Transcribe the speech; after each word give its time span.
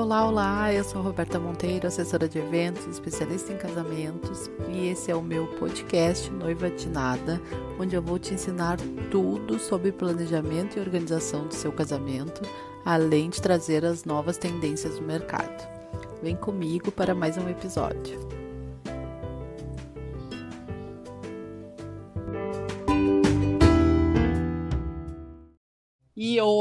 Olá, 0.00 0.26
olá, 0.26 0.72
eu 0.72 0.82
sou 0.82 1.02
Roberta 1.02 1.38
Monteiro, 1.38 1.86
assessora 1.86 2.26
de 2.26 2.38
eventos, 2.38 2.86
especialista 2.86 3.52
em 3.52 3.58
casamentos, 3.58 4.50
e 4.72 4.88
esse 4.88 5.10
é 5.10 5.14
o 5.14 5.20
meu 5.20 5.46
podcast 5.58 6.30
Noiva 6.30 6.70
de 6.70 6.88
Nada, 6.88 7.38
onde 7.78 7.94
eu 7.94 8.00
vou 8.00 8.18
te 8.18 8.32
ensinar 8.32 8.78
tudo 9.10 9.58
sobre 9.58 9.92
planejamento 9.92 10.78
e 10.78 10.80
organização 10.80 11.46
do 11.46 11.54
seu 11.54 11.70
casamento, 11.70 12.40
além 12.82 13.28
de 13.28 13.42
trazer 13.42 13.84
as 13.84 14.06
novas 14.06 14.38
tendências 14.38 14.98
do 14.98 15.02
mercado. 15.02 15.68
Vem 16.22 16.34
comigo 16.34 16.90
para 16.90 17.14
mais 17.14 17.36
um 17.36 17.46
episódio. 17.46 18.39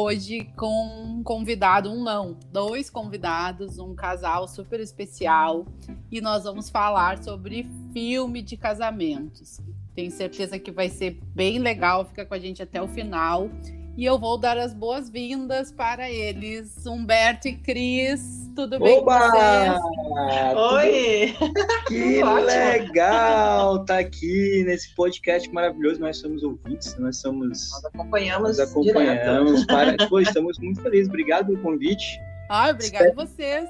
Hoje 0.09 0.52
com 0.58 1.18
um 1.18 1.23
convidado, 1.23 1.91
um 1.91 2.04
não, 2.04 2.36
dois 2.52 2.90
convidados, 2.90 3.77
um 3.77 3.94
casal 3.94 4.48
super 4.48 4.80
especial. 4.80 5.68
E 6.12 6.20
nós 6.20 6.45
vamos 6.45 6.68
falar 6.68 7.22
sobre 7.23 7.70
filme 7.94 8.41
de 8.41 8.58
casamentos. 8.58 9.62
Tenho 9.94 10.09
certeza 10.09 10.58
que 10.58 10.72
vai 10.72 10.90
ser 10.90 11.20
bem 11.35 11.59
legal, 11.59 12.05
fica 12.05 12.26
com 12.26 12.34
a 12.34 12.40
gente 12.40 12.63
até 12.63 12.82
o 12.82 12.88
final. 12.88 13.52
E 13.98 14.05
eu 14.05 14.17
vou 14.17 14.38
dar 14.38 14.57
as 14.57 14.73
boas-vindas 14.73 15.71
para 15.71 16.09
eles, 16.09 16.85
Humberto 16.85 17.48
e 17.48 17.55
Cris. 17.57 18.49
Tudo 18.55 18.79
bem 18.79 18.98
Oba! 18.99 19.20
com 19.20 19.29
vocês? 19.31 20.57
Oi! 20.73 21.35
Que 21.88 22.23
legal 22.23 23.84
tá 23.85 23.99
aqui 23.99 24.63
nesse 24.65 24.93
podcast 24.95 25.52
maravilhoso. 25.52 25.99
Nós 25.99 26.17
somos 26.17 26.43
ouvintes, 26.43 26.98
nós 26.98 27.17
somos. 27.17 27.71
Nós 27.71 27.85
acompanhamos. 27.85 28.57
Nós 28.57 28.71
acompanhamos. 28.71 29.65
Para... 29.65 29.95
Pô, 30.07 30.20
estamos 30.20 30.57
muito 30.59 30.81
felizes. 30.81 31.09
Obrigado 31.09 31.48
pelo 31.48 31.59
convite. 31.59 32.20
Ah, 32.49 32.70
obrigado 32.70 33.04
Esper... 33.04 33.12
a 33.12 33.26
vocês. 33.26 33.70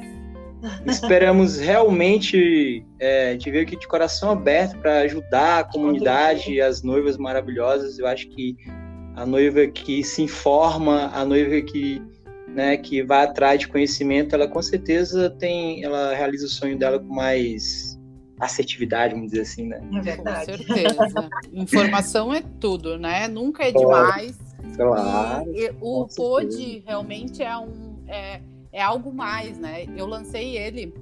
Esperamos 0.85 1.57
realmente 1.57 2.85
é, 2.99 3.37
te 3.37 3.49
ver 3.49 3.61
aqui 3.61 3.77
de 3.77 3.87
coração 3.87 4.31
aberto 4.31 4.77
para 4.77 4.99
ajudar 5.01 5.59
a 5.59 5.63
comunidade 5.63 6.53
e 6.53 6.61
as 6.61 6.83
noivas 6.83 7.17
maravilhosas. 7.17 7.97
Eu 7.97 8.05
acho 8.05 8.27
que 8.29 8.57
a 9.15 9.25
noiva 9.25 9.67
que 9.67 10.03
se 10.03 10.21
informa, 10.21 11.11
a 11.13 11.25
noiva 11.25 11.61
que, 11.61 12.01
né, 12.47 12.77
que 12.77 13.03
vai 13.03 13.25
atrás 13.25 13.59
de 13.59 13.67
conhecimento, 13.67 14.33
ela 14.33 14.47
com 14.47 14.61
certeza 14.61 15.29
tem, 15.29 15.83
ela 15.83 16.13
realiza 16.13 16.45
o 16.45 16.49
sonho 16.49 16.77
dela 16.77 16.99
com 16.99 17.13
mais 17.13 17.99
assertividade, 18.39 19.13
vamos 19.13 19.31
dizer 19.31 19.41
assim, 19.41 19.67
né? 19.67 19.81
É 19.93 20.01
verdade. 20.01 20.57
Com 20.57 20.73
certeza. 20.73 21.29
Informação 21.51 22.33
é 22.33 22.41
tudo, 22.59 22.97
né? 22.97 23.27
Nunca 23.27 23.63
é 23.65 23.71
demais. 23.71 24.37
Claro. 24.75 25.51
E, 25.53 25.65
e 25.65 25.71
o 25.81 26.07
Pod 26.07 26.83
realmente 26.85 27.43
é 27.43 27.57
um 27.57 27.89
é, 28.07 28.41
é 28.71 28.81
algo 28.81 29.13
mais, 29.13 29.57
né? 29.57 29.85
Eu 29.95 30.05
lancei 30.05 30.57
ele 30.57 30.93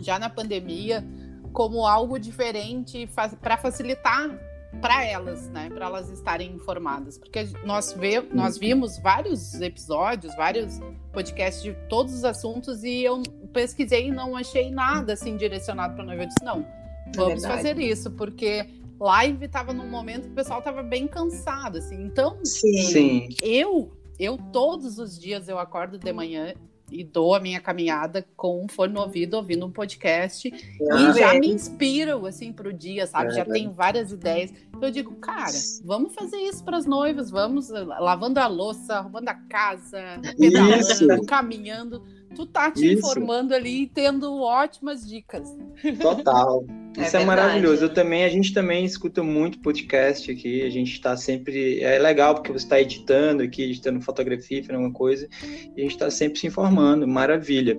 já 0.00 0.18
na 0.18 0.28
pandemia 0.28 1.04
como 1.52 1.86
algo 1.86 2.18
diferente 2.18 3.08
para 3.40 3.56
facilitar 3.56 4.30
para 4.80 5.04
elas, 5.04 5.48
né, 5.50 5.68
para 5.68 5.86
elas 5.86 6.08
estarem 6.10 6.52
informadas, 6.52 7.18
porque 7.18 7.48
nós 7.64 7.92
vê, 7.92 8.20
nós 8.20 8.56
vimos 8.56 8.98
vários 8.98 9.60
episódios, 9.60 10.34
vários 10.36 10.80
podcasts 11.12 11.62
de 11.62 11.74
todos 11.88 12.14
os 12.14 12.24
assuntos 12.24 12.84
e 12.84 13.02
eu 13.02 13.22
pesquisei 13.52 14.08
e 14.08 14.10
não 14.10 14.36
achei 14.36 14.70
nada 14.70 15.14
assim 15.14 15.36
direcionado 15.36 15.94
para 15.94 16.04
noiva. 16.04 16.22
Eu 16.22 16.28
disse 16.28 16.44
não, 16.44 16.60
é 16.60 17.16
vamos 17.16 17.44
é 17.44 17.48
fazer 17.48 17.78
isso 17.78 18.10
porque 18.12 18.66
live 19.00 19.44
estava 19.44 19.72
num 19.72 19.88
momento 19.88 20.24
que 20.24 20.32
o 20.32 20.34
pessoal 20.34 20.60
estava 20.60 20.82
bem 20.82 21.08
cansado, 21.08 21.78
assim. 21.78 22.00
Então, 22.02 22.38
Sim. 22.44 23.28
eu 23.42 23.92
eu 24.18 24.36
todos 24.52 24.98
os 24.98 25.18
dias 25.18 25.48
eu 25.48 25.58
acordo 25.58 25.98
de 25.98 26.12
manhã 26.12 26.54
e 26.90 27.04
dou 27.04 27.34
a 27.34 27.40
minha 27.40 27.60
caminhada 27.60 28.26
com 28.36 28.64
um 28.64 28.68
fone 28.68 28.92
no 28.92 29.00
ouvido, 29.00 29.34
ouvindo 29.34 29.66
um 29.66 29.70
podcast. 29.70 30.52
Ah, 30.90 31.00
e 31.00 31.18
já 31.18 31.34
me 31.34 31.48
inspiro, 31.48 32.26
assim, 32.26 32.52
para 32.52 32.68
o 32.68 32.72
dia, 32.72 33.06
sabe? 33.06 33.32
É, 33.32 33.34
já 33.34 33.42
é. 33.42 33.44
tenho 33.44 33.72
várias 33.72 34.12
ideias. 34.12 34.52
Então 34.68 34.88
eu 34.88 34.90
digo, 34.90 35.14
cara, 35.16 35.52
vamos 35.84 36.14
fazer 36.14 36.38
isso 36.38 36.64
para 36.64 36.76
as 36.76 36.86
noivas, 36.86 37.30
vamos 37.30 37.70
eh, 37.70 37.84
lavando 37.84 38.40
a 38.40 38.46
louça, 38.46 38.96
arrumando 38.96 39.28
a 39.28 39.34
casa, 39.34 40.20
pedalando, 40.38 41.26
caminhando 41.26 42.02
tu 42.34 42.46
tá 42.46 42.70
te 42.70 42.92
Isso. 42.92 42.98
informando 42.98 43.54
ali 43.54 43.82
e 43.82 43.86
tendo 43.86 44.40
ótimas 44.40 45.06
dicas. 45.06 45.54
Total. 46.00 46.64
É 46.96 47.02
Isso 47.02 47.16
é, 47.16 47.22
é 47.22 47.24
maravilhoso. 47.24 47.84
Eu 47.84 47.94
também, 47.94 48.24
a 48.24 48.28
gente 48.28 48.52
também 48.52 48.84
escuta 48.84 49.22
muito 49.22 49.60
podcast 49.60 50.30
aqui. 50.30 50.62
A 50.62 50.70
gente 50.70 50.92
está 50.92 51.16
sempre. 51.16 51.80
É 51.80 51.98
legal 51.98 52.34
porque 52.34 52.52
você 52.52 52.64
está 52.64 52.80
editando 52.80 53.42
aqui, 53.42 53.62
editando 53.62 54.00
fotografia, 54.00 54.60
fazendo 54.60 54.76
alguma 54.76 54.92
coisa. 54.92 55.28
E 55.76 55.80
a 55.80 55.82
gente 55.82 55.92
está 55.92 56.10
sempre 56.10 56.40
se 56.40 56.46
informando. 56.46 57.06
Maravilha. 57.06 57.76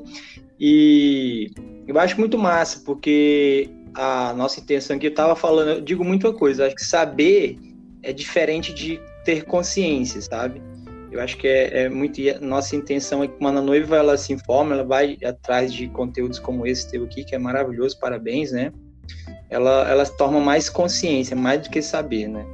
E 0.59 1.51
eu 1.88 1.99
acho 1.99 2.19
muito 2.19 2.38
massa, 2.38 2.81
porque 2.85 3.69
a 3.94 4.33
nossa 4.33 4.59
intenção 4.59 4.95
aqui, 4.95 5.07
eu 5.07 5.11
estava 5.11 5.35
falando, 5.35 5.72
eu 5.72 5.81
digo 5.81 6.03
muita 6.03 6.31
coisa. 6.31 6.66
Acho 6.66 6.75
que 6.75 6.85
saber 6.85 7.57
é 8.03 8.13
diferente 8.13 8.73
de 8.73 8.99
ter 9.25 9.43
consciência, 9.45 10.22
sabe? 10.22 10.61
Eu 11.11 11.19
acho 11.19 11.38
que 11.38 11.47
é, 11.47 11.83
é 11.83 11.89
muito. 11.89 12.22
Nossa 12.39 12.75
intenção 12.75 13.22
é 13.22 13.28
que 13.28 13.38
quando 13.38 13.59
a 13.59 13.61
noiva 13.61 13.97
ela 13.97 14.17
se 14.17 14.31
informa, 14.31 14.73
ela 14.73 14.83
vai 14.83 15.17
atrás 15.23 15.73
de 15.73 15.89
conteúdos 15.89 16.39
como 16.39 16.66
esse 16.66 16.89
teu 16.89 17.03
aqui, 17.03 17.25
que 17.25 17.35
é 17.35 17.38
maravilhoso, 17.38 17.99
parabéns, 17.99 18.53
né? 18.53 18.72
Ela, 19.50 19.89
ela 19.89 20.06
toma 20.06 20.39
mais 20.39 20.69
consciência, 20.69 21.35
mais 21.35 21.62
do 21.62 21.69
que 21.69 21.81
saber, 21.81 22.28
né? 22.28 22.45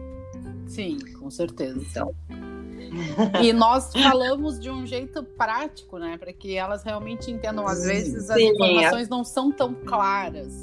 Sim, 0.66 0.98
com 1.20 1.30
certeza. 1.30 1.80
Então. 1.80 2.14
E 3.42 3.54
nós 3.54 3.92
falamos 3.94 4.60
de 4.60 4.70
um 4.70 4.86
jeito 4.86 5.24
prático, 5.24 5.98
né? 5.98 6.18
Para 6.18 6.34
que 6.34 6.56
elas 6.56 6.84
realmente 6.84 7.30
entendam. 7.30 7.68
Às 7.68 7.84
vezes 7.84 8.30
as 8.30 8.38
Sim, 8.38 8.50
informações 8.50 9.10
não 9.10 9.24
são 9.24 9.52
tão 9.52 9.74
claras. 9.74 10.54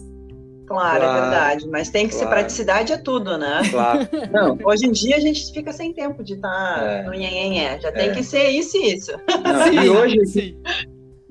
Claro, 0.67 1.00
claro, 1.00 1.05
é 1.05 1.21
verdade. 1.21 1.69
Mas 1.69 1.91
tem 1.91 2.09
que 2.09 2.15
claro. 2.15 2.28
ser 2.28 2.34
praticidade 2.34 2.93
é 2.93 2.97
tudo, 2.97 3.37
né? 3.37 3.61
Claro. 3.71 4.09
Não, 4.33 4.59
hoje 4.65 4.87
em 4.87 4.93
dia 4.93 5.17
a 5.17 5.21
gente 5.21 5.53
fica 5.53 5.73
sem 5.73 5.93
tempo 5.93 6.25
de 6.25 6.34
estar 6.34 6.49
tá 6.49 6.83
é. 6.83 7.03
no 7.03 7.12
nhenhenhé. 7.12 7.78
Já 7.81 7.93
tem 7.93 8.09
é. 8.09 8.15
que 8.15 8.23
ser 8.23 8.49
isso 8.49 8.77
e 8.78 8.94
isso. 8.94 9.12
Não, 9.12 9.65
sim, 9.65 9.78
e 9.78 9.89
hoje, 9.89 10.27
sim. 10.27 10.56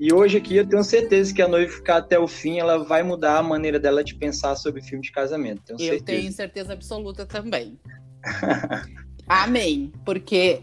E 0.04 0.12
hoje 0.12 0.36
aqui 0.36 0.54
eu 0.54 0.68
tenho 0.68 0.84
certeza 0.84 1.32
que 1.32 1.40
a 1.40 1.48
noiva 1.48 1.72
ficar 1.72 1.96
até 1.96 2.18
o 2.18 2.28
fim, 2.28 2.58
ela 2.58 2.84
vai 2.84 3.02
mudar 3.02 3.38
a 3.38 3.42
maneira 3.42 3.80
dela 3.80 4.04
de 4.04 4.14
pensar 4.14 4.54
sobre 4.54 4.82
filme 4.82 5.02
de 5.02 5.10
casamento. 5.10 5.62
Tenho 5.62 5.80
eu 5.80 5.94
certeza. 5.94 6.20
tenho 6.20 6.30
certeza 6.30 6.72
absoluta 6.74 7.24
também. 7.24 7.80
Amém. 9.26 9.90
Porque 10.04 10.60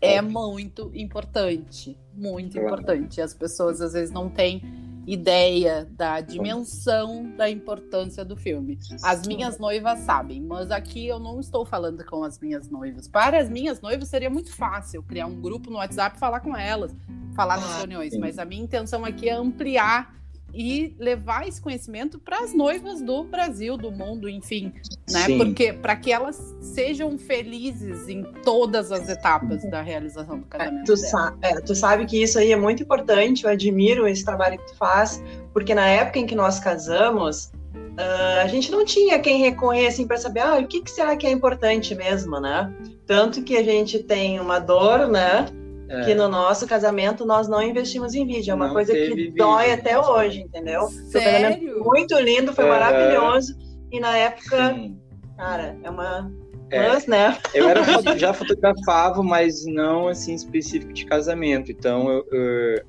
é 0.00 0.22
muito 0.22 0.92
importante. 0.94 1.98
Muito 2.14 2.56
importante. 2.56 3.20
As 3.20 3.34
pessoas 3.34 3.80
às 3.80 3.94
vezes 3.94 4.12
não 4.12 4.30
têm 4.30 4.62
ideia 5.06 5.86
da 5.90 6.20
dimensão 6.20 7.30
da 7.36 7.48
importância 7.50 8.24
do 8.24 8.36
filme. 8.36 8.78
As 9.02 9.26
minhas 9.26 9.58
noivas 9.58 10.00
sabem, 10.00 10.40
mas 10.40 10.70
aqui 10.70 11.06
eu 11.06 11.18
não 11.18 11.40
estou 11.40 11.64
falando 11.64 12.04
com 12.04 12.24
as 12.24 12.38
minhas 12.38 12.68
noivas. 12.68 13.08
Para 13.08 13.38
as 13.38 13.48
minhas 13.48 13.80
noivas 13.80 14.08
seria 14.08 14.30
muito 14.30 14.54
fácil 14.54 15.02
criar 15.02 15.26
um 15.26 15.40
grupo 15.40 15.70
no 15.70 15.76
WhatsApp 15.76 16.16
e 16.16 16.20
falar 16.20 16.40
com 16.40 16.56
elas, 16.56 16.94
falar 17.34 17.60
nas 17.60 17.78
reuniões, 17.78 18.16
mas 18.16 18.38
a 18.38 18.44
minha 18.44 18.62
intenção 18.62 19.04
aqui 19.04 19.28
é 19.28 19.34
ampliar 19.34 20.14
e 20.54 20.94
levar 20.98 21.46
esse 21.48 21.60
conhecimento 21.60 22.18
para 22.18 22.38
as 22.38 22.54
noivas 22.54 23.02
do 23.02 23.24
Brasil, 23.24 23.76
do 23.76 23.90
mundo, 23.90 24.28
enfim, 24.28 24.72
né? 25.10 25.24
Sim. 25.24 25.38
Porque 25.38 25.72
para 25.72 25.96
que 25.96 26.12
elas 26.12 26.54
sejam 26.60 27.18
felizes 27.18 28.08
em 28.08 28.22
todas 28.42 28.92
as 28.92 29.08
etapas 29.08 29.68
da 29.68 29.82
realização 29.82 30.38
do 30.38 30.46
casamento. 30.46 30.82
É, 30.82 30.84
tu, 30.84 30.96
sa 30.96 31.36
é, 31.42 31.60
tu, 31.60 31.74
sabe 31.74 32.06
que 32.06 32.22
isso 32.22 32.38
aí 32.38 32.52
é 32.52 32.56
muito 32.56 32.82
importante. 32.82 33.44
Eu 33.44 33.50
admiro 33.50 34.06
esse 34.06 34.24
trabalho 34.24 34.58
que 34.58 34.66
tu 34.72 34.76
faz, 34.76 35.22
porque 35.52 35.74
na 35.74 35.88
época 35.88 36.20
em 36.20 36.26
que 36.26 36.34
nós 36.34 36.60
casamos, 36.60 37.46
uh, 37.74 38.40
a 38.42 38.46
gente 38.46 38.70
não 38.70 38.84
tinha 38.84 39.18
quem 39.18 39.40
recorrer 39.40 39.88
assim 39.88 40.06
para 40.06 40.16
saber, 40.16 40.40
ah, 40.40 40.58
o 40.58 40.66
que, 40.66 40.80
que 40.80 40.90
será 40.90 41.16
que 41.16 41.26
é 41.26 41.30
importante 41.30 41.94
mesmo, 41.94 42.40
né? 42.40 42.72
Tanto 43.06 43.42
que 43.42 43.56
a 43.56 43.62
gente 43.62 43.98
tem 44.02 44.38
uma 44.38 44.58
dor, 44.58 45.08
né? 45.08 45.46
É. 45.88 46.04
Que 46.04 46.14
no 46.14 46.28
nosso 46.28 46.66
casamento 46.66 47.26
nós 47.26 47.48
não 47.48 47.62
investimos 47.62 48.14
em 48.14 48.26
vídeo. 48.26 48.52
É 48.52 48.54
uma 48.54 48.68
não 48.68 48.74
coisa 48.74 48.92
que 48.92 49.14
vídeo. 49.14 49.34
dói 49.36 49.72
até 49.72 49.98
hoje, 49.98 50.40
entendeu? 50.40 50.88
Sério? 51.10 51.82
muito 51.84 52.18
lindo, 52.18 52.52
foi 52.52 52.64
é. 52.64 52.68
maravilhoso. 52.68 53.54
E 53.92 54.00
na 54.00 54.16
época, 54.16 54.74
Sim. 54.74 54.98
cara, 55.36 55.76
é 55.82 55.90
uma. 55.90 56.30
É. 56.70 56.88
Mas, 56.88 57.06
né? 57.06 57.38
Eu 57.52 57.68
era, 57.68 57.82
já 58.16 58.32
fotografava, 58.32 59.22
mas 59.22 59.64
não 59.66 60.08
assim 60.08 60.34
específico 60.34 60.92
de 60.92 61.04
casamento. 61.04 61.70
Então 61.70 62.10
eu, 62.10 62.26
eu, 62.32 62.82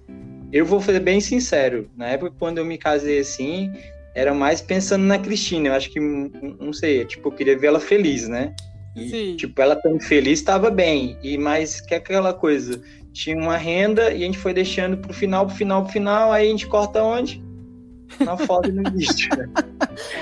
eu 0.52 0.66
vou 0.66 0.82
ser 0.82 1.00
bem 1.00 1.20
sincero. 1.20 1.90
Na 1.96 2.08
época, 2.08 2.34
quando 2.40 2.60
eu 2.60 2.66
me 2.66 2.78
casei 2.78 3.20
assim, 3.20 3.72
era 4.16 4.34
mais 4.34 4.62
pensando 4.62 5.04
na 5.04 5.20
Cristina. 5.20 5.68
Eu 5.68 5.74
acho 5.74 5.92
que, 5.92 6.00
não 6.00 6.72
sei, 6.72 7.04
tipo, 7.04 7.28
eu 7.28 7.34
queria 7.34 7.58
ver 7.58 7.68
ela 7.68 7.80
feliz, 7.80 8.28
né? 8.30 8.56
E, 8.96 9.10
Sim. 9.10 9.36
tipo, 9.36 9.62
ela 9.62 9.76
tão 9.76 10.00
feliz, 10.00 10.40
estava 10.40 10.70
bem. 10.70 11.18
E 11.22 11.38
mas 11.38 11.82
que 11.82 11.94
é 11.94 11.98
aquela 11.98 12.34
coisa, 12.34 12.82
tinha 13.12 13.36
uma 13.38 13.58
renda 13.58 14.12
e 14.12 14.24
a 14.24 14.26
gente 14.26 14.38
foi 14.38 14.54
deixando 14.54 14.98
pro 14.98 15.14
final, 15.14 15.46
pro 15.46 15.56
final, 15.56 15.84
pro 15.84 15.92
final, 15.92 16.32
aí 16.32 16.48
a 16.48 16.50
gente 16.50 16.68
corta 16.68 17.04
onde? 17.04 17.44
na 18.20 18.38
foto 18.38 18.70
e 18.70 18.72
no 18.72 18.84
vídeo. 18.92 19.30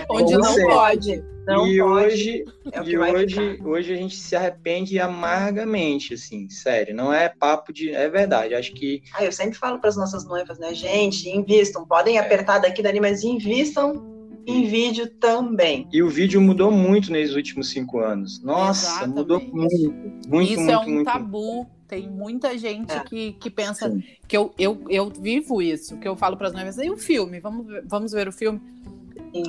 Onde 0.10 0.34
não 0.38 0.56
pode. 0.56 1.24
Não 1.46 1.68
e 1.68 1.78
pode. 1.78 1.82
hoje, 1.82 2.46
é 2.72 2.84
e 2.84 2.98
hoje, 2.98 3.60
hoje 3.64 3.94
a 3.94 3.98
gente 3.98 4.16
se 4.16 4.34
arrepende 4.36 4.98
amargamente, 4.98 6.14
assim, 6.14 6.50
sério. 6.50 6.96
Não 6.96 7.14
é 7.14 7.28
papo 7.28 7.74
de. 7.74 7.92
É 7.92 8.10
verdade. 8.10 8.56
Acho 8.56 8.74
que. 8.74 9.04
Ah, 9.14 9.26
eu 9.26 9.32
sempre 9.32 9.58
falo 9.58 9.80
para 9.80 9.90
as 9.90 9.98
nossas 9.98 10.26
noivas, 10.26 10.58
né, 10.58 10.74
gente? 10.74 11.30
Invistam. 11.30 11.86
Podem 11.86 12.18
é. 12.18 12.22
apertar 12.22 12.60
daqui 12.60 12.82
dali, 12.82 13.02
mas 13.02 13.24
invistam 13.24 14.13
em 14.46 14.68
vídeo 14.68 15.08
também. 15.08 15.88
E 15.92 16.02
o 16.04 16.10
vídeo 16.10 16.42
mudou 16.42 16.72
muito 16.72 17.12
nesses 17.12 17.36
últimos 17.36 17.70
cinco 17.70 18.00
anos. 18.00 18.42
Nossa, 18.42 18.88
Exatamente. 18.88 19.16
mudou 19.16 19.40
muito. 19.40 20.30
Muito, 20.30 20.52
Isso 20.52 20.62
muito, 20.62 20.72
é 20.72 20.78
um 20.80 20.90
muito. 20.90 21.06
tabu. 21.06 21.68
Tem 21.88 22.10
muita 22.10 22.58
gente 22.58 22.92
é. 22.92 23.00
que, 23.02 23.34
que 23.34 23.50
pensa 23.50 23.90
Sim. 23.92 24.04
que 24.28 24.36
eu, 24.36 24.52
eu, 24.58 24.84
eu 24.90 25.10
vivo 25.10 25.62
isso, 25.62 25.98
que 25.98 26.08
eu 26.08 26.16
falo 26.16 26.36
para 26.36 26.48
as 26.48 26.54
noivas, 26.54 26.78
e 26.80 26.90
o 26.90 26.98
filme? 26.98 27.40
Vamos, 27.40 27.68
vamos 27.86 28.12
ver 28.14 28.28
o 28.28 28.32
filme? 28.32 28.60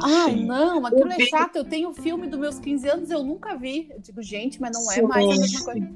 Ah, 0.02 0.28
não, 0.30 0.84
aquilo 0.86 1.12
é 1.12 1.20
chato. 1.26 1.56
Eu 1.56 1.64
tenho 1.64 1.90
o 1.90 1.94
filme 1.94 2.26
dos 2.26 2.38
meus 2.38 2.58
15 2.58 2.88
anos, 2.88 3.10
eu 3.10 3.22
nunca 3.22 3.56
vi. 3.56 3.88
Eu 3.90 4.00
digo, 4.00 4.22
gente, 4.22 4.60
mas 4.60 4.72
não 4.72 4.92
é 4.92 5.02
mais 5.02 5.24
a 5.24 5.40
mesma 5.40 5.64
coisa. 5.64 5.90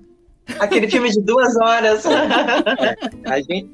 Aquele 0.58 0.88
filme 0.88 1.10
de 1.10 1.20
duas 1.20 1.56
horas. 1.56 2.04
É, 3.24 3.30
a, 3.30 3.40
gente, 3.40 3.70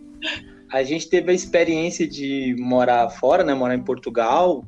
a 0.72 0.82
gente 0.82 1.08
teve 1.08 1.30
a 1.30 1.34
experiência 1.34 2.06
de 2.06 2.56
morar 2.58 3.08
fora, 3.10 3.44
né? 3.44 3.54
Morar 3.54 3.74
em 3.74 3.82
Portugal. 3.82 4.64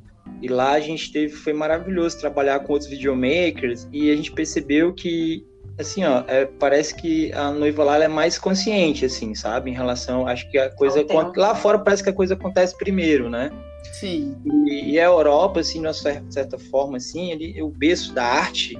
E 0.46 0.48
lá 0.48 0.74
a 0.74 0.80
gente 0.80 1.10
teve, 1.10 1.34
foi 1.34 1.52
maravilhoso 1.52 2.20
trabalhar 2.20 2.60
com 2.60 2.72
outros 2.72 2.88
videomakers 2.88 3.88
e 3.92 4.12
a 4.12 4.14
gente 4.14 4.30
percebeu 4.30 4.94
que, 4.94 5.44
assim, 5.76 6.04
ó, 6.04 6.22
é, 6.28 6.46
parece 6.46 6.94
que 6.94 7.32
a 7.32 7.50
noiva 7.50 7.82
lá 7.82 8.00
é 8.00 8.06
mais 8.06 8.38
consciente, 8.38 9.04
assim, 9.04 9.34
sabe? 9.34 9.72
Em 9.72 9.74
relação, 9.74 10.24
acho 10.24 10.48
que 10.48 10.56
a 10.56 10.70
coisa, 10.70 11.04
lá 11.34 11.52
fora 11.56 11.80
parece 11.80 12.04
que 12.04 12.10
a 12.10 12.12
coisa 12.12 12.34
acontece 12.34 12.78
primeiro, 12.78 13.28
né? 13.28 13.50
Sim. 13.92 14.36
E, 14.68 14.92
e 14.92 15.00
a 15.00 15.06
Europa, 15.06 15.58
assim, 15.58 15.80
de 15.80 15.88
uma 15.88 15.92
certa 15.92 16.56
forma, 16.56 16.98
assim, 16.98 17.32
ele, 17.32 17.60
o 17.60 17.68
berço 17.68 18.14
da 18.14 18.24
arte, 18.24 18.78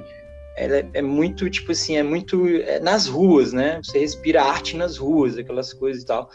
ela 0.57 0.77
é, 0.77 0.89
é 0.95 1.03
muito, 1.03 1.49
tipo 1.51 1.73
assim, 1.73 1.97
é 1.97 2.03
muito 2.03 2.47
é 2.47 2.81
nas 2.81 3.07
ruas, 3.07 3.53
né? 3.53 3.79
Você 3.83 3.99
respira 3.99 4.43
arte 4.43 4.77
nas 4.77 4.97
ruas, 4.97 5.37
aquelas 5.37 5.73
coisas 5.73 6.03
e 6.03 6.07
tal. 6.07 6.31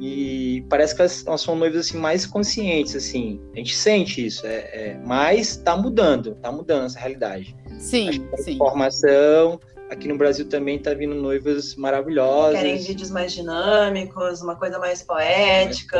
E 0.00 0.64
parece 0.68 0.94
que 0.94 1.02
elas, 1.02 1.26
elas 1.26 1.40
são 1.40 1.56
noivas, 1.56 1.86
assim, 1.86 1.98
mais 1.98 2.24
conscientes, 2.24 2.94
assim. 2.94 3.40
A 3.54 3.58
gente 3.58 3.74
sente 3.74 4.24
isso, 4.24 4.46
é, 4.46 4.56
é 4.72 5.00
mas 5.04 5.56
tá 5.56 5.76
mudando, 5.76 6.36
tá 6.36 6.52
mudando 6.52 6.86
essa 6.86 6.98
realidade. 6.98 7.56
Sim, 7.78 8.26
sim. 8.36 8.52
Informação, 8.52 9.60
aqui 9.90 10.06
no 10.06 10.16
Brasil 10.16 10.48
também 10.48 10.78
tá 10.78 10.94
vindo 10.94 11.14
noivas 11.14 11.74
maravilhosas. 11.74 12.60
Querem 12.60 12.78
vídeos 12.78 13.10
mais 13.10 13.32
dinâmicos, 13.32 14.42
uma 14.42 14.56
coisa 14.56 14.78
mais 14.78 15.02
poética. 15.02 15.98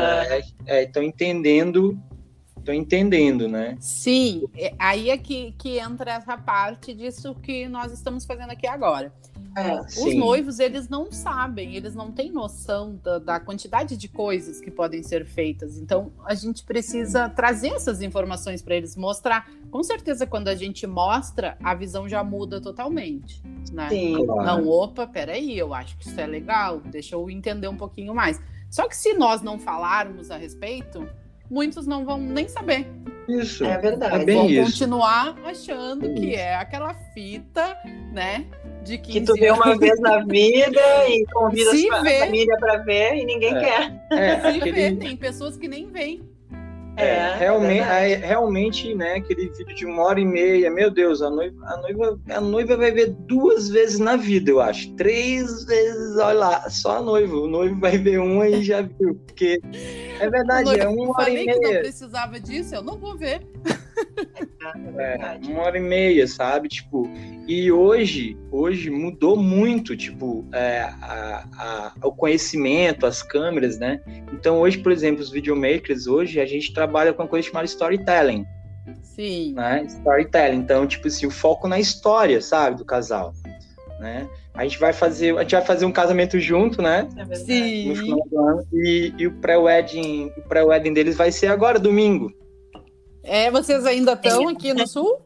É, 0.65 0.83
estão 0.83 1.03
entendendo 1.03 1.97
estão 2.67 2.73
entendendo, 2.73 3.47
né? 3.47 3.77
Sim, 3.79 4.43
é, 4.55 4.73
aí 4.77 5.09
é 5.09 5.17
que, 5.17 5.53
que 5.53 5.79
entra 5.79 6.11
essa 6.11 6.37
parte 6.37 6.93
disso 6.93 7.33
que 7.35 7.67
nós 7.67 7.91
estamos 7.93 8.25
fazendo 8.25 8.51
aqui 8.51 8.67
agora. 8.67 9.13
É, 9.55 9.81
Os 9.81 9.93
sim. 9.93 10.19
noivos, 10.19 10.59
eles 10.59 10.87
não 10.87 11.11
sabem, 11.11 11.75
eles 11.75 11.95
não 11.95 12.11
têm 12.11 12.31
noção 12.31 12.99
da, 13.03 13.17
da, 13.17 13.39
quantidade 13.39 13.97
de 13.97 14.07
coisas 14.07 14.61
que 14.61 14.69
podem 14.69 15.01
ser 15.01 15.25
feitas. 15.25 15.79
Então, 15.79 16.11
a 16.25 16.35
gente 16.35 16.63
precisa 16.63 17.27
trazer 17.27 17.69
essas 17.69 18.03
informações 18.03 18.61
para 18.61 18.75
eles, 18.75 18.95
mostrar. 18.95 19.49
Com 19.71 19.81
certeza, 19.81 20.27
quando 20.27 20.47
a 20.47 20.53
gente 20.53 20.85
mostra, 20.85 21.57
a 21.63 21.73
visão 21.73 22.07
já 22.07 22.23
muda 22.23 22.61
totalmente. 22.61 23.41
Né? 23.71 23.89
Sim. 23.89 24.25
Claro. 24.25 24.45
Não, 24.45 24.69
opa, 24.69 25.07
peraí, 25.07 25.57
eu 25.57 25.73
acho 25.73 25.97
que 25.97 26.07
isso 26.07 26.19
é 26.19 26.27
legal, 26.27 26.79
deixa 26.79 27.15
eu 27.15 27.27
entender 27.27 27.67
um 27.67 27.77
pouquinho 27.77 28.13
mais. 28.13 28.39
Só 28.69 28.87
que 28.87 28.95
se 28.95 29.13
nós 29.13 29.41
não 29.41 29.57
falarmos 29.57 30.29
a 30.29 30.37
respeito, 30.37 31.09
muitos 31.49 31.87
não 31.87 32.05
vão 32.05 32.17
nem 32.17 32.47
saber. 32.47 32.87
Isso. 33.27 33.65
É 33.65 33.77
verdade. 33.77 34.21
É 34.21 34.25
bem 34.25 34.35
vão 34.35 34.49
isso. 34.49 34.71
continuar 34.71 35.35
achando 35.43 36.13
que 36.13 36.33
é 36.33 36.55
aquela 36.55 36.93
fita, 37.13 37.77
né? 38.13 38.45
De 38.83 38.97
15 38.97 39.19
que 39.19 39.25
tu 39.25 39.33
vê 39.33 39.51
uma 39.51 39.77
vez 39.77 39.99
na 39.99 40.23
vida 40.23 40.81
e 41.09 41.25
convida 41.25 41.71
a 41.71 42.19
família 42.19 42.57
para 42.57 42.77
ver 42.77 43.15
e 43.15 43.25
ninguém 43.25 43.53
é. 43.55 43.59
quer. 43.59 44.07
É, 44.11 44.39
Se 44.39 44.57
aquele... 44.57 44.71
vê, 44.71 44.95
tem 44.95 45.17
pessoas 45.17 45.57
que 45.57 45.67
nem 45.67 45.87
veem. 45.87 46.36
É, 46.97 47.05
é 47.05 47.35
realmente, 47.35 47.81
é, 47.81 48.15
realmente, 48.15 48.95
né, 48.95 49.15
aquele 49.15 49.49
vídeo 49.49 49.75
de 49.75 49.85
uma 49.85 50.03
hora 50.03 50.19
e 50.19 50.25
meia, 50.25 50.71
meu 50.71 50.89
Deus, 50.89 51.21
a 51.21 51.29
noiva, 51.29 51.55
a 51.65 51.77
noiva, 51.77 52.19
a 52.29 52.41
noiva 52.41 52.75
vai 52.75 52.91
ver 52.91 53.15
duas 53.27 53.69
vezes 53.69 53.99
na 53.99 54.15
vida, 54.15 54.49
eu 54.49 54.59
acho. 54.59 54.91
Três 54.95 55.63
vezes, 55.65 56.17
olha 56.17 56.39
lá, 56.39 56.69
só 56.69 56.97
a 56.97 57.01
noiva. 57.01 57.35
O 57.35 57.47
noivo 57.47 57.79
vai 57.79 57.97
ver 57.97 58.19
uma 58.19 58.47
e 58.47 58.63
já 58.63 58.81
viu. 58.81 59.15
Porque 59.25 59.59
é 60.19 60.29
verdade, 60.29 60.79
é 60.79 60.87
uma 60.87 61.11
hora 61.11 61.29
e 61.29 61.45
meia. 61.45 61.53
que 61.53 61.59
não 61.59 61.79
precisava 61.79 62.39
disso, 62.39 62.73
eu 62.73 62.81
não 62.81 62.97
vou 62.97 63.15
ver. 63.15 63.45
É, 64.97 65.39
uma 65.47 65.61
hora 65.63 65.77
e 65.77 65.81
meia, 65.81 66.27
sabe? 66.27 66.67
Tipo, 66.67 67.09
e 67.47 67.71
hoje, 67.71 68.37
hoje 68.51 68.89
mudou 68.89 69.37
muito, 69.37 69.95
tipo, 69.95 70.45
é, 70.51 70.81
a, 71.01 71.45
a, 71.57 72.07
o 72.07 72.11
conhecimento, 72.11 73.05
as 73.05 73.23
câmeras, 73.23 73.77
né? 73.77 74.01
Então 74.33 74.59
hoje, 74.59 74.77
por 74.79 74.91
exemplo, 74.91 75.21
os 75.21 75.29
videomakers, 75.29 76.07
hoje 76.07 76.39
a 76.39 76.45
gente 76.45 76.73
trabalha 76.73 77.13
com 77.13 77.23
uma 77.23 77.29
coisa 77.29 77.47
chamada 77.47 77.65
storytelling. 77.65 78.45
Sim. 79.01 79.53
Né? 79.53 79.85
Storytelling. 79.87 80.57
Então, 80.57 80.85
tipo 80.85 81.07
assim, 81.07 81.25
o 81.25 81.31
foco 81.31 81.67
na 81.67 81.79
história, 81.79 82.41
sabe, 82.41 82.77
do 82.77 82.85
casal. 82.85 83.33
Né? 83.99 84.29
A 84.53 84.63
gente 84.63 84.79
vai 84.79 84.93
fazer, 84.93 85.37
a 85.37 85.41
gente 85.41 85.55
vai 85.55 85.65
fazer 85.65 85.85
um 85.85 85.91
casamento 85.91 86.39
junto, 86.39 86.81
né? 86.81 87.07
É 87.15 87.35
Sim. 87.35 87.93
Ano. 88.35 88.63
E, 88.73 89.13
e 89.17 89.27
o 89.27 89.31
pré-wedding, 89.33 90.31
o 90.37 90.41
pré-wedding 90.41 90.93
deles 90.93 91.15
vai 91.15 91.31
ser 91.31 91.47
agora, 91.47 91.79
domingo. 91.79 92.31
É, 93.27 93.51
vocês 93.51 93.85
ainda 93.85 94.13
estão 94.13 94.47
aqui 94.47 94.73
no 94.73 94.87
sul? 94.87 95.19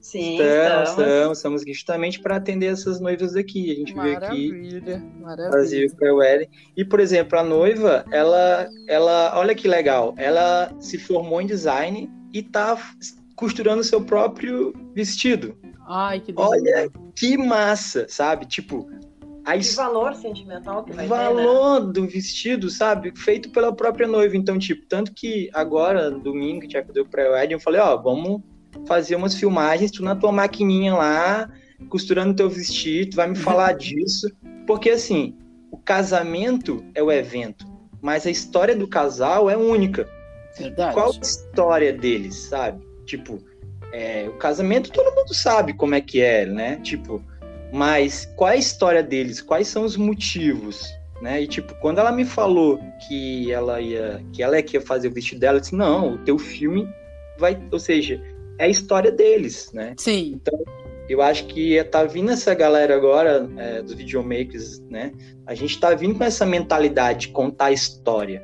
Sim, 0.00 0.38
estamos, 0.40 0.90
estamos, 0.90 1.38
estamos 1.38 1.62
justamente 1.66 2.20
para 2.20 2.36
atender 2.36 2.66
essas 2.66 3.00
noivas 3.00 3.34
aqui. 3.34 3.72
A 3.72 3.74
gente 3.74 3.92
maravilha, 3.92 4.78
veio 4.78 4.78
aqui 4.78 5.20
maravilha. 5.20 5.50
fazer 5.50 5.86
o 5.86 5.96
pré-wedding. 5.96 6.48
E, 6.76 6.84
por 6.84 7.00
exemplo, 7.00 7.36
a 7.36 7.42
noiva, 7.42 8.04
ela, 8.12 8.68
ela, 8.86 9.36
olha 9.36 9.52
que 9.52 9.66
legal, 9.66 10.14
ela 10.16 10.72
se 10.78 10.96
formou 10.96 11.42
em 11.42 11.46
design 11.46 12.08
e 12.32 12.40
tá 12.40 12.78
costurando 13.34 13.82
seu 13.82 14.00
próprio 14.00 14.72
vestido. 14.94 15.58
Ai, 15.88 16.20
que 16.20 16.32
delícia. 16.32 16.50
Olha 16.50 16.90
que 17.16 17.36
massa, 17.36 18.06
sabe? 18.08 18.46
Tipo, 18.46 18.88
a 19.46 19.56
que 19.56 19.74
valor 19.74 20.14
sentimental 20.16 20.82
que 20.82 20.92
vai 20.92 21.06
valor 21.06 21.80
ter, 21.80 21.86
né? 21.86 21.92
do 21.92 22.06
vestido, 22.08 22.68
sabe? 22.68 23.12
Feito 23.16 23.48
pela 23.50 23.72
própria 23.72 24.08
noiva. 24.08 24.36
Então, 24.36 24.58
tipo, 24.58 24.84
tanto 24.86 25.14
que 25.14 25.48
agora, 25.54 26.10
domingo, 26.10 26.62
que 26.62 26.72
já 26.72 26.80
deu 26.80 27.06
pré-wedding, 27.06 27.54
eu 27.54 27.60
falei, 27.60 27.80
ó, 27.80 27.96
vamos 27.96 28.42
fazer 28.88 29.14
umas 29.14 29.36
filmagens, 29.36 29.92
tu 29.92 30.02
na 30.02 30.16
tua 30.16 30.32
maquininha 30.32 30.94
lá, 30.94 31.48
costurando 31.88 32.34
teu 32.34 32.50
vestido, 32.50 33.10
tu 33.10 33.16
vai 33.16 33.28
me 33.28 33.36
falar 33.36 33.72
disso. 33.78 34.28
Porque 34.66 34.90
assim, 34.90 35.38
o 35.70 35.78
casamento 35.78 36.84
é 36.92 37.00
o 37.00 37.12
evento, 37.12 37.64
mas 38.02 38.26
a 38.26 38.30
história 38.30 38.74
do 38.74 38.88
casal 38.88 39.48
é 39.48 39.56
única. 39.56 40.08
Verdade. 40.58 40.92
Qual 40.92 41.12
a 41.12 41.20
história 41.22 41.92
deles, 41.92 42.34
sabe? 42.34 42.84
Tipo, 43.04 43.38
é, 43.92 44.28
o 44.28 44.32
casamento 44.38 44.90
todo 44.90 45.14
mundo 45.14 45.32
sabe 45.32 45.72
como 45.72 45.94
é 45.94 46.00
que 46.00 46.20
é, 46.20 46.46
né? 46.46 46.80
Tipo, 46.82 47.22
mas 47.72 48.26
qual 48.36 48.50
é 48.50 48.54
a 48.54 48.56
história 48.56 49.02
deles? 49.02 49.40
Quais 49.40 49.68
são 49.68 49.84
os 49.84 49.96
motivos? 49.96 50.86
Né? 51.20 51.42
E 51.42 51.46
tipo, 51.46 51.74
quando 51.76 51.98
ela 51.98 52.12
me 52.12 52.24
falou 52.24 52.78
que 53.06 53.50
ela 53.50 53.80
ia, 53.80 54.22
que 54.32 54.42
ela 54.42 54.56
é 54.56 54.62
que 54.62 54.76
ia 54.76 54.80
fazer 54.80 55.08
o 55.08 55.12
vestido 55.12 55.40
dela, 55.40 55.56
eu 55.56 55.60
disse: 55.60 55.74
"Não, 55.74 56.14
o 56.14 56.18
teu 56.18 56.38
filme 56.38 56.86
vai, 57.38 57.58
ou 57.70 57.78
seja, 57.78 58.22
é 58.58 58.64
a 58.64 58.68
história 58.68 59.10
deles, 59.10 59.70
né? 59.72 59.94
Sim. 59.96 60.32
Então, 60.34 60.58
eu 61.08 61.22
acho 61.22 61.46
que 61.46 61.82
tá 61.84 62.04
vindo 62.04 62.30
essa 62.30 62.54
galera 62.54 62.94
agora 62.94 63.48
é, 63.56 63.82
dos 63.82 63.94
videomakers, 63.94 64.80
né? 64.90 65.12
A 65.46 65.54
gente 65.54 65.78
tá 65.78 65.94
vindo 65.94 66.16
com 66.16 66.24
essa 66.24 66.44
mentalidade 66.44 67.28
de 67.28 67.28
contar 67.28 67.72
história, 67.72 68.42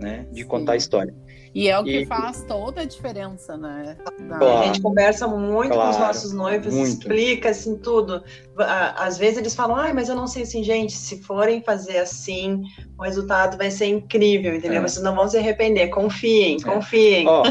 né? 0.00 0.26
De 0.32 0.42
Sim. 0.42 0.48
contar 0.48 0.72
a 0.72 0.76
história. 0.76 1.14
E 1.52 1.68
é 1.68 1.78
o 1.78 1.82
que 1.82 2.02
e... 2.02 2.06
faz 2.06 2.44
toda 2.44 2.82
a 2.82 2.84
diferença, 2.84 3.56
né? 3.56 3.96
Claro. 4.28 4.58
A 4.58 4.66
gente 4.66 4.80
conversa 4.80 5.26
muito 5.26 5.72
claro. 5.72 5.90
com 5.90 5.90
os 5.90 5.98
nossos 5.98 6.32
noivos, 6.32 6.72
muito. 6.72 6.88
explica 6.88 7.50
assim 7.50 7.76
tudo. 7.76 8.22
Às 8.56 9.18
vezes 9.18 9.38
eles 9.38 9.54
falam, 9.54 9.76
ai, 9.76 9.92
mas 9.92 10.08
eu 10.08 10.14
não 10.14 10.28
sei 10.28 10.44
assim, 10.44 10.62
gente, 10.62 10.92
se 10.92 11.20
forem 11.22 11.60
fazer 11.62 11.98
assim, 11.98 12.62
o 12.96 13.02
resultado 13.02 13.58
vai 13.58 13.70
ser 13.70 13.86
incrível, 13.86 14.54
entendeu? 14.54 14.78
É. 14.78 14.82
Vocês 14.82 15.04
não 15.04 15.14
vão 15.14 15.28
se 15.28 15.38
arrepender, 15.38 15.88
confiem, 15.88 16.56
é. 16.56 16.62
confiem. 16.62 17.26
Ó, 17.26 17.42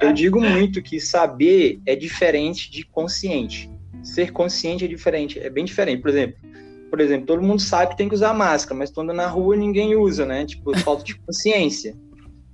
eu 0.00 0.12
digo 0.12 0.40
muito 0.40 0.80
que 0.80 1.00
saber 1.00 1.80
é 1.84 1.96
diferente 1.96 2.70
de 2.70 2.84
consciente. 2.84 3.70
Ser 4.02 4.30
consciente 4.30 4.84
é 4.84 4.88
diferente, 4.88 5.40
é 5.40 5.50
bem 5.50 5.64
diferente. 5.64 6.00
Por 6.00 6.10
exemplo, 6.10 6.36
por 6.90 7.00
exemplo, 7.00 7.26
todo 7.26 7.42
mundo 7.42 7.60
sabe 7.60 7.90
que 7.90 7.96
tem 7.96 8.08
que 8.08 8.14
usar 8.14 8.32
máscara, 8.32 8.78
mas 8.78 8.90
quando 8.90 9.12
na 9.12 9.26
rua 9.26 9.56
ninguém 9.56 9.96
usa, 9.96 10.24
né? 10.24 10.46
Tipo, 10.46 10.76
falta 10.78 11.04
de 11.04 11.18
consciência. 11.18 11.94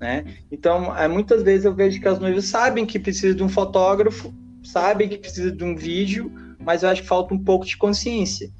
Né? 0.05 0.23
Então, 0.53 0.95
é, 0.95 1.09
muitas 1.09 1.43
vezes 1.43 1.65
eu 1.65 1.75
vejo 1.75 1.99
que 1.99 2.07
as 2.07 2.19
noivas 2.19 2.45
sabem 2.45 2.85
que 2.85 2.99
precisa 2.99 3.35
de 3.35 3.43
um 3.43 3.49
fotógrafo, 3.49 4.35
sabem 4.63 5.09
que 5.09 5.17
precisa 5.17 5.51
de 5.51 5.65
um 5.65 5.75
vídeo, 5.75 6.31
mas 6.61 6.83
eu 6.83 6.91
acho 6.91 7.01
que 7.01 7.09
falta 7.09 7.33
um 7.33 7.39
pouco 7.39 7.65
de 7.65 7.75
consciência. 7.79 8.51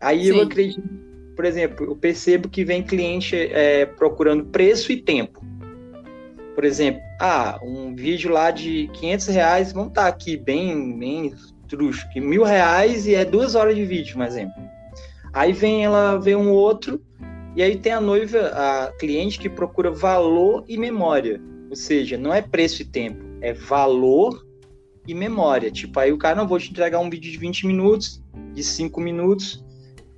Aí 0.00 0.24
Sim. 0.24 0.30
eu 0.30 0.42
acredito, 0.42 0.82
por 1.36 1.44
exemplo, 1.44 1.86
eu 1.86 1.94
percebo 1.94 2.48
que 2.48 2.64
vem 2.64 2.82
cliente 2.82 3.36
é, 3.36 3.86
procurando 3.86 4.46
preço 4.46 4.90
e 4.90 4.96
tempo. 4.96 5.40
por 6.56 6.64
exemplo, 6.64 7.00
ah, 7.20 7.60
um 7.62 7.94
vídeo 7.94 8.32
lá 8.32 8.50
de 8.50 8.90
500 8.94 9.26
reais, 9.28 9.72
vamos 9.72 9.90
estar 9.90 10.02
tá 10.02 10.08
aqui 10.08 10.36
bem, 10.36 10.98
bem 10.98 11.32
truxo, 11.68 12.08
que 12.12 12.20
mil 12.20 12.42
reais 12.42 13.06
e 13.06 13.14
é 13.14 13.24
duas 13.24 13.54
horas 13.54 13.76
de 13.76 13.84
vídeo, 13.84 14.16
por 14.16 14.26
exemplo. 14.26 14.60
Aí 15.32 15.52
vem 15.52 15.84
ela 15.84 16.16
vê 16.16 16.34
um 16.34 16.50
outro 16.50 17.00
e 17.58 17.62
aí 17.62 17.76
tem 17.76 17.90
a 17.90 18.00
noiva, 18.00 18.52
a 18.54 18.92
cliente 19.00 19.36
que 19.36 19.48
procura 19.48 19.90
valor 19.90 20.64
e 20.68 20.78
memória, 20.78 21.42
ou 21.68 21.74
seja, 21.74 22.16
não 22.16 22.32
é 22.32 22.40
preço 22.40 22.82
e 22.82 22.84
tempo, 22.84 23.20
é 23.40 23.52
valor 23.52 24.46
e 25.08 25.12
memória. 25.12 25.68
Tipo, 25.68 25.98
aí 25.98 26.12
o 26.12 26.18
cara 26.18 26.36
não 26.36 26.46
vou 26.46 26.60
te 26.60 26.70
entregar 26.70 27.00
um 27.00 27.10
vídeo 27.10 27.32
de 27.32 27.36
20 27.36 27.66
minutos, 27.66 28.22
de 28.54 28.62
5 28.62 29.00
minutos, 29.00 29.64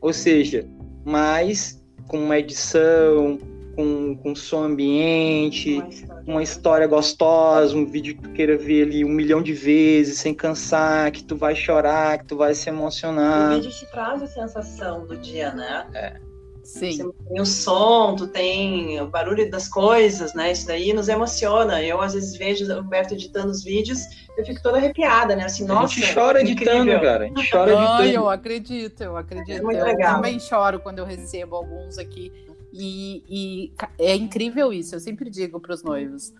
ou 0.02 0.12
seja, 0.12 0.68
mais 1.02 1.82
com 2.08 2.22
uma 2.22 2.38
edição, 2.38 3.38
com, 3.74 4.14
com 4.16 4.34
som 4.34 4.64
ambiente, 4.64 5.78
uma 5.78 5.88
história. 5.88 6.24
uma 6.26 6.42
história 6.42 6.86
gostosa, 6.86 7.74
um 7.74 7.86
vídeo 7.86 8.16
que 8.16 8.22
tu 8.24 8.32
queira 8.32 8.58
ver 8.58 8.82
ali 8.82 9.02
um 9.02 9.08
milhão 9.08 9.42
de 9.42 9.54
vezes, 9.54 10.18
sem 10.18 10.34
cansar, 10.34 11.10
que 11.10 11.24
tu 11.24 11.38
vai 11.38 11.56
chorar, 11.56 12.18
que 12.18 12.26
tu 12.26 12.36
vai 12.36 12.54
se 12.54 12.68
emocionar. 12.68 13.52
O 13.52 13.54
vídeo 13.54 13.70
te 13.70 13.90
traz 13.90 14.22
a 14.22 14.26
sensação 14.26 15.06
do 15.06 15.16
dia, 15.16 15.54
né? 15.54 15.86
É. 15.94 16.29
Sim. 16.70 16.98
Você 16.98 17.12
tem 17.28 17.40
o 17.40 17.44
som, 17.46 18.14
tu 18.14 18.28
tem 18.28 19.00
o 19.00 19.08
barulho 19.08 19.50
das 19.50 19.66
coisas, 19.66 20.32
né? 20.34 20.52
Isso 20.52 20.68
daí 20.68 20.92
nos 20.92 21.08
emociona. 21.08 21.82
Eu, 21.82 22.00
às 22.00 22.14
vezes, 22.14 22.36
vejo 22.36 22.64
o 22.72 22.80
Humberto 22.80 23.14
editando 23.14 23.50
os 23.50 23.64
vídeos, 23.64 23.98
eu 24.38 24.46
fico 24.46 24.62
toda 24.62 24.78
arrepiada, 24.78 25.34
né? 25.34 25.44
Assim, 25.44 25.64
nossa. 25.64 25.86
A 25.86 25.88
gente 25.88 26.14
chora 26.14 26.40
editando, 26.40 26.92
cara. 27.00 27.24
A 27.24 27.26
gente 27.26 27.50
chora 27.50 27.72
editando. 27.72 28.02
Ai, 28.02 28.16
eu 28.16 28.28
acredito, 28.28 29.02
eu 29.02 29.16
acredito. 29.16 29.58
É 29.58 29.60
muito 29.60 29.78
eu 29.78 29.84
legal. 29.84 30.14
também 30.14 30.38
choro 30.38 30.78
quando 30.78 31.00
eu 31.00 31.04
recebo 31.04 31.56
alguns 31.56 31.98
aqui. 31.98 32.32
E, 32.72 33.24
e 33.28 33.72
é 33.98 34.14
incrível 34.14 34.72
isso, 34.72 34.94
eu 34.94 35.00
sempre 35.00 35.28
digo 35.28 35.58
para 35.58 35.74
os 35.74 35.82
noivos. 35.82 36.32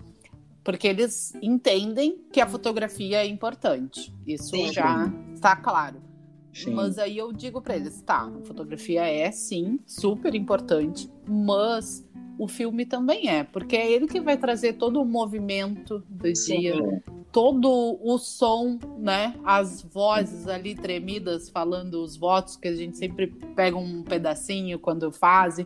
Porque 0.63 0.87
eles 0.87 1.35
entendem 1.43 2.25
que 2.33 2.41
a 2.41 2.47
fotografia 2.47 3.25
é 3.25 3.27
importante. 3.27 4.15
Isso 4.25 4.51
Sim. 4.51 4.73
já 4.73 5.13
está 5.35 5.57
claro. 5.57 6.10
Sim. 6.53 6.75
Mas 6.75 6.99
aí 6.99 7.17
eu 7.17 7.33
digo 7.33 7.63
para 7.63 7.77
eles, 7.77 8.01
tá, 8.03 8.31
fotografia 8.45 9.05
é 9.05 9.31
sim 9.31 9.79
super 9.87 10.35
importante, 10.35 11.11
mas 11.29 12.07
o 12.39 12.49
filme 12.49 12.87
também 12.87 13.29
é, 13.29 13.45
porque 13.45 13.77
é 13.77 13.91
ele 13.91 14.07
que 14.07 14.21
vai 14.21 14.37
trazer 14.37 14.75
todo 14.75 15.01
o 15.01 15.05
movimento 15.05 16.03
do 16.09 16.35
sim. 16.35 16.61
dia, 16.61 17.03
todo 17.31 17.99
o 18.03 18.19
som, 18.19 18.79
né? 18.99 19.35
As 19.45 19.83
vozes 19.83 20.49
ali 20.49 20.75
tremidas 20.75 21.49
falando 21.49 22.03
os 22.03 22.17
votos 22.17 22.57
que 22.57 22.67
a 22.67 22.75
gente 22.75 22.97
sempre 22.97 23.29
pega 23.55 23.77
um 23.77 24.03
pedacinho 24.03 24.79
quando 24.79 25.13
faz, 25.13 25.59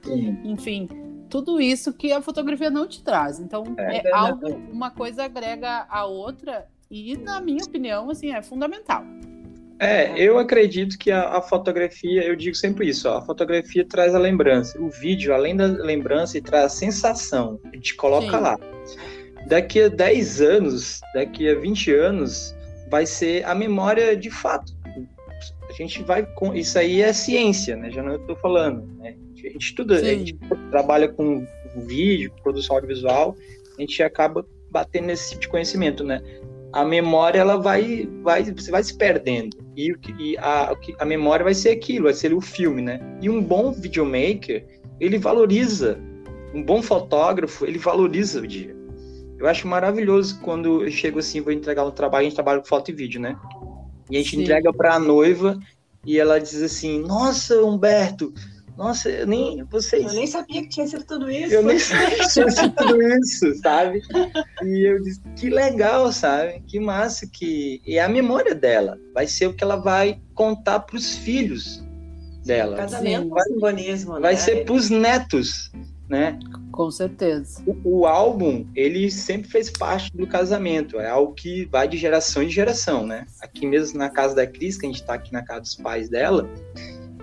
enfim, 0.44 0.88
tudo 1.30 1.60
isso 1.60 1.92
que 1.92 2.12
a 2.12 2.20
fotografia 2.20 2.70
não 2.70 2.86
te 2.86 3.02
traz. 3.02 3.40
Então 3.40 3.64
é, 3.78 4.08
é 4.08 4.12
algo, 4.12 4.48
uma 4.70 4.90
coisa 4.90 5.24
agrega 5.24 5.86
a 5.88 6.04
outra 6.04 6.68
e 6.90 7.16
na 7.16 7.40
minha 7.40 7.64
opinião, 7.64 8.10
assim, 8.10 8.32
é 8.32 8.42
fundamental. 8.42 9.04
É, 9.80 10.16
eu 10.16 10.38
acredito 10.38 10.96
que 10.96 11.10
a, 11.10 11.36
a, 11.36 11.42
fotografia, 11.42 12.24
eu 12.24 12.36
digo 12.36 12.54
sempre 12.54 12.88
isso, 12.88 13.08
ó, 13.08 13.18
a 13.18 13.22
fotografia 13.22 13.84
traz 13.84 14.14
a 14.14 14.18
lembrança. 14.18 14.80
O 14.80 14.88
vídeo, 14.88 15.34
além 15.34 15.56
da 15.56 15.66
lembrança, 15.66 16.40
traz 16.40 16.66
a 16.66 16.68
sensação. 16.68 17.60
A 17.72 17.74
gente 17.74 17.94
coloca 17.96 18.36
Sim. 18.36 18.42
lá. 18.42 18.58
Daqui 19.48 19.82
a 19.82 19.88
10 19.88 20.40
anos, 20.40 21.00
daqui 21.12 21.48
a 21.48 21.58
20 21.58 21.92
anos, 21.92 22.54
vai 22.88 23.04
ser 23.04 23.44
a 23.44 23.54
memória 23.54 24.16
de 24.16 24.30
fato. 24.30 24.72
A 25.68 25.72
gente 25.72 26.02
vai 26.02 26.24
com. 26.34 26.54
Isso 26.54 26.78
aí 26.78 27.02
é 27.02 27.12
ciência, 27.12 27.76
né? 27.76 27.90
Já 27.90 28.02
não 28.02 28.14
estou 28.14 28.36
falando. 28.36 28.86
Né? 28.98 29.16
A 29.32 29.48
gente 29.48 29.58
estuda, 29.58 29.98
Sim. 29.98 30.06
a 30.06 30.14
gente 30.14 30.38
trabalha 30.70 31.08
com 31.08 31.44
vídeo, 31.76 32.32
produção 32.42 32.76
audiovisual, 32.76 33.36
a 33.76 33.80
gente 33.80 34.02
acaba 34.02 34.46
batendo 34.70 35.06
nesse 35.06 35.30
tipo 35.30 35.42
de 35.42 35.48
conhecimento, 35.48 36.04
né? 36.04 36.22
A 36.74 36.84
memória 36.84 37.38
ela 37.38 37.56
vai, 37.56 38.08
vai, 38.20 38.42
você 38.42 38.68
vai 38.68 38.82
se 38.82 38.98
perdendo. 38.98 39.56
E, 39.76 39.94
e 40.18 40.36
a, 40.38 40.76
a 40.98 41.04
memória 41.04 41.44
vai 41.44 41.54
ser 41.54 41.70
aquilo, 41.70 42.04
vai 42.04 42.14
ser 42.14 42.34
o 42.34 42.40
filme, 42.40 42.82
né? 42.82 43.00
E 43.22 43.30
um 43.30 43.40
bom 43.40 43.70
videomaker, 43.70 44.66
ele 44.98 45.16
valoriza. 45.16 46.00
Um 46.52 46.64
bom 46.64 46.82
fotógrafo, 46.82 47.64
ele 47.64 47.78
valoriza 47.78 48.40
o 48.40 48.46
dia. 48.46 48.74
Eu 49.38 49.46
acho 49.46 49.68
maravilhoso 49.68 50.40
quando 50.40 50.84
eu 50.84 50.90
chego 50.90 51.20
assim, 51.20 51.40
vou 51.40 51.52
entregar 51.52 51.84
um 51.84 51.92
trabalho, 51.92 52.22
a 52.22 52.24
gente 52.24 52.34
trabalha 52.34 52.60
com 52.60 52.66
foto 52.66 52.90
e 52.90 52.94
vídeo, 52.94 53.20
né? 53.20 53.36
E 54.10 54.16
a 54.16 54.18
gente 54.18 54.34
Sim. 54.34 54.42
entrega 54.42 54.72
para 54.72 54.94
a 54.94 54.98
noiva 54.98 55.56
e 56.04 56.18
ela 56.18 56.40
diz 56.40 56.60
assim: 56.60 57.00
Nossa, 57.00 57.62
Humberto, 57.62 58.34
nossa, 58.76 59.08
eu 59.08 59.26
nem. 59.26 59.62
Vocês... 59.64 60.04
Eu 60.04 60.12
nem 60.12 60.26
sabia 60.26 60.62
que 60.62 60.68
tinha 60.68 60.86
sido 60.86 61.04
tudo 61.04 61.30
isso. 61.30 61.54
Eu 61.54 61.62
nem 61.62 61.78
sabia 61.78 62.10
que 62.10 62.28
tinha 62.28 62.50
sido 62.50 62.74
tudo 62.74 63.02
isso, 63.02 63.54
sabe? 63.62 64.02
E 64.62 64.88
eu 64.88 65.00
disse, 65.00 65.20
que 65.36 65.48
legal, 65.48 66.12
sabe? 66.12 66.60
Que 66.66 66.80
massa 66.80 67.26
que. 67.26 67.80
E 67.86 67.98
a 67.98 68.08
memória 68.08 68.54
dela 68.54 68.98
vai 69.14 69.26
ser 69.26 69.46
o 69.46 69.54
que 69.54 69.62
ela 69.62 69.76
vai 69.76 70.20
contar 70.34 70.80
para 70.80 70.96
os 70.96 71.16
filhos 71.16 71.84
dela. 72.44 72.76
Casamento 72.76 73.28
vai, 73.28 73.44
simbolismo, 73.44 74.20
Vai 74.20 74.34
né? 74.34 74.36
ser 74.36 74.64
para 74.64 74.74
os 74.74 74.90
netos, 74.90 75.70
né? 76.08 76.38
Com 76.72 76.90
certeza. 76.90 77.62
O, 77.64 78.00
o, 78.00 78.06
álbum, 78.06 78.66
ele 78.74 79.08
sempre 79.08 79.48
fez 79.48 79.70
parte 79.70 80.10
do 80.12 80.26
casamento. 80.26 80.98
É 80.98 81.08
algo 81.08 81.32
que 81.32 81.64
vai 81.66 81.86
de 81.86 81.96
geração 81.96 82.42
em 82.42 82.50
geração, 82.50 83.06
né? 83.06 83.24
Aqui 83.40 83.64
mesmo 83.64 83.98
na 83.98 84.10
casa 84.10 84.34
da 84.34 84.44
Cris, 84.44 84.76
que 84.76 84.84
a 84.84 84.88
gente 84.88 85.00
está 85.00 85.14
aqui 85.14 85.32
na 85.32 85.44
casa 85.44 85.60
dos 85.60 85.74
pais 85.76 86.08
dela 86.08 86.50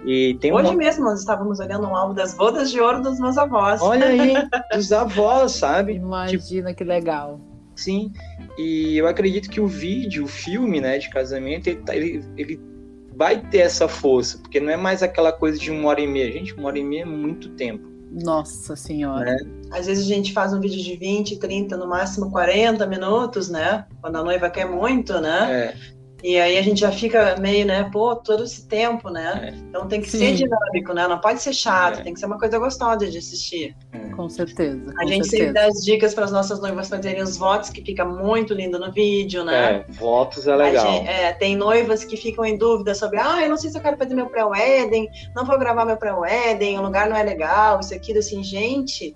e 0.06 0.36
tem 0.40 0.52
Hoje 0.52 0.70
uma... 0.70 0.78
mesmo 0.78 1.06
nós 1.06 1.20
estávamos 1.20 1.60
olhando 1.60 1.88
um 1.88 1.96
álbum 1.96 2.14
das 2.14 2.34
bodas 2.34 2.72
de 2.72 2.80
ouro 2.80 3.02
dos 3.02 3.20
meus 3.20 3.38
avós. 3.38 3.82
Olha 3.82 4.08
aí, 4.08 4.34
dos 4.74 4.92
avós, 4.92 5.54
sabe? 5.54 5.94
Imagina 5.94 6.70
tipo... 6.70 6.76
que 6.76 6.84
legal. 6.84 7.40
Sim, 7.76 8.12
e 8.58 8.98
eu 8.98 9.08
acredito 9.08 9.50
que 9.50 9.60
o 9.60 9.68
vídeo, 9.68 10.26
o 10.26 10.28
filme, 10.28 10.80
né, 10.80 10.98
de 10.98 11.10
casamento, 11.10 11.68
ele, 11.68 11.82
tá, 11.82 11.96
ele, 11.96 12.24
ele 12.38 12.60
vai 13.16 13.40
ter 13.40 13.60
essa 13.60 13.88
força, 13.88 14.38
porque 14.40 14.60
não 14.60 14.70
é 14.72 14.78
mais 14.78 15.02
aquela 15.02 15.32
coisa 15.32 15.58
de 15.58 15.72
uma 15.72 15.90
hora 15.90 16.02
e 16.02 16.08
meia. 16.08 16.32
Gente, 16.32 16.54
uma 16.54 16.68
hora 16.68 16.78
e 16.78 16.84
meia 16.84 17.04
é 17.04 17.06
muito 17.06 17.50
tempo. 17.50 17.90
Nossa 18.12 18.76
Senhora. 18.76 19.32
Né? 19.32 19.38
Às 19.72 19.86
vezes 19.86 20.06
a 20.06 20.08
gente 20.08 20.34
faz 20.34 20.54
um 20.54 20.60
vídeo 20.60 20.84
de 20.84 20.98
20, 20.98 21.38
30, 21.38 21.78
no 21.78 21.88
máximo 21.88 22.30
40 22.30 22.86
minutos, 22.86 23.50
né? 23.50 23.86
Quando 24.02 24.18
a 24.18 24.24
noiva 24.24 24.50
quer 24.50 24.66
muito, 24.66 25.20
né? 25.22 25.48
É. 25.52 26.01
E 26.24 26.40
aí 26.40 26.58
a 26.58 26.62
gente 26.62 26.80
já 26.80 26.92
fica 26.92 27.36
meio, 27.38 27.66
né, 27.66 27.90
pô, 27.92 28.16
todo 28.16 28.44
esse 28.44 28.68
tempo, 28.68 29.10
né? 29.10 29.52
É. 29.54 29.58
Então 29.58 29.88
tem 29.88 30.02
que 30.02 30.10
Sim. 30.10 30.20
ser 30.20 30.36
dinâmico, 30.36 30.94
né? 30.94 31.08
Não 31.08 31.20
pode 31.20 31.42
ser 31.42 31.54
chato, 31.54 32.00
é. 32.00 32.04
tem 32.04 32.14
que 32.14 32.20
ser 32.20 32.26
uma 32.28 32.38
coisa 32.38 32.60
gostosa 32.60 33.10
de 33.10 33.18
assistir. 33.18 33.76
É. 33.92 34.12
Com 34.16 34.30
certeza. 34.30 34.94
A 35.00 35.06
gente 35.06 35.28
certeza. 35.28 35.30
sempre 35.30 35.54
dá 35.54 35.66
as 35.66 35.84
dicas 35.84 36.14
para 36.14 36.26
as 36.26 36.32
nossas 36.32 36.60
noivas 36.62 36.90
fazerem 36.90 37.22
os 37.22 37.38
votos, 37.38 37.70
que 37.70 37.82
fica 37.82 38.06
muito 38.06 38.54
lindo 38.54 38.78
no 38.78 38.92
vídeo, 38.92 39.44
né? 39.44 39.86
É, 39.88 39.92
votos 39.94 40.48
é 40.48 40.56
legal. 40.56 40.86
Gente, 40.86 41.08
é, 41.08 41.34
tem 41.34 41.56
noivas 41.56 42.04
que 42.04 42.18
ficam 42.18 42.46
em 42.46 42.58
dúvida 42.58 42.94
sobre, 42.94 43.20
ah, 43.20 43.42
eu 43.42 43.50
não 43.50 43.58
sei 43.58 43.70
se 43.70 43.78
eu 43.78 43.82
quero 43.82 43.98
fazer 43.98 44.14
meu 44.14 44.28
pré-wedding, 44.28 45.08
não 45.36 45.46
vou 45.46 45.58
gravar 45.58 45.86
meu 45.86 45.98
pré-wedding, 45.98 46.78
o 46.78 46.82
lugar 46.82 47.10
não 47.10 47.16
é 47.16 47.24
legal, 47.24 47.80
isso 47.80 47.94
aqui, 47.94 48.16
assim, 48.18 48.44
gente 48.44 49.16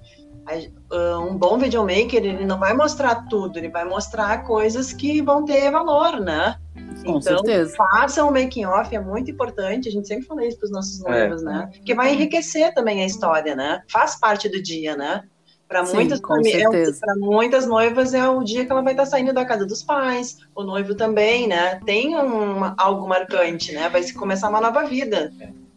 um 1.27 1.37
bom 1.37 1.57
videomaker, 1.57 2.23
ele 2.23 2.45
não 2.45 2.59
vai 2.59 2.73
mostrar 2.73 3.27
tudo, 3.27 3.57
ele 3.57 3.69
vai 3.69 3.85
mostrar 3.85 4.43
coisas 4.43 4.93
que 4.93 5.21
vão 5.21 5.43
ter 5.43 5.71
valor, 5.71 6.19
né? 6.19 6.57
Com 7.03 7.17
então, 7.17 7.21
certeza. 7.21 7.75
façam 7.75 8.29
o 8.29 8.31
making 8.31 8.65
off, 8.65 8.95
é 8.95 8.99
muito 8.99 9.29
importante. 9.29 9.89
A 9.89 9.91
gente 9.91 10.07
sempre 10.07 10.25
fala 10.25 10.45
isso 10.45 10.57
para 10.57 10.65
os 10.65 10.71
nossos 10.71 10.99
noivos, 11.01 11.41
é. 11.41 11.45
né? 11.45 11.69
Porque 11.73 11.93
vai 11.93 12.13
enriquecer 12.13 12.73
também 12.73 13.01
a 13.01 13.05
história, 13.05 13.55
né? 13.55 13.81
Faz 13.89 14.19
parte 14.19 14.49
do 14.49 14.61
dia, 14.61 14.95
né? 14.95 15.23
Para 15.67 15.81
muitas, 15.83 16.19
é, 16.19 17.15
muitas 17.17 17.65
noivas 17.65 18.13
é 18.13 18.27
o 18.29 18.43
dia 18.43 18.65
que 18.65 18.71
ela 18.71 18.83
vai 18.83 18.93
estar 18.93 19.05
tá 19.05 19.09
saindo 19.09 19.33
da 19.33 19.43
casa 19.43 19.65
dos 19.65 19.81
pais, 19.81 20.37
o 20.53 20.63
noivo 20.63 20.93
também, 20.93 21.47
né? 21.47 21.79
Tem 21.83 22.15
um, 22.15 22.59
algo 22.77 23.07
marcante, 23.07 23.71
né? 23.71 23.89
Vai 23.89 24.03
começar 24.11 24.49
uma 24.49 24.61
nova 24.61 24.83
vida. 24.85 25.33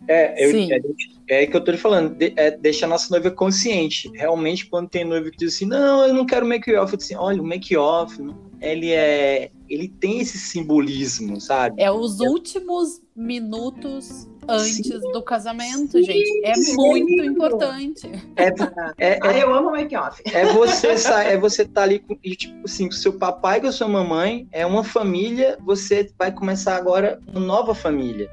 É, 0.07 0.45
eu, 0.45 0.51
é, 0.71 0.81
é, 1.29 1.47
que 1.47 1.57
eu 1.57 1.63
tô 1.63 1.73
te 1.73 1.79
falando, 1.79 2.15
de, 2.15 2.33
é, 2.37 2.51
deixa 2.51 2.87
a 2.87 2.89
nossa 2.89 3.09
noiva 3.11 3.31
consciente. 3.31 4.11
Realmente, 4.15 4.67
quando 4.67 4.89
tem 4.89 5.05
noiva 5.05 5.31
que 5.31 5.37
diz 5.37 5.55
assim, 5.55 5.67
não, 5.67 6.05
eu 6.07 6.15
não 6.15 6.25
quero 6.25 6.47
make-off, 6.47 6.93
eu 6.93 6.99
digo 6.99 7.03
assim, 7.03 7.15
olha, 7.15 7.43
o 7.43 7.47
make-off, 7.47 8.19
ele 8.61 8.91
é. 8.91 9.51
Ele 9.69 9.87
tem 9.87 10.21
esse 10.21 10.39
simbolismo, 10.39 11.39
sabe? 11.39 11.83
É 11.83 11.91
os 11.93 12.21
últimos 12.21 13.03
minutos 13.15 14.27
antes 14.49 14.87
sim, 14.87 15.13
do 15.13 15.23
casamento, 15.23 15.99
sim, 15.99 16.05
gente. 16.05 16.47
É 16.47 16.55
sim. 16.55 16.75
muito 16.75 17.23
importante. 17.23 18.11
É, 18.35 18.49
é, 18.99 19.19
ah, 19.23 19.39
eu 19.39 19.53
amo 19.53 19.71
make-off. 19.71 20.23
É 20.33 20.47
você 20.55 20.89
é 21.27 21.37
você 21.37 21.67
tá 21.67 21.83
ali 21.83 21.99
com, 21.99 22.15
tipo 22.17 22.65
assim, 22.65 22.87
com 22.87 22.93
seu 22.93 23.13
papai 23.13 23.61
com 23.61 23.67
a 23.67 23.73
sua 23.73 23.87
mamãe, 23.87 24.49
é 24.51 24.65
uma 24.65 24.83
família, 24.83 25.59
você 25.61 26.11
vai 26.19 26.33
começar 26.33 26.75
agora 26.77 27.21
uma 27.31 27.41
nova 27.41 27.75
família 27.75 28.31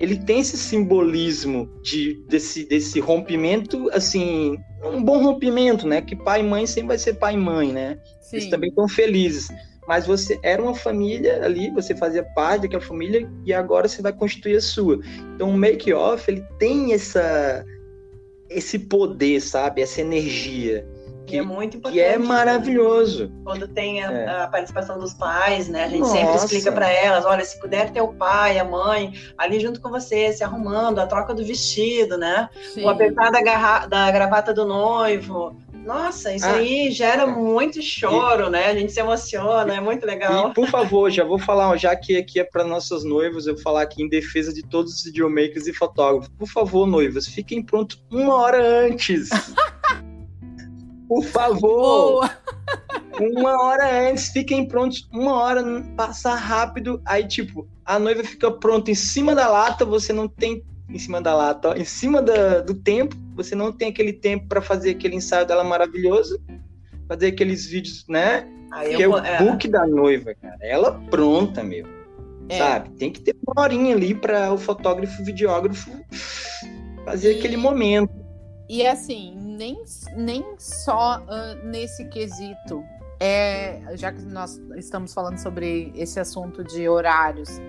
ele 0.00 0.16
tem 0.16 0.40
esse 0.40 0.56
simbolismo 0.56 1.68
de, 1.82 2.14
desse, 2.26 2.64
desse 2.64 2.98
rompimento, 2.98 3.90
assim, 3.92 4.58
um 4.82 5.04
bom 5.04 5.22
rompimento, 5.22 5.86
né? 5.86 6.00
Que 6.00 6.16
pai 6.16 6.40
e 6.40 6.42
mãe 6.42 6.66
sempre 6.66 6.88
vai 6.88 6.98
ser 6.98 7.14
pai 7.14 7.34
e 7.34 7.36
mãe, 7.36 7.70
né? 7.70 7.98
Sim. 8.22 8.36
Eles 8.36 8.48
também 8.48 8.70
estão 8.70 8.88
felizes. 8.88 9.48
Mas 9.86 10.06
você 10.06 10.38
era 10.42 10.62
uma 10.62 10.74
família 10.74 11.44
ali, 11.44 11.70
você 11.72 11.94
fazia 11.94 12.24
parte 12.34 12.62
daquela 12.62 12.82
família 12.82 13.30
e 13.44 13.52
agora 13.52 13.88
você 13.88 14.00
vai 14.00 14.12
constituir 14.12 14.56
a 14.56 14.60
sua. 14.62 15.00
Então 15.34 15.50
o 15.50 15.56
make-off, 15.56 16.30
ele 16.30 16.44
tem 16.58 16.94
essa, 16.94 17.64
esse 18.48 18.78
poder, 18.78 19.40
sabe? 19.42 19.82
Essa 19.82 20.00
energia 20.00 20.86
Que 21.30 21.38
é 21.38 21.42
muito 21.42 21.76
importante. 21.76 22.00
Que 22.00 22.04
é 22.04 22.18
maravilhoso. 22.18 23.30
Quando 23.44 23.68
tem 23.68 24.02
a, 24.02 24.12
é. 24.12 24.42
a 24.42 24.48
participação 24.48 24.98
dos 24.98 25.14
pais, 25.14 25.68
né? 25.68 25.84
A 25.84 25.88
gente 25.88 26.00
Nossa. 26.00 26.16
sempre 26.16 26.36
explica 26.36 26.72
para 26.72 26.90
elas, 26.90 27.24
olha, 27.24 27.44
se 27.44 27.58
puder 27.60 27.90
ter 27.90 28.00
o 28.00 28.08
pai, 28.08 28.58
a 28.58 28.64
mãe 28.64 29.14
ali 29.38 29.60
junto 29.60 29.80
com 29.80 29.90
você, 29.90 30.32
se 30.32 30.42
arrumando, 30.42 30.98
a 30.98 31.06
troca 31.06 31.34
do 31.34 31.44
vestido, 31.44 32.18
né? 32.18 32.48
Sim. 32.74 32.84
O 32.84 32.88
apertar 32.88 33.30
da, 33.30 33.42
garra... 33.42 33.86
da 33.86 34.10
gravata 34.10 34.52
do 34.52 34.64
noivo, 34.64 35.56
nossa, 35.84 36.34
isso 36.34 36.46
ah, 36.46 36.56
aí 36.56 36.90
gera 36.90 37.26
muito 37.26 37.80
choro, 37.80 38.48
e, 38.48 38.50
né? 38.50 38.66
A 38.66 38.74
gente 38.74 38.92
se 38.92 39.00
emociona, 39.00 39.74
é 39.74 39.80
muito 39.80 40.04
legal. 40.04 40.50
E, 40.50 40.54
por 40.54 40.68
favor, 40.68 41.10
já 41.10 41.24
vou 41.24 41.38
falar, 41.38 41.74
já 41.76 41.96
que 41.96 42.16
aqui 42.16 42.38
é 42.38 42.44
para 42.44 42.64
nossas 42.64 43.02
noivas, 43.02 43.46
eu 43.46 43.54
vou 43.54 43.62
falar 43.62 43.82
aqui 43.82 44.02
em 44.02 44.08
defesa 44.08 44.52
de 44.52 44.62
todos 44.62 44.94
os 44.94 45.04
videomakers 45.04 45.66
e 45.66 45.72
fotógrafos. 45.72 46.30
Por 46.38 46.48
favor, 46.48 46.86
noivas, 46.86 47.26
fiquem 47.26 47.62
prontos 47.62 48.02
uma 48.10 48.34
hora 48.34 48.62
antes. 48.86 49.30
por 51.10 51.24
favor. 51.24 51.60
Boa. 51.60 52.30
Uma 53.20 53.64
hora 53.64 54.08
antes, 54.08 54.28
fiquem 54.28 54.64
prontos, 54.64 55.08
uma 55.12 55.34
hora, 55.34 55.62
passar 55.96 56.36
rápido, 56.36 57.02
aí 57.04 57.26
tipo, 57.26 57.66
a 57.84 57.98
noiva 57.98 58.22
fica 58.22 58.48
pronta 58.48 58.92
em 58.92 58.94
cima 58.94 59.34
da 59.34 59.48
lata, 59.48 59.84
você 59.84 60.12
não 60.12 60.28
tem 60.28 60.64
em 60.88 60.98
cima 60.98 61.20
da 61.20 61.34
lata, 61.34 61.70
ó, 61.70 61.74
em 61.74 61.84
cima 61.84 62.22
da, 62.22 62.60
do 62.60 62.74
tempo, 62.74 63.16
você 63.34 63.56
não 63.56 63.72
tem 63.72 63.88
aquele 63.88 64.12
tempo 64.12 64.46
para 64.46 64.62
fazer 64.62 64.90
aquele 64.90 65.16
ensaio 65.16 65.44
dela 65.44 65.64
maravilhoso, 65.64 66.40
fazer 67.08 67.26
aqueles 67.26 67.66
vídeos, 67.66 68.06
né? 68.08 68.48
Aí 68.72 68.94
que 68.94 69.02
eu, 69.02 69.18
é 69.18 69.20
o 69.20 69.24
é. 69.26 69.38
book 69.38 69.66
é... 69.66 69.70
da 69.70 69.86
noiva, 69.86 70.32
cara. 70.40 70.58
Ela 70.62 70.92
pronta, 71.10 71.62
meu. 71.64 71.86
É. 72.48 72.56
Sabe? 72.56 72.90
Tem 72.90 73.10
que 73.10 73.20
ter 73.20 73.36
uma 73.46 73.62
horinha 73.62 73.96
ali 73.96 74.14
para 74.14 74.52
o 74.52 74.58
fotógrafo, 74.58 75.20
o 75.20 75.24
videógrafo 75.24 75.90
fazer 77.04 77.34
e... 77.34 77.38
aquele 77.38 77.56
momento. 77.56 78.12
E 78.68 78.86
assim, 78.86 79.34
nem, 79.60 79.84
nem 80.16 80.44
só 80.58 81.18
uh, 81.20 81.66
nesse 81.66 82.06
quesito. 82.06 82.82
É, 83.22 83.82
já 83.96 84.10
que 84.10 84.22
nós 84.22 84.58
estamos 84.76 85.12
falando 85.12 85.36
sobre 85.36 85.92
esse 85.94 86.18
assunto 86.18 86.64
de 86.64 86.88
horários, 86.88 87.60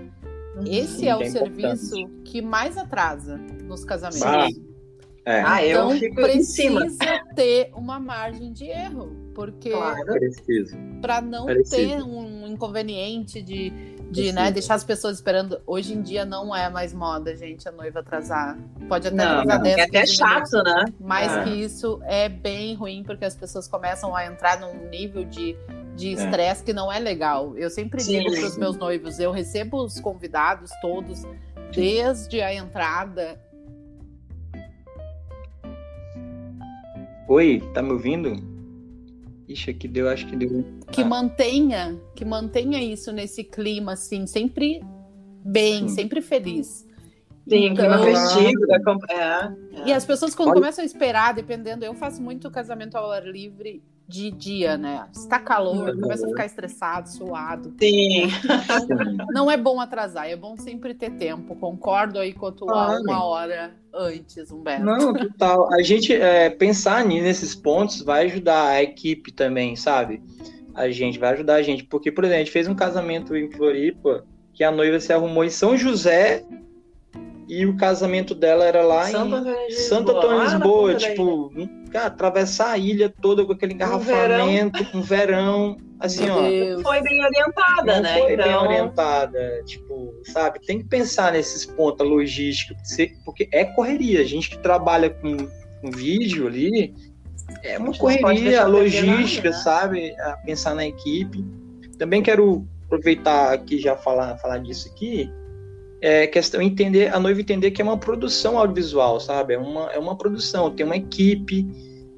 Uhum. 0.56 0.64
Esse 0.68 1.08
é 1.08 1.16
o 1.16 1.26
serviço 1.30 1.96
que 2.26 2.42
mais 2.42 2.78
atrasa 2.78 3.38
nos 3.64 3.86
casamentos. 3.86 4.24
Ah, 4.26 4.48
é. 5.26 5.42
ah 5.46 5.66
eu 5.66 5.80
então, 5.80 6.00
fico 6.00 6.16
precisa 6.16 6.88
ter 7.36 7.72
uma 7.74 8.00
margem 8.00 8.52
de 8.52 8.66
erro, 8.66 9.16
porque 9.34 9.70
claro. 9.70 10.14
para 11.02 11.22
não 11.22 11.46
ter 11.46 12.02
um 12.04 12.48
inconveniente 12.48 13.42
de, 13.42 13.70
de 14.12 14.32
né, 14.32 14.52
deixar 14.52 14.76
as 14.76 14.84
pessoas 14.84 15.16
esperando. 15.16 15.62
Hoje 15.66 15.94
em 15.94 16.02
dia 16.02 16.26
não 16.26 16.56
é 16.56 16.70
mais 16.70 16.94
moda, 16.94 17.36
gente, 17.36 17.68
a 17.68 17.72
noiva 17.72 18.00
atrasar. 18.00 18.58
Pode 18.88 19.08
até 19.08 19.16
não, 19.16 19.40
atrasar 19.40 19.62
10 19.62 19.78
É 19.78 19.82
até 19.84 20.06
chato, 20.06 20.64
né? 20.64 20.86
Mais 21.00 21.32
é. 21.32 21.44
que 21.44 21.50
isso 21.50 22.00
é 22.04 22.28
bem 22.28 22.76
ruim, 22.76 23.04
porque 23.04 23.26
as 23.26 23.36
pessoas 23.36 23.68
começam 23.68 24.16
a 24.16 24.26
entrar 24.26 24.60
num 24.60 24.90
nível 24.90 25.24
de 25.24 25.58
de 25.96 26.10
é. 26.10 26.12
estresse 26.14 26.62
é. 26.62 26.66
que 26.66 26.74
não 26.74 26.92
é 26.92 27.00
legal. 27.00 27.56
Eu 27.58 27.70
sempre 27.70 28.02
Sim. 28.02 28.20
digo 28.20 28.36
para 28.36 28.48
os 28.48 28.58
meus 28.58 28.78
noivos, 28.78 29.20
eu 29.20 29.32
recebo 29.32 29.84
os 29.84 30.00
convidados 30.00 30.72
todos 30.82 31.24
desde 31.74 32.42
a 32.42 32.54
entrada. 32.54 33.40
Oi, 37.28 37.62
tá 37.74 37.82
me 37.82 37.92
ouvindo? 37.92 38.51
Ixi, 39.52 39.72
aqui 39.72 39.88
deu, 39.88 40.10
acho 40.10 40.28
que 40.28 40.36
deu. 40.36 40.66
Que 40.92 41.02
ah. 41.02 41.06
mantenha, 41.06 42.00
que 42.16 42.26
mantenha 42.26 42.82
isso 42.82 43.12
nesse 43.12 43.44
clima 43.44 43.94
assim, 43.94 44.26
sempre 44.28 44.82
bem, 45.44 45.88
Sim. 45.88 45.96
sempre 45.96 46.22
feliz. 46.22 46.88
Sim, 47.48 47.66
então, 47.66 47.86
clima 47.86 48.00
festivo. 48.00 48.62
É, 49.10 49.16
é. 49.16 49.88
E 49.88 49.94
as 49.94 50.06
pessoas 50.06 50.36
quando 50.36 50.54
começam 50.54 50.84
a 50.84 50.86
esperar, 50.86 51.34
dependendo, 51.34 51.84
eu 51.84 51.94
faço 51.94 52.22
muito 52.22 52.50
casamento 52.52 52.96
ao 52.96 53.12
ar 53.12 53.26
livre 53.26 53.84
de 54.08 54.30
dia, 54.30 54.78
né? 54.78 55.08
Está 55.14 55.40
calor, 55.40 55.90
uhum. 55.90 56.02
começa 56.02 56.26
a 56.26 56.30
ficar 56.30 56.46
estressado, 56.46 57.10
suado. 57.10 57.74
Sim. 57.80 58.28
Então, 58.84 59.28
não 59.34 59.52
é 59.52 59.58
bom 59.58 59.80
atrasar, 59.80 60.30
é 60.30 60.36
bom 60.36 60.58
sempre 60.58 60.94
ter 60.94 61.12
tempo. 61.12 61.56
Concordo 61.56 62.20
aí 62.20 62.34
com 62.34 62.48
a 62.48 62.52
tua 62.52 62.96
ah, 62.96 63.00
uma 63.00 63.24
hora 63.24 63.74
antes, 63.94 64.52
Humberto. 64.52 64.84
Não, 64.84 65.14
total. 65.14 65.74
A 65.74 65.82
gente 65.82 66.14
é, 66.14 66.50
pensar 66.50 67.06
nesses 67.06 67.56
pontos 67.56 68.02
vai 68.02 68.26
ajudar 68.26 68.68
a 68.68 68.84
equipe 68.84 69.32
também, 69.32 69.76
sabe? 69.76 70.22
A 70.74 70.90
gente 70.90 71.20
vai 71.20 71.34
ajudar 71.34 71.56
a 71.56 71.62
gente. 71.62 71.84
Porque, 71.84 72.12
por 72.12 72.24
exemplo, 72.24 72.42
a 72.42 72.44
gente 72.44 72.54
fez 72.54 72.68
um 72.68 72.76
casamento 72.76 73.36
em 73.36 73.50
Floripa 73.52 74.26
que 74.54 74.64
a 74.64 74.72
noiva 74.72 75.00
se 75.00 75.14
arrumou 75.14 75.44
em 75.44 75.50
São 75.50 75.78
José 75.78 76.46
e 77.52 77.66
o 77.66 77.76
casamento 77.76 78.34
dela 78.34 78.64
era 78.64 78.82
lá 78.82 79.08
Santo 79.08 79.36
em 79.68 79.72
Santo 79.72 80.12
Antônio 80.12 80.40
de 80.40 80.54
Lisboa, 80.54 80.96
tipo, 80.96 81.52
cara, 81.92 82.06
atravessar 82.06 82.72
a 82.72 82.78
ilha 82.78 83.14
toda 83.22 83.44
com 83.44 83.52
aquele 83.52 83.74
engarrafamento, 83.74 84.86
com 84.86 85.00
um 85.00 85.02
verão, 85.02 85.76
assim, 86.00 86.24
Meu 86.24 86.36
ó. 86.36 86.42
Deus. 86.44 86.82
Foi 86.82 87.02
bem 87.02 87.22
orientada, 87.22 87.96
não 87.96 88.02
né? 88.04 88.20
Foi 88.20 88.34
então... 88.34 88.46
bem 88.46 88.56
orientada, 88.56 89.64
tipo, 89.66 90.14
sabe? 90.24 90.62
Tem 90.66 90.78
que 90.78 90.86
pensar 90.86 91.34
nesses 91.34 91.66
pontos, 91.66 92.00
a 92.00 92.10
logística, 92.10 92.74
porque 93.26 93.50
é 93.52 93.66
correria. 93.66 94.22
A 94.22 94.26
gente 94.26 94.52
que 94.52 94.58
trabalha 94.60 95.10
com, 95.10 95.36
com 95.82 95.92
vídeo 95.92 96.48
ali, 96.48 96.96
é 97.64 97.78
uma 97.78 97.94
correria, 97.94 98.62
a 98.62 98.66
logística, 98.66 99.50
nada, 99.50 99.58
né? 99.58 99.64
sabe? 99.64 100.16
A 100.22 100.38
pensar 100.38 100.74
na 100.74 100.88
equipe. 100.88 101.44
Também 101.98 102.24
quero 102.24 102.66
aproveitar 102.86 103.52
aqui 103.52 103.78
já 103.78 103.98
falar, 103.98 104.38
falar 104.38 104.60
disso 104.60 104.88
aqui 104.88 105.30
é 106.02 106.26
questão 106.26 106.62
entender 106.62 107.14
a 107.14 107.20
noiva 107.20 107.40
entender 107.40 107.72
que 107.72 107.82
é 107.82 107.86
uma 107.86 107.98
produção 107.98 108.58
audiovisual, 108.58 109.20
sabe? 109.20 109.54
É 109.54 109.58
uma, 109.58 109.92
é 109.92 110.00
uma 110.00 110.18
produção, 110.18 110.72
tem 110.72 110.86
uma 110.86 110.98
equipe, 110.98 111.68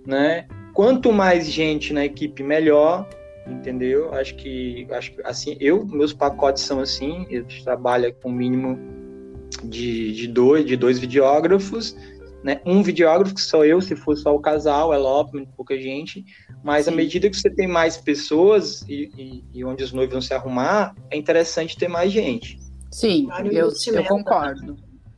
né? 0.08 0.48
Quanto 0.74 1.12
mais 1.12 1.52
gente 1.52 1.94
na 1.94 2.06
equipe, 2.06 2.42
melhor, 2.42 3.08
entendeu? 3.46 4.14
Acho 4.14 4.36
que 4.36 4.88
acho 4.90 5.14
assim, 5.26 5.58
eu 5.60 5.86
meus 5.86 6.14
pacotes 6.14 6.64
são 6.64 6.80
assim, 6.80 7.28
eu 7.30 7.46
trabalho 7.64 8.14
com 8.22 8.32
mínimo 8.32 8.80
de, 9.66 10.14
de 10.14 10.28
dois 10.28 10.66
de 10.66 10.78
dois 10.78 10.98
videógrafos, 10.98 11.96
né? 12.42 12.62
Um 12.66 12.82
videógrafo 12.82 13.36
que 13.36 13.42
sou 13.42 13.66
eu, 13.66 13.82
se 13.82 13.98
for 13.98 14.16
só 14.16 14.34
o 14.34 14.40
casal, 14.40 14.94
é 14.94 15.00
óbvio, 15.00 15.46
pouca 15.58 15.78
gente, 15.78 16.24
mas 16.64 16.88
à 16.88 16.92
medida 16.92 17.30
que 17.30 17.36
você 17.36 17.50
tem 17.50 17.68
mais 17.68 17.98
pessoas 17.98 18.82
e, 18.88 19.12
e, 19.18 19.44
e 19.54 19.66
onde 19.66 19.84
os 19.84 19.92
noivos 19.92 20.14
vão 20.14 20.22
se 20.22 20.34
arrumar, 20.34 20.96
é 21.12 21.18
interessante 21.18 21.78
ter 21.78 21.90
mais 21.90 22.12
gente. 22.12 22.63
Sim, 22.94 23.28
eu, 23.52 23.72
eu 23.94 24.04
concordo. 24.06 24.78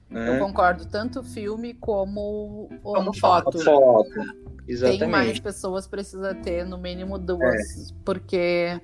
É. 0.09 0.29
Eu 0.29 0.39
concordo, 0.39 0.85
tanto 0.85 1.21
filme 1.21 1.73
como, 1.73 2.69
como 2.81 3.13
foto. 3.13 3.59
foto. 3.59 4.09
Exatamente. 4.67 4.99
Tem 4.99 5.09
mais 5.09 5.39
pessoas, 5.39 5.85
precisa 5.85 6.33
ter 6.33 6.65
no 6.65 6.77
mínimo 6.77 7.19
duas, 7.19 7.91
é. 7.91 7.93
porque 8.03 8.81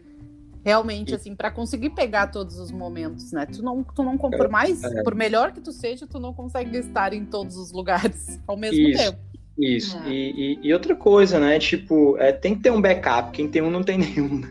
realmente, 0.64 1.16
assim, 1.16 1.36
para 1.36 1.50
conseguir 1.50 1.92
pegar 1.92 2.28
todos 2.28 2.60
os 2.60 2.72
momentos, 2.72 3.32
né? 3.32 3.46
Tu 3.46 3.64
não, 3.64 3.84
tu 3.84 4.04
não 4.04 4.18
por 4.18 4.50
mais, 4.50 4.84
é. 4.84 5.04
por 5.04 5.16
melhor 5.16 5.54
que 5.54 5.62
tu 5.62 5.72
seja, 5.72 6.06
tu 6.06 6.20
não 6.20 6.34
consegue 6.34 6.78
estar 6.78 7.14
em 7.14 7.26
todos 7.26 7.56
os 7.56 7.72
lugares 7.72 8.40
ao 8.46 8.58
mesmo 8.58 8.90
Isso. 8.90 9.04
tempo. 9.04 9.18
Isso. 9.58 9.98
É. 10.00 10.10
E, 10.10 10.60
e, 10.64 10.68
e, 10.68 10.74
outra 10.74 10.96
coisa, 10.96 11.40
né? 11.40 11.58
Tipo, 11.60 12.18
é, 12.18 12.32
tem 12.32 12.56
que 12.56 12.62
ter 12.62 12.72
um 12.72 12.82
backup. 12.82 13.32
Quem 13.32 13.48
tem 13.48 13.62
um 13.62 13.72
não 13.72 13.84
tem 13.84 13.98
nenhum. 14.00 14.42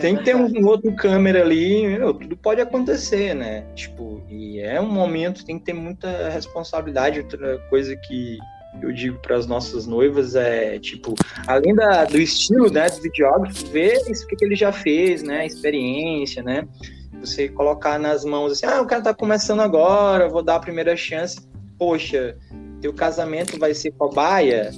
Tem 0.00 0.16
que 0.16 0.24
ter 0.24 0.36
um 0.36 0.66
outro 0.66 0.94
câmera 0.94 1.42
ali, 1.42 1.86
meu, 1.86 2.14
tudo 2.14 2.36
pode 2.36 2.60
acontecer, 2.60 3.34
né? 3.34 3.64
Tipo, 3.74 4.22
e 4.28 4.60
é 4.60 4.80
um 4.80 4.90
momento, 4.90 5.44
tem 5.44 5.58
que 5.58 5.64
ter 5.64 5.72
muita 5.72 6.28
responsabilidade. 6.30 7.20
Outra 7.20 7.58
coisa 7.68 7.96
que 7.96 8.38
eu 8.80 8.92
digo 8.92 9.18
para 9.18 9.36
as 9.36 9.46
nossas 9.46 9.86
noivas 9.86 10.36
é, 10.36 10.78
tipo, 10.78 11.14
além 11.46 11.74
da, 11.74 12.04
do 12.04 12.18
estilo, 12.18 12.70
né, 12.70 12.88
do 12.88 13.02
videógrafo, 13.02 13.66
ver 13.66 14.00
isso 14.08 14.26
que, 14.26 14.36
que 14.36 14.44
ele 14.44 14.54
já 14.54 14.72
fez, 14.72 15.22
né, 15.22 15.44
experiência, 15.44 16.42
né? 16.42 16.66
Você 17.20 17.48
colocar 17.48 17.98
nas 17.98 18.24
mãos 18.24 18.52
assim, 18.52 18.66
ah, 18.66 18.80
o 18.80 18.86
cara 18.86 19.02
tá 19.02 19.12
começando 19.12 19.60
agora, 19.60 20.28
vou 20.28 20.42
dar 20.42 20.56
a 20.56 20.60
primeira 20.60 20.96
chance. 20.96 21.38
Poxa, 21.78 22.36
teu 22.80 22.94
casamento 22.94 23.58
vai 23.58 23.74
ser 23.74 23.90
cobaia, 23.92 24.70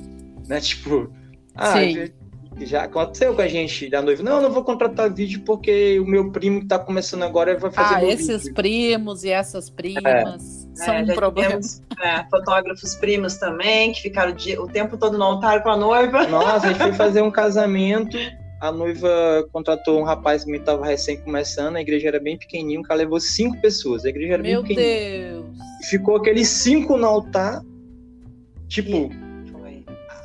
né? 0.49 0.59
Tipo, 0.63 1.13
ah, 1.55 1.75
Sim 1.75 2.22
já 2.61 2.85
aconteceu 2.85 3.35
com 3.35 3.43
a 3.43 3.49
gente 3.49 3.89
da 3.89 4.03
noiva. 4.03 4.23
Não, 4.23 4.41
não 4.41 4.51
vou 4.51 4.63
contratar 4.63 5.13
vídeo 5.13 5.43
porque 5.45 5.99
o 5.99 6.07
meu 6.07 6.31
primo 6.31 6.61
que 6.61 6.67
tá 6.67 6.79
começando 6.79 7.23
agora 7.23 7.59
vai 7.59 7.71
fazer. 7.71 7.95
Ah, 7.95 8.05
esses 8.05 8.43
vídeo. 8.43 8.55
primos 8.55 9.25
e 9.25 9.31
essas 9.31 9.71
primas 9.71 10.69
é. 10.73 10.85
são 10.85 10.95
é, 10.95 11.03
um 11.03 11.07
problema. 11.15 11.61
É, 12.03 12.25
fotógrafos 12.31 12.95
primos 12.97 13.37
também, 13.37 13.93
que 13.93 14.03
ficaram 14.03 14.35
o 14.59 14.67
tempo 14.69 14.97
todo 14.97 15.17
no 15.19 15.25
altar 15.25 15.63
com 15.63 15.71
a 15.71 15.77
noiva. 15.77 16.27
Nossa, 16.27 16.67
a 16.67 16.73
gente 16.73 16.83
foi 16.83 16.93
fazer 16.95 17.23
um 17.23 17.31
casamento. 17.31 18.17
A 18.61 18.71
noiva 18.71 19.49
contratou 19.53 19.99
um 19.99 20.05
rapaz 20.05 20.45
que 20.45 20.53
estava 20.53 20.87
recém 20.87 21.21
começando, 21.21 21.77
a 21.77 21.81
igreja 21.81 22.07
era 22.07 22.21
bem 22.21 22.39
pequenininha, 22.39 22.79
o 22.79 22.85
cara 22.85 22.99
levou 22.99 23.19
cinco 23.19 23.61
pessoas, 23.61 24.05
a 24.05 24.09
igreja 24.09 24.35
era 24.35 24.43
Meu 24.43 24.63
bem 24.63 24.77
pequenininha. 24.77 25.31
Meu 25.33 25.43
Deus! 25.43 25.89
Ficou 25.91 26.15
aqueles 26.15 26.47
cinco 26.49 26.97
no 26.97 27.07
altar, 27.07 27.61
tipo, 28.69 29.11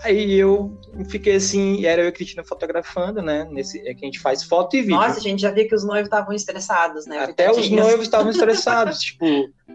Aí 0.03 0.33
eu 0.33 0.77
fiquei 1.05 1.35
assim, 1.35 1.85
era 1.85 2.01
eu 2.01 2.05
e 2.05 2.09
a 2.09 2.11
Cristina 2.11 2.43
fotografando, 2.43 3.21
né? 3.21 3.47
Nesse, 3.51 3.79
é 3.87 3.93
que 3.93 4.03
a 4.03 4.07
gente 4.07 4.19
faz 4.19 4.43
foto 4.43 4.75
e 4.75 4.81
vídeo. 4.81 4.95
Nossa, 4.95 5.19
a 5.19 5.21
gente 5.21 5.41
já 5.41 5.51
viu 5.51 5.67
que 5.67 5.75
os 5.75 5.83
noivos 5.83 6.05
estavam 6.05 6.33
estressados, 6.33 7.05
né? 7.05 7.19
Até 7.19 7.51
os 7.51 7.69
noivos 7.69 8.05
estavam 8.05 8.29
estressados, 8.29 8.99
tipo, 9.01 9.25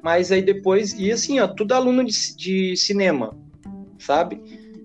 mas 0.02 0.32
aí 0.32 0.42
depois, 0.42 0.92
e 0.94 1.10
assim, 1.12 1.40
ó, 1.40 1.46
tudo 1.46 1.72
aluno 1.72 2.04
de, 2.04 2.36
de 2.36 2.76
cinema, 2.76 3.36
sabe? 3.98 4.40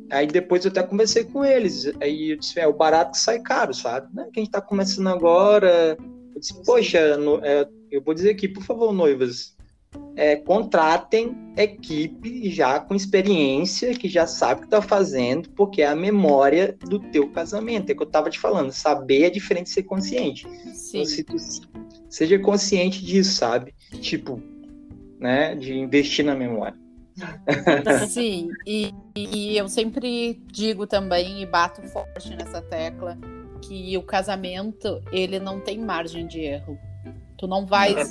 Aí 0.10 0.28
depois 0.28 0.64
eu 0.64 0.72
até 0.72 0.84
conversei 0.84 1.24
com 1.26 1.44
eles. 1.44 1.92
Aí 2.02 2.32
eu 2.32 2.38
disse, 2.38 2.60
é 2.60 2.68
o 2.68 2.74
barato 2.74 3.12
que 3.12 3.20
sai 3.20 3.40
caro, 3.40 3.74
sabe? 3.74 4.08
Né? 4.16 4.28
Que 4.32 4.40
a 4.40 4.44
gente 4.44 4.52
tá 4.52 4.62
começando 4.62 5.08
agora. 5.08 5.98
Eu 6.34 6.40
disse, 6.40 6.62
poxa, 6.64 7.18
no, 7.18 7.44
é, 7.44 7.68
eu 7.92 8.02
vou 8.02 8.14
dizer 8.14 8.32
aqui, 8.32 8.48
por 8.48 8.64
favor, 8.64 8.94
noivas, 8.94 9.57
é, 10.16 10.36
contratem 10.36 11.36
equipe 11.56 12.50
já 12.50 12.80
com 12.80 12.96
experiência, 12.96 13.94
que 13.94 14.10
já 14.10 14.26
sabe 14.26 14.60
o 14.60 14.62
que 14.62 14.68
está 14.68 14.82
fazendo, 14.82 15.50
porque 15.52 15.82
é 15.82 15.88
a 15.88 15.96
memória 15.96 16.76
do 16.88 17.00
teu 17.00 17.30
casamento. 17.30 17.90
É 17.90 17.94
o 17.94 17.98
que 17.98 18.04
eu 18.04 18.08
estava 18.08 18.30
te 18.30 18.40
falando. 18.40 18.72
Saber 18.72 19.24
é 19.24 19.30
diferente 19.30 19.66
de 19.66 19.72
ser 19.72 19.84
consciente. 19.84 20.48
Sim. 20.74 21.02
Então, 21.02 21.06
se 21.06 21.24
tu, 21.24 21.36
seja 22.10 22.40
consciente 22.40 23.04
disso, 23.04 23.36
sabe? 23.36 23.74
Tipo, 24.02 24.42
né? 25.20 25.56
De 25.56 25.74
investir 25.74 26.26
na 26.26 26.36
memória. 26.36 26.78
Sim, 28.08 28.50
e, 28.66 28.94
e 29.16 29.58
eu 29.58 29.68
sempre 29.68 30.40
digo 30.52 30.86
também 30.86 31.42
e 31.42 31.46
bato 31.48 31.82
forte 31.88 32.30
nessa 32.36 32.62
tecla 32.62 33.18
que 33.62 33.98
o 33.98 34.04
casamento 34.04 35.02
ele 35.12 35.40
não 35.40 35.60
tem 35.60 35.80
margem 35.80 36.28
de 36.28 36.42
erro. 36.42 36.78
Tu 37.38 37.48
não 37.48 37.66
vai. 37.66 37.94
É 37.94 38.04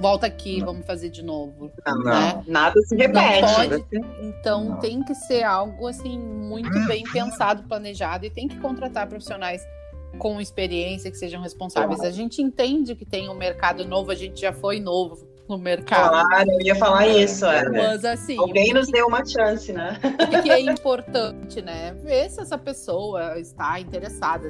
volta 0.00 0.26
aqui, 0.26 0.58
não. 0.58 0.66
vamos 0.66 0.86
fazer 0.86 1.08
de 1.08 1.22
novo. 1.22 1.70
Não, 1.86 2.02
né? 2.02 2.42
nada 2.46 2.80
se 2.82 2.96
repete. 2.96 3.54
Pode, 3.54 3.84
então 4.20 4.64
não. 4.64 4.76
tem 4.80 5.02
que 5.04 5.14
ser 5.14 5.44
algo 5.44 5.86
assim 5.86 6.18
muito 6.18 6.86
bem 6.86 7.04
pensado, 7.04 7.62
planejado 7.62 8.26
e 8.26 8.30
tem 8.30 8.48
que 8.48 8.58
contratar 8.58 9.06
profissionais 9.06 9.62
com 10.18 10.40
experiência 10.40 11.10
que 11.10 11.16
sejam 11.16 11.40
responsáveis. 11.40 12.00
A 12.00 12.10
gente 12.10 12.42
entende 12.42 12.94
que 12.94 13.04
tem 13.04 13.28
um 13.28 13.34
mercado 13.34 13.84
novo, 13.84 14.10
a 14.10 14.14
gente 14.14 14.40
já 14.40 14.52
foi 14.52 14.80
novo 14.80 15.26
no 15.48 15.56
mercado. 15.58 16.10
Claro, 16.10 16.50
eu 16.50 16.66
ia 16.66 16.74
falar 16.74 17.06
isso. 17.06 17.46
É. 17.46 17.68
Mas 17.68 18.04
assim. 18.04 18.36
Alguém 18.38 18.72
nos 18.72 18.88
deu 18.88 19.06
uma 19.06 19.24
chance, 19.24 19.72
né? 19.72 19.98
O 20.02 20.42
que 20.42 20.50
é 20.50 20.60
importante, 20.60 21.62
né? 21.62 21.94
Ver 22.02 22.28
se 22.30 22.40
essa 22.40 22.58
pessoa 22.58 23.38
está 23.38 23.78
interessada 23.78 24.48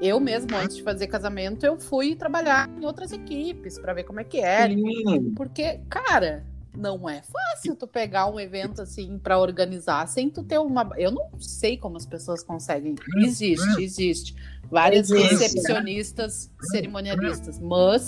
eu 0.00 0.18
mesmo, 0.18 0.56
antes 0.56 0.76
de 0.76 0.82
fazer 0.82 1.06
casamento, 1.06 1.64
eu 1.64 1.78
fui 1.78 2.16
trabalhar 2.16 2.68
em 2.70 2.84
outras 2.86 3.12
equipes 3.12 3.78
para 3.78 3.92
ver 3.92 4.04
como 4.04 4.20
é 4.20 4.24
que 4.24 4.38
era. 4.38 4.72
Sim. 4.72 5.32
Porque, 5.36 5.80
cara, 5.88 6.44
não 6.76 7.08
é 7.08 7.22
fácil 7.22 7.74
tu 7.74 7.86
pegar 7.86 8.26
um 8.26 8.38
evento 8.38 8.80
assim 8.80 9.18
para 9.18 9.38
organizar 9.38 10.06
sem 10.08 10.30
tu 10.30 10.42
ter 10.42 10.58
uma. 10.58 10.90
Eu 10.96 11.10
não 11.10 11.38
sei 11.38 11.76
como 11.76 11.96
as 11.96 12.06
pessoas 12.06 12.42
conseguem. 12.42 12.94
Existe, 13.18 13.82
existe. 13.82 14.34
Várias 14.70 15.10
existe, 15.10 15.34
recepcionistas, 15.34 16.48
né? 16.48 16.68
cerimonialistas, 16.70 17.58
mas 17.58 18.06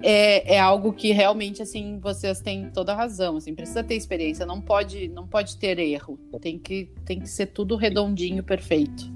é, 0.00 0.54
é 0.54 0.60
algo 0.60 0.92
que 0.92 1.10
realmente 1.12 1.60
assim 1.60 1.98
vocês 1.98 2.40
têm 2.40 2.70
toda 2.70 2.92
a 2.92 2.96
razão. 2.96 3.36
Assim, 3.36 3.54
precisa 3.54 3.82
ter 3.82 3.96
experiência, 3.96 4.46
não 4.46 4.60
pode, 4.60 5.08
não 5.08 5.26
pode 5.26 5.56
ter 5.58 5.78
erro. 5.78 6.18
Tem 6.40 6.58
que, 6.58 6.90
tem 7.04 7.20
que 7.20 7.28
ser 7.28 7.46
tudo 7.46 7.76
redondinho, 7.76 8.42
perfeito. 8.42 9.12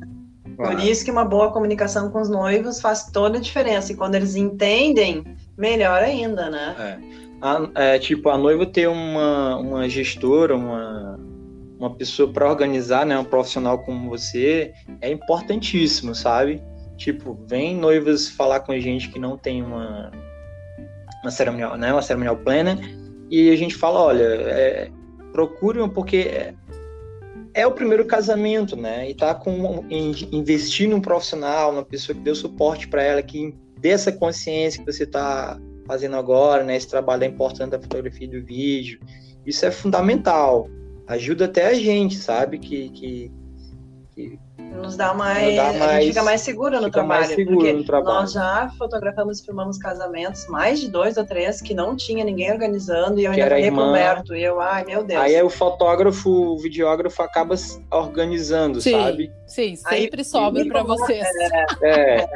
Por 0.68 0.80
isso 0.80 1.04
que 1.04 1.10
uma 1.10 1.24
boa 1.24 1.50
comunicação 1.52 2.10
com 2.10 2.20
os 2.20 2.28
noivos 2.28 2.80
faz 2.80 3.10
toda 3.10 3.38
a 3.38 3.40
diferença. 3.40 3.92
E 3.92 3.96
quando 3.96 4.14
eles 4.14 4.36
entendem, 4.36 5.24
melhor 5.56 6.02
ainda, 6.02 6.50
né? 6.50 6.76
É. 6.78 7.20
A, 7.42 7.68
é, 7.74 7.98
tipo, 7.98 8.28
a 8.28 8.36
noiva 8.36 8.66
ter 8.66 8.86
uma, 8.86 9.56
uma 9.56 9.88
gestora, 9.88 10.54
uma, 10.54 11.18
uma 11.78 11.94
pessoa 11.94 12.30
para 12.30 12.48
organizar, 12.48 13.06
né? 13.06 13.18
Um 13.18 13.24
profissional 13.24 13.78
como 13.78 14.10
você, 14.10 14.72
é 15.00 15.10
importantíssimo, 15.10 16.14
sabe? 16.14 16.62
Tipo, 16.98 17.38
vem 17.48 17.74
noivas 17.76 18.28
falar 18.28 18.60
com 18.60 18.72
a 18.72 18.78
gente 18.78 19.08
que 19.08 19.18
não 19.18 19.38
tem 19.38 19.62
uma, 19.62 20.10
uma 21.22 21.30
cerimonial, 21.30 21.78
né? 21.78 21.90
Uma 21.92 22.02
cerimonial 22.02 22.36
plena, 22.36 22.78
e 23.30 23.48
a 23.50 23.56
gente 23.56 23.74
fala, 23.74 24.00
olha, 24.00 24.24
é, 24.24 24.90
procure, 25.32 25.88
porque 25.88 26.52
é 27.54 27.66
o 27.66 27.72
primeiro 27.72 28.04
casamento, 28.04 28.76
né? 28.76 29.10
E 29.10 29.14
tá 29.14 29.34
com 29.34 29.84
investir 29.90 30.88
num 30.88 31.00
profissional, 31.00 31.72
uma 31.72 31.84
pessoa 31.84 32.16
que 32.16 32.22
dê 32.22 32.34
suporte 32.34 32.88
para 32.88 33.02
ela, 33.02 33.22
que 33.22 33.54
dê 33.78 33.90
essa 33.90 34.12
consciência 34.12 34.84
que 34.84 34.92
você 34.92 35.04
está 35.04 35.58
fazendo 35.86 36.16
agora, 36.16 36.62
né? 36.62 36.76
Esse 36.76 36.88
trabalho 36.88 37.24
é 37.24 37.26
importante 37.26 37.70
da 37.70 37.80
fotografia 37.80 38.26
e 38.26 38.30
do 38.30 38.44
vídeo. 38.44 39.00
Isso 39.44 39.64
é 39.66 39.70
fundamental. 39.70 40.68
Ajuda 41.06 41.46
até 41.46 41.66
a 41.66 41.74
gente, 41.74 42.16
sabe? 42.16 42.58
Que, 42.58 42.90
que, 42.90 43.32
que 44.14 44.38
nos 44.70 44.96
dá 44.96 45.12
mais, 45.12 45.56
dá 45.56 45.72
mais, 45.72 45.82
a 45.82 46.00
gente 46.00 46.08
fica 46.08 46.22
mais 46.22 46.40
seguro 46.40 46.80
no 46.80 46.90
trabalho. 46.90 47.20
Mais 47.20 47.34
seguro 47.34 47.56
porque 47.56 47.72
no 47.72 47.84
trabalho. 47.84 48.20
nós 48.20 48.32
já 48.32 48.70
fotografamos 48.78 49.40
e 49.40 49.44
filmamos 49.44 49.78
casamentos, 49.78 50.46
mais 50.46 50.80
de 50.80 50.88
dois 50.88 51.16
ou 51.16 51.24
três, 51.24 51.60
que 51.60 51.74
não 51.74 51.96
tinha 51.96 52.24
ninguém 52.24 52.52
organizando, 52.52 53.20
e 53.20 53.24
eu 53.24 53.32
que 53.32 53.40
ainda 53.40 53.54
falei 53.54 53.70
com 53.70 53.76
o 53.76 53.88
Humberto, 53.90 54.34
e 54.34 54.42
eu, 54.42 54.60
ai 54.60 54.84
meu 54.84 55.02
Deus. 55.04 55.20
Aí 55.20 55.34
é 55.34 55.44
o 55.44 55.50
fotógrafo, 55.50 56.30
o 56.30 56.58
videógrafo 56.58 57.22
acaba 57.22 57.54
organizando, 57.90 58.80
sim, 58.80 58.92
sabe? 58.92 59.32
Sim, 59.46 59.76
sempre 59.76 60.20
aí, 60.20 60.24
sobra 60.24 60.64
para 60.66 60.82
vocês. 60.82 61.26
É, 61.82 61.86
é, 61.88 62.26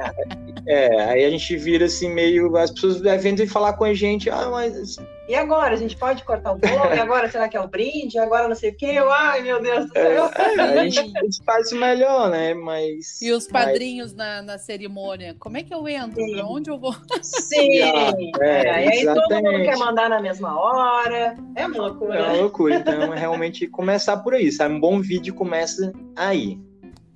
é, 0.67 1.03
aí 1.05 1.25
a 1.25 1.31
gente 1.31 1.57
vira 1.57 1.87
assim 1.87 2.13
meio, 2.13 2.57
as 2.57 2.71
pessoas 2.71 3.01
devem 3.01 3.35
falar 3.47 3.75
com 3.75 3.85
a 3.85 3.95
gente, 3.95 4.29
ah, 4.29 4.49
mas 4.51 4.97
e 5.27 5.35
agora? 5.35 5.73
A 5.73 5.77
gente 5.77 5.97
pode 5.97 6.23
cortar 6.23 6.53
o 6.53 6.59
bolo? 6.59 6.95
E 6.95 7.01
agora 7.01 7.31
será 7.31 7.49
que 7.49 7.57
é 7.57 7.61
o 7.61 7.67
brinde? 7.67 8.17
E 8.17 8.19
agora 8.19 8.47
não 8.47 8.55
sei 8.55 8.71
o 8.71 8.77
quê? 8.77 8.93
Eu, 8.95 9.11
ai, 9.11 9.41
meu 9.41 9.61
Deus 9.61 9.87
do 9.87 9.93
céu. 9.93 10.31
É, 10.35 10.61
a, 10.61 10.89
gente, 10.89 10.99
a 11.17 11.23
gente 11.23 11.43
faz 11.45 11.73
o 11.73 11.77
melhor, 11.77 12.24
né? 12.29 12.55
Mas. 12.55 13.21
E 13.21 13.33
os 13.33 13.47
padrinhos 13.47 14.13
mas... 14.13 14.17
na, 14.17 14.43
na 14.43 14.59
cerimônia? 14.59 15.35
Como 15.39 15.57
é 15.57 15.63
que 15.63 15.75
eu 15.75 15.87
entro? 15.89 16.23
Sim. 16.23 16.33
Pra 16.33 16.47
onde 16.47 16.71
eu 16.71 16.79
vou? 16.79 16.95
Sim! 17.23 17.79
é, 18.41 18.87
e 18.87 18.89
aí 18.89 19.05
todo 19.05 19.35
mundo 19.35 19.63
quer 19.63 19.77
mandar 19.77 20.09
na 20.09 20.21
mesma 20.21 20.59
hora. 20.59 21.37
É 21.55 21.67
uma 21.67 21.89
loucura. 21.89 22.19
É 22.19 22.23
uma 22.23 22.33
loucura. 22.33 22.75
Então, 22.77 23.11
realmente, 23.11 23.67
começar 23.67 24.19
por 24.19 24.35
aí, 24.35 24.51
sabe? 24.51 24.75
Um 24.75 24.81
bom 24.81 25.01
vídeo 25.01 25.35
começa 25.35 25.93
aí. 26.17 26.59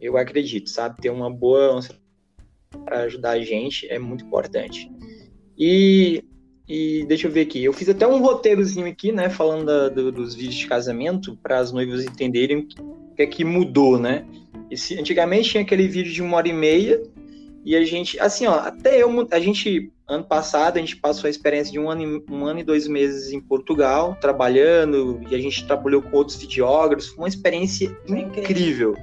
Eu 0.01 0.17
acredito, 0.17 0.71
sabe? 0.71 1.01
Ter 1.01 1.11
uma 1.11 1.31
boa 1.31 1.81
para 2.85 3.01
ajudar 3.01 3.33
a 3.33 3.41
gente 3.41 3.89
é 3.91 3.99
muito 3.99 4.25
importante. 4.25 4.91
E 5.57 6.23
e 6.69 7.07
deixa 7.07 7.27
eu 7.27 7.33
ver 7.33 7.41
aqui, 7.43 7.65
eu 7.65 7.73
fiz 7.73 7.89
até 7.89 8.07
um 8.07 8.21
roteirozinho 8.21 8.87
aqui, 8.87 9.11
né, 9.11 9.31
falando 9.31 9.65
da, 9.65 9.89
do, 9.89 10.13
dos 10.13 10.35
vídeos 10.35 10.57
de 10.57 10.67
casamento, 10.67 11.35
para 11.43 11.59
as 11.59 11.73
noivas 11.73 12.05
entenderem 12.05 12.69
o 12.79 13.15
que 13.15 13.23
é 13.23 13.27
que 13.27 13.43
mudou, 13.43 13.99
né? 13.99 14.27
Esse, 14.71 14.99
antigamente 14.99 15.51
tinha 15.51 15.63
aquele 15.63 15.89
vídeo 15.89 16.13
de 16.13 16.23
uma 16.23 16.37
hora 16.37 16.49
e 16.49 16.53
meia, 16.53 17.03
e 17.65 17.77
a 17.77 17.85
gente, 17.85 18.19
assim, 18.19 18.47
ó, 18.47 18.55
até 18.55 19.03
eu, 19.03 19.29
a 19.31 19.41
gente, 19.41 19.93
ano 20.07 20.25
passado, 20.25 20.77
a 20.77 20.81
gente 20.81 20.97
passou 20.97 21.27
a 21.27 21.31
experiência 21.31 21.73
de 21.73 21.79
um 21.79 21.91
ano, 21.91 22.25
um 22.31 22.47
ano 22.47 22.61
e 22.61 22.65
dois 22.65 22.87
meses 22.89 23.33
em 23.33 23.41
Portugal, 23.41 24.17
trabalhando, 24.21 25.21
e 25.29 25.35
a 25.35 25.39
gente 25.39 25.67
trabalhou 25.67 26.01
com 26.01 26.17
outros 26.17 26.39
videógrafos, 26.39 27.09
foi 27.09 27.19
uma 27.19 27.29
experiência 27.29 27.95
incrível. 28.09 28.97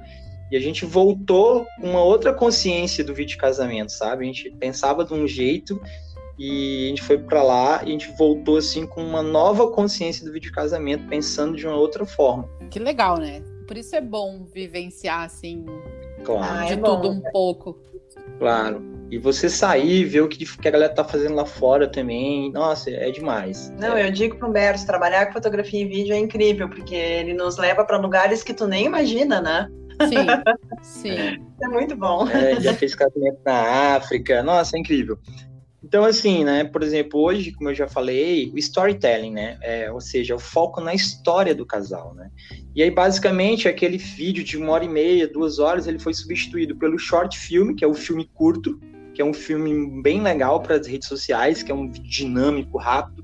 E 0.51 0.55
a 0.55 0.59
gente 0.59 0.85
voltou 0.85 1.65
com 1.79 1.89
uma 1.89 2.03
outra 2.03 2.33
consciência 2.33 3.03
do 3.03 3.13
vídeo 3.13 3.31
de 3.31 3.37
casamento, 3.37 3.91
sabe? 3.91 4.23
A 4.23 4.27
gente 4.27 4.49
pensava 4.51 5.03
de 5.03 5.13
um 5.13 5.27
jeito 5.27 5.81
e 6.37 6.85
a 6.85 6.89
gente 6.89 7.01
foi 7.01 7.17
para 7.17 7.41
lá 7.41 7.81
e 7.83 7.87
a 7.87 7.91
gente 7.91 8.11
voltou 8.17 8.57
assim 8.57 8.85
com 8.85 9.03
uma 9.03 9.23
nova 9.23 9.71
consciência 9.71 10.23
do 10.23 10.31
vídeo 10.31 10.49
de 10.49 10.55
casamento, 10.55 11.07
pensando 11.07 11.55
de 11.55 11.65
uma 11.65 11.75
outra 11.75 12.05
forma. 12.05 12.47
Que 12.69 12.77
legal, 12.77 13.17
né? 13.17 13.41
Por 13.67 13.77
isso 13.77 13.95
é 13.95 14.01
bom 14.01 14.45
vivenciar 14.53 15.23
assim 15.23 15.65
claro. 16.23 16.65
de 16.65 16.73
ah, 16.73 16.73
é 16.73 16.77
tudo 16.77 17.01
bom. 17.01 17.11
um 17.11 17.21
pouco. 17.31 17.79
Claro. 18.39 18.83
E 19.11 19.17
você 19.19 19.49
sair, 19.49 20.03
ver 20.03 20.21
o 20.21 20.27
que, 20.27 20.45
que 20.45 20.67
a 20.67 20.71
galera 20.71 20.93
tá 20.93 21.03
fazendo 21.03 21.35
lá 21.35 21.45
fora 21.45 21.87
também, 21.87 22.51
nossa, 22.51 22.89
é 22.89 23.11
demais. 23.11 23.71
Não, 23.79 23.95
é. 23.95 24.07
eu 24.07 24.11
digo 24.11 24.35
pro 24.35 24.49
Humberto, 24.49 24.85
trabalhar 24.85 25.27
com 25.27 25.33
fotografia 25.33 25.81
e 25.81 25.85
vídeo 25.85 26.13
é 26.13 26.17
incrível, 26.17 26.67
porque 26.67 26.95
ele 26.95 27.33
nos 27.33 27.57
leva 27.57 27.85
para 27.85 27.97
lugares 27.97 28.41
que 28.41 28.53
tu 28.53 28.67
nem 28.67 28.85
imagina, 28.85 29.39
né? 29.39 29.69
Sim, 30.09 30.25
sim. 30.81 31.39
É 31.61 31.67
muito 31.67 31.95
bom. 31.95 32.27
É, 32.27 32.59
já 32.59 32.73
fez 32.73 32.95
casamento 32.95 33.39
na 33.45 33.95
África, 33.95 34.41
nossa, 34.41 34.75
é 34.75 34.79
incrível. 34.79 35.17
Então, 35.95 36.03
assim, 36.03 36.43
né, 36.43 36.65
por 36.65 36.83
exemplo, 36.83 37.21
hoje, 37.21 37.53
como 37.53 37.69
eu 37.69 37.73
já 37.73 37.87
falei, 37.87 38.51
o 38.53 38.57
storytelling, 38.57 39.31
né, 39.31 39.57
é, 39.61 39.89
ou 39.89 40.01
seja, 40.01 40.35
o 40.35 40.39
foco 40.39 40.81
na 40.81 40.93
história 40.93 41.55
do 41.55 41.65
casal, 41.65 42.13
né. 42.13 42.29
E 42.75 42.83
aí, 42.83 42.91
basicamente, 42.91 43.69
aquele 43.69 43.97
vídeo 43.97 44.43
de 44.43 44.57
uma 44.57 44.73
hora 44.73 44.83
e 44.83 44.89
meia, 44.89 45.25
duas 45.25 45.57
horas, 45.57 45.87
ele 45.87 45.97
foi 45.97 46.13
substituído 46.13 46.75
pelo 46.75 46.99
short 46.99 47.39
film, 47.39 47.73
que 47.73 47.85
é 47.85 47.87
o 47.87 47.93
filme 47.93 48.29
curto, 48.33 48.77
que 49.13 49.21
é 49.21 49.25
um 49.25 49.33
filme 49.33 50.01
bem 50.01 50.21
legal 50.21 50.61
para 50.61 50.75
as 50.75 50.85
redes 50.85 51.07
sociais, 51.07 51.63
que 51.63 51.71
é 51.71 51.73
um 51.73 51.89
dinâmico, 51.89 52.77
rápido, 52.77 53.23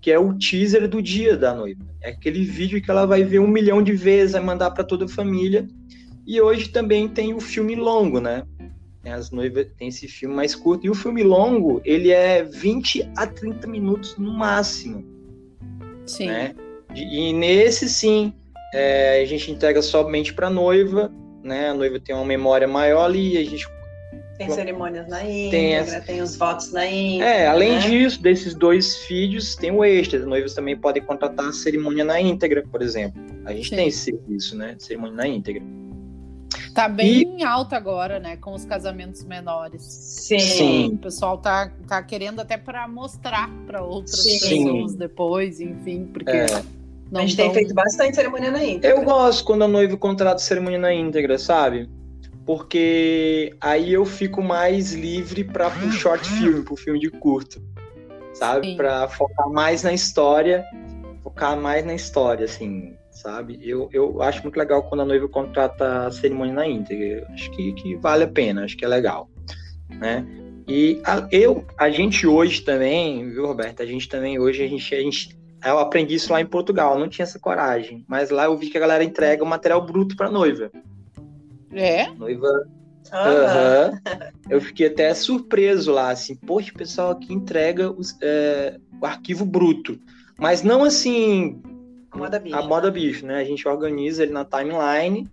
que 0.00 0.10
é 0.10 0.18
o 0.18 0.32
teaser 0.38 0.88
do 0.88 1.02
dia 1.02 1.36
da 1.36 1.54
noiva. 1.54 1.84
É 2.02 2.12
aquele 2.12 2.42
vídeo 2.46 2.80
que 2.80 2.90
ela 2.90 3.04
vai 3.04 3.24
ver 3.24 3.40
um 3.40 3.46
milhão 3.46 3.82
de 3.82 3.92
vezes, 3.92 4.32
vai 4.32 4.42
mandar 4.42 4.70
para 4.70 4.84
toda 4.84 5.04
a 5.04 5.08
família. 5.08 5.68
E 6.26 6.40
hoje 6.40 6.70
também 6.70 7.08
tem 7.08 7.34
o 7.34 7.40
filme 7.40 7.74
longo, 7.74 8.20
né? 8.20 8.42
Né? 9.06 9.14
As 9.14 9.30
noivas 9.30 9.68
tem 9.78 9.88
esse 9.88 10.08
filme 10.08 10.34
mais 10.34 10.54
curto. 10.54 10.84
E 10.84 10.90
o 10.90 10.94
filme 10.94 11.22
longo, 11.22 11.80
ele 11.84 12.10
é 12.10 12.42
20 12.42 13.08
a 13.16 13.26
30 13.26 13.68
minutos 13.68 14.18
no 14.18 14.32
máximo. 14.32 15.04
Sim. 16.04 16.26
Né? 16.26 16.54
E, 16.94 17.28
e 17.28 17.32
nesse, 17.32 17.88
sim, 17.88 18.32
é, 18.74 19.20
a 19.22 19.24
gente 19.24 19.50
entrega 19.50 19.80
somente 19.80 20.34
para 20.34 20.48
a 20.48 20.50
noiva, 20.50 21.12
né? 21.42 21.70
A 21.70 21.74
noiva 21.74 22.00
tem 22.00 22.14
uma 22.14 22.24
memória 22.24 22.66
maior 22.66 23.04
ali, 23.04 23.38
a 23.38 23.44
gente 23.44 23.66
tem 24.36 24.50
cerimônias 24.50 25.08
na 25.08 25.24
íntegra, 25.24 25.50
tem, 25.50 25.76
as... 25.78 26.04
tem, 26.04 26.20
os 26.20 26.36
votos 26.36 26.70
na 26.70 26.84
íntegra. 26.84 27.26
É, 27.26 27.46
além 27.46 27.72
né? 27.72 27.78
disso, 27.78 28.20
desses 28.20 28.54
dois 28.54 29.06
vídeos, 29.08 29.56
tem 29.56 29.70
o 29.70 29.82
extra. 29.82 30.18
As 30.18 30.26
noivas 30.26 30.52
também 30.52 30.76
podem 30.76 31.02
contratar 31.02 31.48
a 31.48 31.52
cerimônia 31.52 32.04
na 32.04 32.20
íntegra, 32.20 32.62
por 32.70 32.82
exemplo. 32.82 33.22
A 33.46 33.54
gente 33.54 33.70
Sim. 33.70 33.76
tem 33.76 33.88
esse 33.88 33.98
serviço, 33.98 34.56
né? 34.56 34.76
Cerimônia 34.78 35.16
na 35.16 35.26
íntegra. 35.26 35.62
Tá 36.76 36.90
bem 36.90 37.38
e... 37.38 37.42
alta 37.42 37.74
agora, 37.74 38.20
né? 38.20 38.36
Com 38.36 38.52
os 38.52 38.66
casamentos 38.66 39.24
menores. 39.24 39.82
Sim. 39.82 40.38
Sim. 40.38 40.86
O 40.88 40.98
pessoal 40.98 41.38
tá, 41.38 41.72
tá 41.88 42.02
querendo 42.02 42.40
até 42.40 42.58
para 42.58 42.86
mostrar 42.86 43.50
para 43.66 43.82
outras 43.82 44.22
Sim. 44.22 44.66
pessoas 44.66 44.94
depois, 44.94 45.58
enfim, 45.58 46.04
porque. 46.12 46.30
É. 46.30 46.44
a 46.44 47.20
gente 47.22 47.34
tão... 47.34 47.46
tem 47.46 47.54
feito 47.54 47.72
bastante 47.72 48.14
cerimônia 48.14 48.50
na 48.50 48.62
íntegra. 48.62 48.90
Eu 48.90 49.02
gosto 49.02 49.42
quando 49.42 49.64
a 49.64 49.68
noiva 49.68 49.96
contrata 49.96 50.38
cerimônia 50.38 50.78
na 50.78 50.92
íntegra, 50.92 51.38
sabe? 51.38 51.88
Porque 52.44 53.56
aí 53.58 53.94
eu 53.94 54.04
fico 54.04 54.42
mais 54.42 54.92
livre 54.92 55.44
para 55.44 55.70
pro 55.70 55.90
short 55.90 56.28
film, 56.28 56.62
pro 56.62 56.76
filme 56.76 57.00
de 57.00 57.10
curto, 57.10 57.58
sabe? 58.34 58.76
Para 58.76 59.08
focar 59.08 59.48
mais 59.48 59.82
na 59.82 59.94
história, 59.94 60.62
focar 61.36 61.60
mais 61.60 61.84
na 61.84 61.94
história, 61.94 62.46
assim 62.46 62.96
sabe? 63.10 63.58
Eu, 63.62 63.88
eu 63.92 64.22
acho 64.22 64.42
muito 64.42 64.58
legal 64.58 64.82
quando 64.82 65.00
a 65.00 65.04
noiva 65.04 65.26
contrata 65.26 66.06
a 66.06 66.10
cerimônia 66.10 66.52
na 66.52 66.66
íntegra. 66.66 67.26
Acho 67.30 67.50
que, 67.50 67.72
que 67.72 67.96
vale 67.96 68.24
a 68.24 68.28
pena, 68.28 68.64
acho 68.64 68.76
que 68.76 68.84
é 68.84 68.88
legal, 68.88 69.28
né? 69.88 70.26
E 70.68 71.00
a, 71.02 71.26
eu, 71.30 71.64
a 71.78 71.88
gente 71.88 72.26
hoje 72.26 72.60
também, 72.60 73.30
viu, 73.30 73.46
Roberto? 73.46 73.82
A 73.82 73.86
gente 73.86 74.06
também 74.06 74.38
hoje, 74.38 74.62
a 74.62 74.68
gente, 74.68 74.94
a 74.94 75.00
gente 75.00 75.38
eu 75.64 75.78
aprendi 75.78 76.14
isso 76.14 76.30
lá 76.30 76.40
em 76.40 76.46
Portugal, 76.46 76.98
não 76.98 77.08
tinha 77.08 77.24
essa 77.24 77.38
coragem. 77.38 78.04
Mas 78.06 78.28
lá 78.30 78.44
eu 78.44 78.56
vi 78.56 78.68
que 78.68 78.76
a 78.76 78.80
galera 78.80 79.02
entrega 79.02 79.42
o 79.42 79.46
material 79.46 79.84
bruto 79.84 80.14
para 80.14 80.30
noiva. 80.30 80.70
É? 81.72 82.08
Noiva. 82.10 82.48
Uhum. 83.06 84.20
Eu 84.50 84.60
fiquei 84.60 84.88
até 84.88 85.14
surpreso 85.14 85.90
lá, 85.90 86.10
assim, 86.10 86.36
poxa, 86.36 86.70
o 86.70 86.78
pessoal 86.78 87.12
aqui 87.12 87.32
entrega 87.32 87.90
os, 87.90 88.16
é, 88.20 88.78
o 89.00 89.06
arquivo 89.06 89.44
bruto. 89.46 89.98
Mas 90.38 90.62
não 90.62 90.84
assim, 90.84 91.60
a 92.10 92.16
moda 92.18 92.38
bicho. 92.38 92.56
A 92.56 92.62
moda 92.62 92.90
bicho, 92.90 93.26
né? 93.26 93.38
A 93.38 93.44
gente 93.44 93.66
organiza 93.66 94.22
ele 94.22 94.32
na 94.32 94.44
timeline 94.44 95.28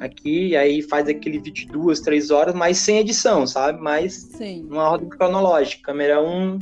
aqui, 0.00 0.48
e 0.48 0.56
aí 0.56 0.82
faz 0.82 1.08
aquele 1.08 1.38
vídeo 1.38 1.66
de 1.66 1.66
duas, 1.66 2.00
três 2.00 2.30
horas, 2.30 2.54
mas 2.54 2.78
sem 2.78 2.98
edição, 2.98 3.46
sabe? 3.46 3.80
Mas 3.80 4.14
Sim. 4.14 4.62
numa 4.62 4.90
ordem 4.90 5.08
cronológica. 5.08 5.82
Câmera 5.84 6.22
1, 6.22 6.58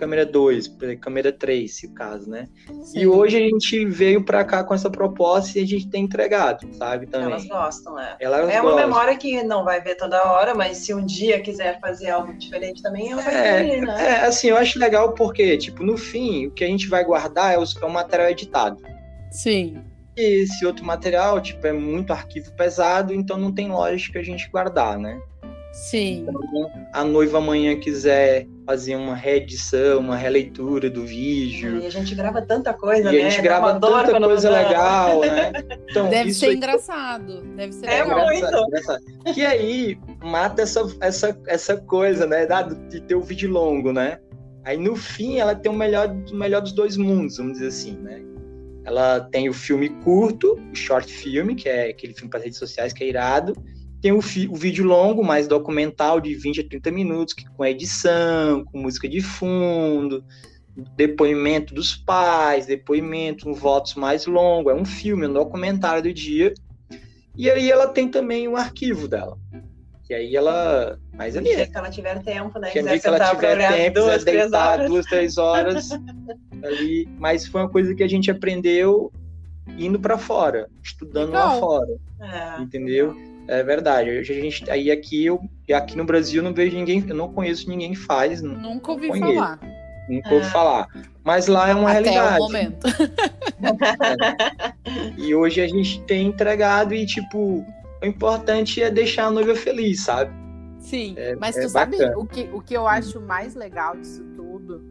câmera 0.00 0.24
2, 0.24 0.78
câmera 0.98 1.30
3, 1.30 1.70
se 1.70 1.86
o 1.86 1.92
caso, 1.92 2.30
né? 2.30 2.48
Sim. 2.84 3.00
E 3.00 3.06
hoje 3.06 3.36
a 3.36 3.40
gente 3.40 3.84
veio 3.84 4.24
para 4.24 4.42
cá 4.42 4.64
com 4.64 4.72
essa 4.72 4.88
proposta 4.88 5.58
e 5.58 5.62
a 5.62 5.66
gente 5.66 5.90
tem 5.90 6.04
entregado, 6.04 6.66
sabe? 6.74 7.06
Também. 7.06 7.26
Elas 7.26 7.46
gostam, 7.46 7.94
né? 7.94 8.16
Elas 8.18 8.48
é 8.48 8.62
uma 8.62 8.74
memória 8.74 9.14
que 9.16 9.42
não 9.42 9.62
vai 9.62 9.82
ver 9.82 9.96
toda 9.96 10.32
hora, 10.32 10.54
mas 10.54 10.78
se 10.78 10.94
um 10.94 11.04
dia 11.04 11.38
quiser 11.42 11.78
fazer 11.80 12.08
algo 12.08 12.32
diferente 12.32 12.82
também, 12.82 13.12
ela 13.12 13.20
vai 13.20 13.34
é, 13.34 13.64
querer, 13.64 13.82
né? 13.82 14.06
É, 14.06 14.20
assim, 14.24 14.48
eu 14.48 14.56
acho 14.56 14.78
legal 14.78 15.12
porque, 15.12 15.58
tipo, 15.58 15.84
no 15.84 15.98
fim, 15.98 16.46
o 16.46 16.50
que 16.50 16.64
a 16.64 16.68
gente 16.68 16.88
vai 16.88 17.04
guardar 17.04 17.52
é 17.52 17.58
o, 17.58 17.62
é 17.62 17.84
o 17.84 17.90
material 17.90 18.30
editado. 18.30 18.82
Sim. 19.30 19.84
E 20.16 20.42
esse 20.42 20.64
outro 20.64 20.82
material, 20.82 21.42
tipo, 21.42 21.66
é 21.66 21.72
muito 21.74 22.10
arquivo 22.10 22.50
pesado, 22.52 23.12
então 23.12 23.36
não 23.36 23.52
tem 23.52 23.68
lógica 23.68 24.18
a 24.18 24.22
gente 24.22 24.48
guardar, 24.50 24.98
né? 24.98 25.20
Sim. 25.72 26.26
Então, 26.26 26.40
a 26.92 27.04
noiva 27.04 27.38
amanhã 27.38 27.78
quiser 27.78 28.46
fazer 28.70 28.94
uma 28.94 29.16
reedição, 29.16 29.98
uma 29.98 30.16
releitura 30.16 30.88
do 30.88 31.04
vídeo. 31.04 31.80
E 31.80 31.86
a 31.86 31.90
gente 31.90 32.14
grava 32.14 32.40
tanta 32.40 32.72
coisa, 32.72 33.12
e 33.12 33.16
né? 33.16 33.26
a 33.26 33.30
gente 33.30 33.42
grava 33.42 33.80
tanta 33.80 34.20
coisa 34.20 34.48
legal, 34.48 35.20
né? 35.22 35.52
Então, 35.90 36.08
Deve 36.08 36.32
ser 36.32 36.46
aí... 36.46 36.54
engraçado. 36.54 37.42
Deve 37.56 37.72
ser 37.72 37.86
é 37.86 38.04
legal. 38.04 38.26
muito. 38.26 38.46
Engraçado. 38.46 39.04
Que 39.34 39.44
aí 39.44 39.98
mata 40.22 40.62
essa, 40.62 40.88
essa, 41.00 41.36
essa 41.48 41.76
coisa, 41.78 42.28
né? 42.28 42.46
De 42.88 43.00
ter 43.00 43.16
o 43.16 43.20
vídeo 43.20 43.50
longo, 43.50 43.92
né? 43.92 44.20
Aí 44.64 44.76
no 44.76 44.94
fim 44.94 45.40
ela 45.40 45.52
tem 45.52 45.72
o 45.72 45.74
melhor, 45.74 46.08
o 46.30 46.36
melhor 46.36 46.62
dos 46.62 46.70
dois 46.70 46.96
mundos, 46.96 47.38
vamos 47.38 47.54
dizer 47.54 47.66
assim, 47.66 47.96
né? 47.96 48.22
Ela 48.84 49.18
tem 49.32 49.48
o 49.48 49.52
filme 49.52 49.88
curto, 50.04 50.54
o 50.72 50.76
short 50.76 51.12
film, 51.12 51.56
que 51.56 51.68
é 51.68 51.88
aquele 51.88 52.14
filme 52.14 52.30
para 52.30 52.38
redes 52.38 52.58
sociais 52.58 52.92
que 52.92 53.02
é 53.02 53.08
irado. 53.08 53.52
Tem 54.00 54.12
o, 54.12 54.18
o, 54.18 54.56
vídeo 54.56 54.84
longo, 54.84 55.22
mais 55.22 55.46
documental, 55.46 56.20
de 56.20 56.34
20 56.34 56.60
a 56.60 56.68
30 56.68 56.90
minutos, 56.90 57.34
que, 57.34 57.44
com 57.50 57.64
edição, 57.64 58.64
com 58.64 58.78
música 58.78 59.08
de 59.08 59.20
fundo, 59.20 60.24
depoimento 60.96 61.74
dos 61.74 61.94
pais, 61.94 62.66
depoimento, 62.66 63.48
um 63.48 63.52
votos 63.52 63.94
mais 63.94 64.26
longo. 64.26 64.70
É 64.70 64.74
um 64.74 64.84
filme, 64.84 65.26
um 65.26 65.32
documentário 65.32 66.02
do 66.02 66.12
dia. 66.12 66.54
E 67.36 67.50
aí 67.50 67.70
ela 67.70 67.88
tem 67.88 68.08
também 68.08 68.48
o 68.48 68.52
um 68.52 68.56
arquivo 68.56 69.06
dela. 69.06 69.38
E 70.08 70.14
aí 70.14 70.34
ela. 70.34 70.98
Mas 71.14 71.36
ali. 71.36 71.54
Se 71.54 71.70
ela 71.72 71.90
tiver 71.90 72.20
tempo, 72.22 72.58
né? 72.58 72.70
Que, 72.70 72.82
que 72.82 73.06
ela 73.06 73.30
tiver 73.30 73.68
tempo, 73.68 74.00
duas, 74.00 74.24
deitar 74.24 74.74
três 74.74 74.90
duas, 74.90 75.06
três 75.06 75.38
horas. 75.38 75.90
ali. 76.64 77.08
Mas 77.16 77.46
foi 77.46 77.60
uma 77.60 77.70
coisa 77.70 77.94
que 77.94 78.02
a 78.02 78.08
gente 78.08 78.30
aprendeu 78.30 79.12
indo 79.78 80.00
para 80.00 80.18
fora, 80.18 80.68
estudando 80.82 81.28
Legal. 81.28 81.54
lá 81.54 81.60
fora. 81.60 81.96
É. 82.20 82.60
Entendeu? 82.62 83.14
É 83.48 83.62
verdade. 83.62 84.10
A 84.10 84.22
gente, 84.22 84.70
aí 84.70 84.90
aqui, 84.90 85.26
eu, 85.26 85.40
aqui 85.74 85.96
no 85.96 86.04
Brasil 86.04 86.40
eu 86.40 86.44
não 86.44 86.54
vejo 86.54 86.76
ninguém, 86.76 87.04
eu 87.08 87.16
não 87.16 87.32
conheço 87.32 87.68
ninguém 87.68 87.92
que 87.92 87.98
faz. 87.98 88.40
Nunca 88.42 88.92
ouvi 88.92 89.08
falar. 89.08 89.58
Nunca 90.08 90.34
ouvi 90.34 90.46
é. 90.46 90.50
falar. 90.50 90.88
Mas 91.24 91.46
lá 91.46 91.68
é 91.68 91.74
uma 91.74 91.90
Até 91.90 92.10
realidade. 92.10 92.36
O 92.36 92.44
momento. 92.44 92.86
é. 92.86 94.70
E 95.16 95.34
hoje 95.34 95.60
a 95.60 95.68
gente 95.68 96.00
tem 96.02 96.26
entregado 96.26 96.94
e, 96.94 97.06
tipo, 97.06 97.64
o 98.02 98.06
importante 98.06 98.82
é 98.82 98.90
deixar 98.90 99.26
a 99.26 99.30
noiva 99.30 99.54
feliz, 99.54 100.00
sabe? 100.00 100.32
Sim, 100.80 101.14
é, 101.16 101.36
mas 101.36 101.54
tu 101.54 101.62
é 101.62 101.68
sabe 101.68 101.96
o 102.16 102.24
que, 102.24 102.48
o 102.52 102.60
que 102.60 102.74
eu 102.74 102.88
acho 102.88 103.20
mais 103.20 103.54
legal 103.54 103.94
disso 103.96 104.24
tudo 104.34 104.82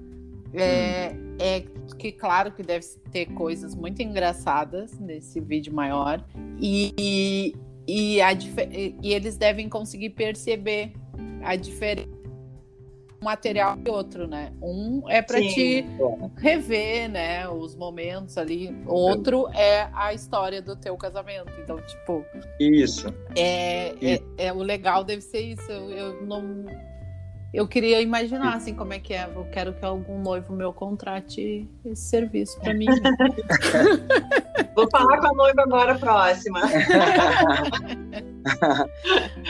é, 0.54 1.12
hum. 1.14 1.36
é 1.40 1.64
que, 1.98 2.12
claro, 2.12 2.52
que 2.52 2.64
deve 2.64 2.86
ter 3.12 3.26
coisas 3.28 3.76
muito 3.76 4.02
engraçadas 4.02 4.98
nesse 5.00 5.40
vídeo 5.40 5.74
maior 5.74 6.24
e, 6.60 6.94
e, 6.98 7.56
e, 7.90 8.22
a, 8.22 8.32
e 8.34 9.14
eles 9.14 9.38
devem 9.38 9.68
conseguir 9.68 10.12
perceber 10.12 10.94
a 11.42 11.56
diferença 11.56 12.20
material 13.22 13.78
e 13.86 13.90
outro, 13.90 14.28
né? 14.28 14.54
Um 14.62 15.10
é 15.10 15.22
para 15.22 15.40
te 15.42 15.86
rever, 16.38 17.10
né, 17.10 17.50
os 17.50 17.76
momentos 17.76 18.38
ali. 18.38 18.76
Outro 18.86 19.50
é 19.50 19.90
a 19.94 20.14
história 20.14 20.62
do 20.62 20.76
teu 20.76 20.96
casamento. 20.96 21.52
Então, 21.62 21.78
tipo, 21.82 22.26
isso. 22.60 23.14
É, 23.36 23.94
é, 24.02 24.22
é 24.38 24.54
o 24.54 24.60
legal 24.60 25.04
deve 25.04 25.22
ser 25.22 25.42
isso. 25.42 25.70
Eu, 25.70 25.92
eu, 25.92 26.26
não 26.26 26.66
eu 27.54 27.68
queria 27.68 28.02
imaginar 28.02 28.56
assim 28.56 28.74
como 28.74 28.94
é 28.94 29.00
que 29.00 29.14
é. 29.14 29.30
Eu 29.34 29.46
quero 29.52 29.74
que 29.74 29.84
algum 29.84 30.22
noivo 30.22 30.54
meu 30.54 30.72
contrate 30.72 31.68
esse 31.86 32.10
serviço 32.10 32.60
para 32.60 32.74
mim. 32.74 32.86
Vou 34.76 34.90
falar 34.90 35.20
com 35.20 35.28
a 35.28 35.34
noiva 35.34 35.62
agora 35.64 35.98
próxima. 35.98 36.62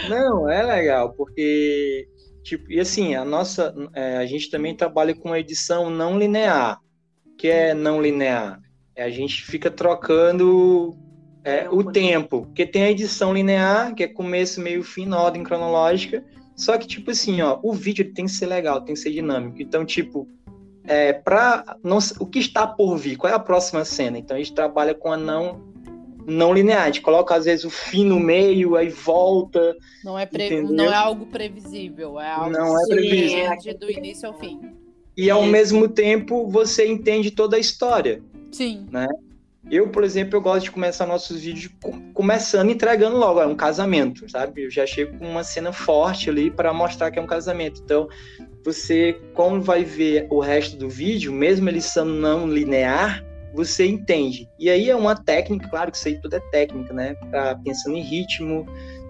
Não, 0.09 0.49
é 0.49 0.63
legal, 0.63 1.13
porque 1.13 2.07
Tipo, 2.49 2.71
e 2.71 2.79
assim, 2.79 3.13
a 3.13 3.23
nossa, 3.23 3.75
é, 3.93 4.17
a 4.17 4.25
gente 4.25 4.49
também 4.49 4.75
trabalha 4.75 5.13
com 5.13 5.35
edição 5.35 5.89
não 5.89 6.17
linear. 6.17 6.79
que 7.37 7.47
é 7.47 7.75
não 7.75 8.01
linear? 8.01 8.59
É, 8.95 9.03
a 9.03 9.09
gente 9.11 9.43
fica 9.43 9.69
trocando 9.69 10.97
é, 11.43 11.69
o 11.69 11.83
tempo, 11.91 12.41
porque 12.41 12.65
tem 12.65 12.83
a 12.83 12.91
edição 12.91 13.33
linear, 13.33 13.93
que 13.93 14.03
é 14.03 14.07
começo, 14.07 14.59
meio, 14.59 14.83
fim, 14.83 15.05
na 15.05 15.21
ordem 15.21 15.43
cronológica. 15.43 16.23
Só 16.59 16.77
que, 16.77 16.85
tipo 16.85 17.09
assim, 17.09 17.41
ó, 17.41 17.57
o 17.63 17.71
vídeo 17.71 18.13
tem 18.13 18.25
que 18.25 18.31
ser 18.31 18.47
legal, 18.47 18.81
tem 18.81 18.93
que 18.93 18.99
ser 18.99 19.11
dinâmico. 19.11 19.61
Então, 19.61 19.85
tipo, 19.85 20.27
é, 20.83 21.13
para 21.13 21.77
não, 21.81 21.99
o 22.19 22.25
que 22.25 22.37
está 22.37 22.67
por 22.67 22.97
vir, 22.97 23.15
qual 23.15 23.31
é 23.31 23.35
a 23.35 23.39
próxima 23.39 23.85
cena? 23.85 24.17
Então, 24.17 24.35
a 24.35 24.39
gente 24.39 24.51
trabalha 24.53 24.93
com 24.93 25.09
a 25.09 25.15
não 25.15 25.63
não 26.27 26.53
linear. 26.53 26.83
A 26.83 26.85
gente 26.87 26.99
coloca, 26.99 27.33
às 27.33 27.45
vezes, 27.45 27.63
o 27.63 27.69
fim 27.69 28.03
no 28.03 28.19
meio, 28.19 28.75
aí 28.75 28.89
volta. 28.89 29.73
Não 30.03 30.19
é, 30.19 30.25
pre... 30.25 30.61
não 30.61 30.83
é 30.83 30.95
algo 30.95 31.27
previsível, 31.27 32.19
é 32.19 32.29
algo 32.29 32.51
não 32.51 32.77
é 32.77 32.85
previsível. 32.87 33.79
do 33.79 33.89
início 33.89 34.27
ao 34.27 34.37
fim. 34.37 34.59
E 35.15 35.29
ao 35.29 35.43
mesmo 35.43 35.87
tempo 35.87 36.45
você 36.49 36.85
entende 36.85 37.31
toda 37.31 37.55
a 37.55 37.59
história. 37.59 38.21
Sim. 38.51 38.85
Né? 38.91 39.07
Eu, 39.71 39.87
por 39.87 40.03
exemplo, 40.03 40.35
eu 40.35 40.41
gosto 40.41 40.65
de 40.65 40.71
começar 40.71 41.05
nossos 41.05 41.41
vídeos 41.41 41.71
começando 42.13 42.71
entregando 42.71 43.17
logo, 43.17 43.39
é 43.39 43.45
um 43.45 43.55
casamento, 43.55 44.29
sabe? 44.29 44.63
Eu 44.63 44.71
já 44.71 44.85
chego 44.85 45.17
com 45.17 45.29
uma 45.29 45.43
cena 45.43 45.71
forte 45.71 46.29
ali 46.29 46.49
para 46.49 46.73
mostrar 46.73 47.11
que 47.11 47.19
é 47.19 47.21
um 47.21 47.27
casamento. 47.27 47.79
Então, 47.83 48.07
você, 48.65 49.19
como 49.33 49.61
vai 49.61 49.83
ver 49.83 50.27
o 50.29 50.39
resto 50.39 50.75
do 50.75 50.89
vídeo, 50.89 51.31
mesmo 51.31 51.69
ele 51.69 51.81
sendo 51.81 52.11
não 52.11 52.47
linear, 52.47 53.23
você 53.53 53.85
entende. 53.85 54.49
E 54.59 54.69
aí 54.69 54.89
é 54.89 54.95
uma 54.95 55.15
técnica, 55.15 55.67
claro 55.69 55.91
que 55.91 55.97
isso 55.97 56.07
aí 56.07 56.19
tudo 56.19 56.35
é 56.35 56.39
técnica, 56.51 56.93
né? 56.93 57.13
Pra, 57.29 57.55
pensando 57.55 57.95
em 57.95 58.01
ritmo, 58.01 58.65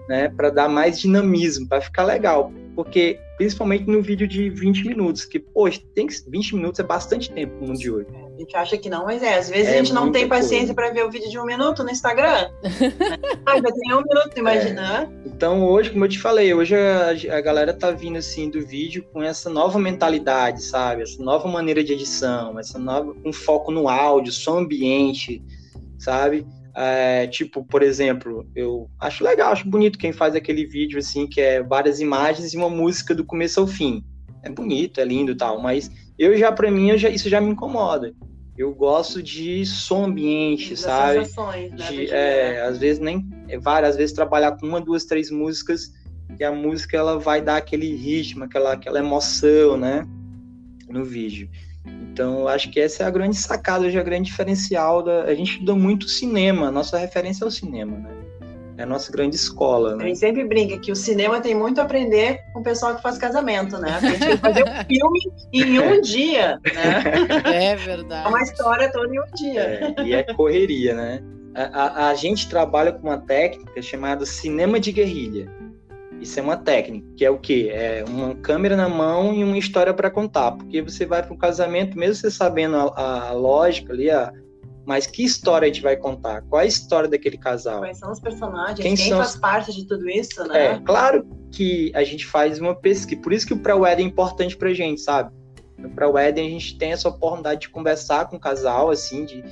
né? 0.08 0.28
Para 0.28 0.50
dar 0.50 0.68
mais 0.68 1.00
dinamismo, 1.00 1.68
para 1.68 1.80
ficar 1.80 2.04
legal. 2.04 2.52
Porque, 2.74 3.18
principalmente 3.36 3.86
no 3.86 4.02
vídeo 4.02 4.28
de 4.28 4.50
20 4.50 4.88
minutos, 4.88 5.24
que, 5.24 5.38
poxa, 5.38 5.80
tem 5.94 6.06
que, 6.06 6.14
20 6.28 6.56
minutos 6.56 6.80
é 6.80 6.82
bastante 6.82 7.30
tempo 7.30 7.54
no 7.60 7.68
mundo 7.68 7.78
de 7.78 7.90
hoje. 7.90 8.06
A 8.40 8.42
gente 8.42 8.56
acha 8.56 8.78
que 8.78 8.88
não, 8.88 9.04
mas 9.04 9.22
é. 9.22 9.34
Às 9.36 9.50
vezes 9.50 9.68
é 9.68 9.74
a 9.74 9.76
gente 9.76 9.92
não 9.92 10.10
tem 10.10 10.26
paciência 10.26 10.72
para 10.72 10.90
ver 10.90 11.04
o 11.04 11.10
vídeo 11.10 11.28
de 11.28 11.38
um 11.38 11.44
minuto 11.44 11.84
no 11.84 11.90
Instagram. 11.90 12.50
ah, 13.44 13.56
já 13.56 13.70
tem 13.70 13.92
um 13.92 14.02
minuto, 14.02 14.30
imagina. 14.34 15.02
É. 15.02 15.28
Então, 15.28 15.62
hoje, 15.62 15.90
como 15.90 16.06
eu 16.06 16.08
te 16.08 16.18
falei, 16.18 16.54
hoje 16.54 16.74
a, 16.74 17.36
a 17.36 17.40
galera 17.42 17.74
tá 17.74 17.90
vindo, 17.90 18.16
assim, 18.16 18.48
do 18.48 18.64
vídeo 18.64 19.04
com 19.12 19.22
essa 19.22 19.50
nova 19.50 19.78
mentalidade, 19.78 20.62
sabe? 20.62 21.02
Essa 21.02 21.22
nova 21.22 21.46
maneira 21.48 21.84
de 21.84 21.92
edição, 21.92 22.58
essa 22.58 22.78
nova, 22.78 23.14
um 23.26 23.32
foco 23.32 23.70
no 23.70 23.90
áudio, 23.90 24.32
som 24.32 24.60
ambiente, 24.60 25.44
sabe? 25.98 26.46
É, 26.74 27.26
tipo, 27.26 27.62
por 27.62 27.82
exemplo, 27.82 28.46
eu 28.56 28.88
acho 28.98 29.22
legal, 29.22 29.52
acho 29.52 29.68
bonito 29.68 29.98
quem 29.98 30.12
faz 30.14 30.34
aquele 30.34 30.64
vídeo 30.64 30.98
assim, 30.98 31.26
que 31.26 31.42
é 31.42 31.62
várias 31.62 32.00
imagens 32.00 32.54
e 32.54 32.56
uma 32.56 32.70
música 32.70 33.14
do 33.14 33.22
começo 33.22 33.60
ao 33.60 33.66
fim. 33.66 34.02
É 34.42 34.48
bonito, 34.48 34.98
é 34.98 35.04
lindo 35.04 35.36
tal, 35.36 35.60
mas 35.60 35.90
eu 36.18 36.34
já, 36.38 36.50
para 36.50 36.70
mim, 36.70 36.96
já, 36.96 37.10
isso 37.10 37.28
já 37.28 37.38
me 37.38 37.50
incomoda. 37.50 38.14
Eu 38.60 38.74
gosto 38.74 39.22
de 39.22 39.64
som 39.64 40.04
ambiente, 40.04 40.72
das 40.72 40.80
sabe? 40.80 41.24
Sensações, 41.24 41.72
né, 41.72 41.86
de, 41.86 42.10
é, 42.10 42.60
às 42.60 42.76
vezes 42.76 42.98
nem 43.00 43.26
é, 43.48 43.58
várias 43.58 43.96
vezes 43.96 44.14
trabalhar 44.14 44.52
com 44.58 44.66
uma, 44.66 44.78
duas, 44.78 45.06
três 45.06 45.30
músicas 45.30 45.94
e 46.38 46.44
a 46.44 46.52
música 46.52 46.94
ela 46.94 47.18
vai 47.18 47.40
dar 47.40 47.56
aquele 47.56 47.96
ritmo, 47.96 48.44
aquela, 48.44 48.74
aquela 48.74 48.98
emoção, 48.98 49.78
né, 49.78 50.06
no 50.90 51.02
vídeo. 51.06 51.48
Então, 51.86 52.46
acho 52.46 52.70
que 52.70 52.78
essa 52.78 53.02
é 53.02 53.06
a 53.06 53.10
grande 53.10 53.36
sacada, 53.38 53.86
hoje, 53.86 53.98
a 53.98 54.02
grande 54.02 54.28
diferencial 54.28 55.02
da. 55.02 55.22
A 55.22 55.34
gente 55.34 55.52
estuda 55.52 55.74
muito 55.74 56.06
cinema, 56.06 56.70
nossa 56.70 56.98
referência 56.98 57.44
é 57.44 57.48
o 57.48 57.50
cinema, 57.50 57.96
né? 57.96 58.29
É 58.80 58.82
a 58.82 58.86
nossa 58.86 59.12
grande 59.12 59.36
escola, 59.36 59.94
né? 59.94 60.04
A 60.04 60.06
gente 60.06 60.18
sempre 60.18 60.42
brinca 60.42 60.78
que 60.78 60.90
o 60.90 60.96
cinema 60.96 61.38
tem 61.38 61.54
muito 61.54 61.82
a 61.82 61.84
aprender 61.84 62.40
com 62.54 62.60
o 62.60 62.62
pessoal 62.62 62.96
que 62.96 63.02
faz 63.02 63.18
casamento, 63.18 63.76
né? 63.76 63.90
A 63.90 64.00
gente 64.00 64.18
tem 64.18 64.30
que 64.30 64.36
fazer 64.38 64.64
um 64.64 64.72
filme 64.88 65.20
em 65.52 65.78
um 65.78 66.00
dia, 66.00 66.58
né? 66.74 67.02
É 67.44 67.76
verdade. 67.76 68.26
É 68.26 68.28
uma 68.30 68.40
história 68.40 68.90
toda 68.90 69.14
em 69.14 69.20
um 69.20 69.30
dia. 69.34 69.60
É, 69.60 70.02
e 70.02 70.14
é 70.14 70.22
correria, 70.32 70.94
né? 70.94 71.22
A, 71.54 71.62
a, 71.62 72.08
a 72.08 72.14
gente 72.14 72.48
trabalha 72.48 72.90
com 72.90 73.06
uma 73.06 73.18
técnica 73.18 73.82
chamada 73.82 74.24
cinema 74.24 74.80
de 74.80 74.92
guerrilha. 74.92 75.46
Isso 76.18 76.40
é 76.40 76.42
uma 76.42 76.56
técnica, 76.56 77.06
que 77.18 77.24
é 77.24 77.30
o 77.30 77.38
quê? 77.38 77.68
É 77.70 78.02
uma 78.08 78.34
câmera 78.36 78.76
na 78.76 78.88
mão 78.88 79.34
e 79.34 79.44
uma 79.44 79.58
história 79.58 79.92
para 79.92 80.10
contar. 80.10 80.52
Porque 80.52 80.80
você 80.80 81.04
vai 81.04 81.22
para 81.22 81.34
um 81.34 81.38
casamento, 81.38 81.98
mesmo 81.98 82.14
você 82.14 82.30
sabendo 82.30 82.76
a, 82.76 83.28
a 83.28 83.32
lógica 83.32 83.92
ali, 83.92 84.10
a, 84.10 84.32
mas 84.86 85.06
que 85.06 85.24
história 85.24 85.66
a 85.66 85.68
gente 85.68 85.82
vai 85.82 85.96
contar? 85.96 86.42
Qual 86.42 86.60
é 86.60 86.64
a 86.64 86.66
história 86.66 87.08
daquele 87.08 87.36
casal? 87.36 87.80
Quais 87.80 87.98
são 87.98 88.10
os 88.10 88.20
personagens? 88.20 88.80
Quem, 88.80 88.94
Quem 88.94 89.08
são... 89.08 89.18
faz 89.18 89.36
parte 89.36 89.74
de 89.74 89.86
tudo 89.86 90.08
isso, 90.08 90.42
né? 90.44 90.66
É, 90.66 90.78
claro 90.80 91.26
que 91.52 91.92
a 91.94 92.02
gente 92.04 92.26
faz 92.26 92.58
uma 92.58 92.74
pesquisa. 92.74 93.20
Por 93.20 93.32
isso 93.32 93.46
que 93.46 93.54
o 93.54 93.58
pré-wedding 93.58 94.04
é 94.04 94.06
importante 94.06 94.56
pra 94.56 94.72
gente, 94.72 95.00
sabe? 95.00 95.32
No 95.76 95.90
pré-wedding 95.90 96.46
a 96.46 96.50
gente 96.50 96.76
tem 96.76 96.92
essa 96.92 97.08
oportunidade 97.08 97.62
de 97.62 97.68
conversar 97.70 98.28
com 98.28 98.36
o 98.36 98.40
casal, 98.40 98.90
assim, 98.90 99.24
de 99.24 99.44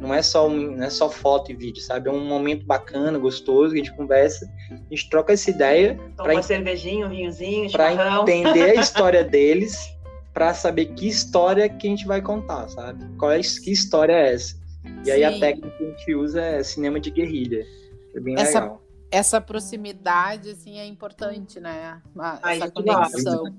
não 0.00 0.14
é 0.14 0.22
só 0.22 0.48
não 0.48 0.82
é 0.82 0.90
só 0.90 1.10
foto 1.10 1.52
e 1.52 1.54
vídeo, 1.54 1.82
sabe? 1.82 2.08
É 2.08 2.12
um 2.12 2.24
momento 2.24 2.64
bacana, 2.64 3.18
gostoso, 3.18 3.74
que 3.74 3.80
a 3.80 3.84
gente 3.84 3.96
conversa, 3.96 4.50
a 4.70 4.94
gente 4.94 5.10
troca 5.10 5.32
essa 5.32 5.50
ideia 5.50 5.98
para 6.16 6.32
uma 6.32 6.42
cervejinha, 6.42 7.06
um 7.06 7.10
vinhozinho, 7.10 7.70
para 7.70 7.92
entender 8.22 8.70
a 8.70 8.74
história 8.80 9.22
deles, 9.22 9.78
para 10.32 10.54
saber 10.54 10.86
que 10.86 11.06
história 11.06 11.68
que 11.68 11.86
a 11.86 11.90
gente 11.90 12.06
vai 12.06 12.20
contar, 12.22 12.68
sabe? 12.68 13.04
Qual 13.18 13.30
é 13.30 13.40
que 13.40 13.70
história 13.70 14.12
é 14.12 14.34
essa? 14.34 14.63
E 15.02 15.04
Sim. 15.06 15.10
aí 15.10 15.24
a 15.24 15.38
técnica 15.38 15.70
que 15.76 15.84
a 15.84 15.88
gente 15.88 16.14
usa 16.14 16.40
é 16.40 16.62
cinema 16.62 17.00
de 17.00 17.10
guerrilha. 17.10 17.66
É 18.14 18.20
bem 18.20 18.34
essa, 18.38 18.60
legal. 18.60 18.82
Essa 19.10 19.40
proximidade 19.40 20.50
assim 20.50 20.78
é 20.78 20.86
importante, 20.86 21.60
né? 21.60 22.00
essa 22.42 22.70
conexão. 22.70 23.54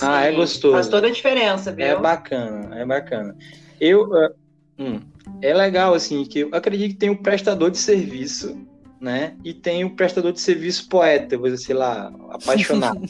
Ah, 0.00 0.24
é 0.24 0.32
gostoso. 0.32 0.74
Faz 0.74 0.88
toda 0.88 1.08
a 1.08 1.10
diferença, 1.10 1.72
viu? 1.72 1.84
É 1.84 1.98
bacana, 1.98 2.78
é 2.78 2.84
bacana. 2.84 3.36
Eu, 3.80 4.08
uh, 4.08 4.34
hum, 4.78 5.00
é 5.42 5.52
legal, 5.52 5.94
assim, 5.94 6.24
que 6.24 6.40
eu 6.40 6.50
acredito 6.52 6.92
que 6.92 6.98
tem 6.98 7.10
o 7.10 7.22
prestador 7.22 7.70
de 7.70 7.78
serviço, 7.78 8.56
né? 9.00 9.36
E 9.42 9.52
tem 9.52 9.84
o 9.84 9.96
prestador 9.96 10.32
de 10.32 10.40
serviço 10.40 10.88
poeta, 10.88 11.36
vou 11.36 11.48
dizer, 11.48 11.64
sei 11.64 11.74
lá, 11.74 12.12
apaixonado. 12.30 13.00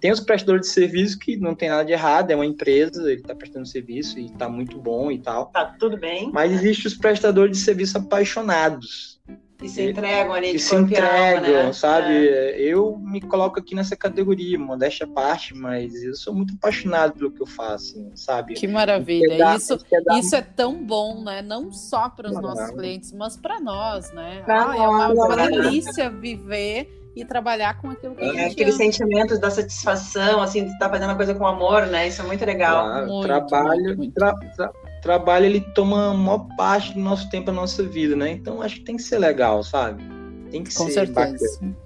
Tem 0.00 0.10
os 0.10 0.20
prestadores 0.20 0.66
de 0.66 0.72
serviço 0.72 1.18
que 1.18 1.36
não 1.36 1.54
tem 1.54 1.68
nada 1.68 1.84
de 1.84 1.92
errado, 1.92 2.30
é 2.30 2.34
uma 2.34 2.46
empresa, 2.46 3.10
ele 3.10 3.20
está 3.20 3.34
prestando 3.34 3.66
serviço 3.66 4.18
e 4.18 4.26
está 4.26 4.48
muito 4.48 4.78
bom 4.78 5.10
e 5.10 5.18
tal. 5.18 5.46
Tá 5.46 5.64
tudo 5.78 5.96
bem. 5.96 6.30
Mas 6.32 6.52
existe 6.52 6.86
os 6.86 6.94
prestadores 6.94 7.56
de 7.56 7.64
serviço 7.64 7.98
apaixonados, 7.98 9.20
e 9.62 9.68
se 9.68 9.90
entregam 9.90 10.34
ali, 10.34 10.56
e 10.56 10.58
se 10.58 10.74
entregam, 10.74 11.66
né? 11.66 11.72
sabe? 11.72 12.28
É. 12.28 12.60
Eu 12.60 12.98
me 12.98 13.20
coloco 13.20 13.60
aqui 13.60 13.74
nessa 13.74 13.94
categoria, 13.94 14.58
modéstia 14.58 15.06
à 15.06 15.08
parte, 15.08 15.54
mas 15.54 16.02
eu 16.02 16.14
sou 16.16 16.34
muito 16.34 16.54
apaixonado 16.54 17.12
pelo 17.12 17.30
que 17.30 17.40
eu 17.40 17.46
faço, 17.46 17.92
assim, 17.92 18.10
sabe? 18.16 18.54
Que 18.54 18.66
maravilha! 18.66 19.38
Dar, 19.38 19.56
isso, 19.56 19.78
dar... 20.04 20.18
isso 20.18 20.34
é 20.34 20.42
tão 20.42 20.84
bom, 20.84 21.22
né? 21.22 21.42
Não 21.42 21.70
só 21.70 22.08
para 22.08 22.28
os 22.28 22.40
nossos 22.40 22.70
clientes, 22.72 23.12
mas 23.12 23.36
para 23.36 23.60
nós, 23.60 24.12
né? 24.12 24.42
Pra 24.44 24.62
ah, 24.62 24.76
nós, 24.76 25.18
é 25.18 25.22
uma 25.22 25.36
delícia 25.48 26.10
viver 26.10 27.01
e 27.14 27.24
trabalhar 27.24 27.80
com 27.80 27.90
aquilo 27.90 28.14
que 28.14 28.24
é, 28.24 28.28
a 28.28 28.32
gente 28.32 28.52
aquele 28.52 28.70
ama. 28.70 28.78
sentimento 28.78 29.38
da 29.38 29.50
satisfação, 29.50 30.40
assim, 30.40 30.64
de 30.64 30.72
estar 30.72 30.86
tá 30.86 30.90
fazendo 30.90 31.10
uma 31.10 31.16
coisa 31.16 31.34
com 31.34 31.46
amor, 31.46 31.86
né? 31.86 32.08
Isso 32.08 32.22
é 32.22 32.24
muito 32.24 32.44
legal. 32.44 32.84
Claro, 32.84 33.06
muito, 33.06 33.26
trabalho, 33.26 33.82
muito, 33.82 33.98
muito. 33.98 34.14
Tra, 34.14 34.34
tra, 34.56 34.72
trabalho 35.02 35.46
ele 35.46 35.60
toma 35.74 36.10
a 36.10 36.14
maior 36.14 36.46
parte 36.56 36.94
do 36.94 37.00
nosso 37.00 37.28
tempo 37.28 37.46
da 37.46 37.52
nossa 37.52 37.82
vida, 37.82 38.16
né? 38.16 38.30
Então 38.30 38.62
acho 38.62 38.76
que 38.76 38.84
tem 38.84 38.96
que 38.96 39.02
ser 39.02 39.18
legal, 39.18 39.62
sabe? 39.62 40.02
Tem 40.50 40.64
que 40.64 40.74
com 40.74 40.86
ser 40.86 41.06
certeza. 41.06 41.60
bacana. 41.60 41.76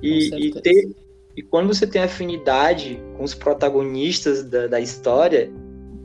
E, 0.00 0.30
com 0.30 0.36
e 0.38 0.60
ter 0.62 1.02
e 1.36 1.42
quando 1.42 1.72
você 1.72 1.86
tem 1.86 2.02
afinidade 2.02 3.02
com 3.16 3.24
os 3.24 3.34
protagonistas 3.34 4.44
da, 4.44 4.66
da 4.66 4.80
história, 4.80 5.50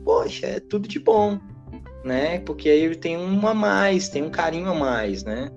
poxa, 0.04 0.46
é 0.46 0.60
tudo 0.60 0.88
de 0.88 0.98
bom, 0.98 1.38
né? 2.02 2.40
Porque 2.40 2.68
aí 2.68 2.96
tem 2.96 3.16
um 3.16 3.46
a 3.46 3.52
mais, 3.52 4.08
tem 4.08 4.22
um 4.22 4.30
carinho 4.30 4.70
a 4.70 4.74
mais, 4.74 5.24
né? 5.24 5.50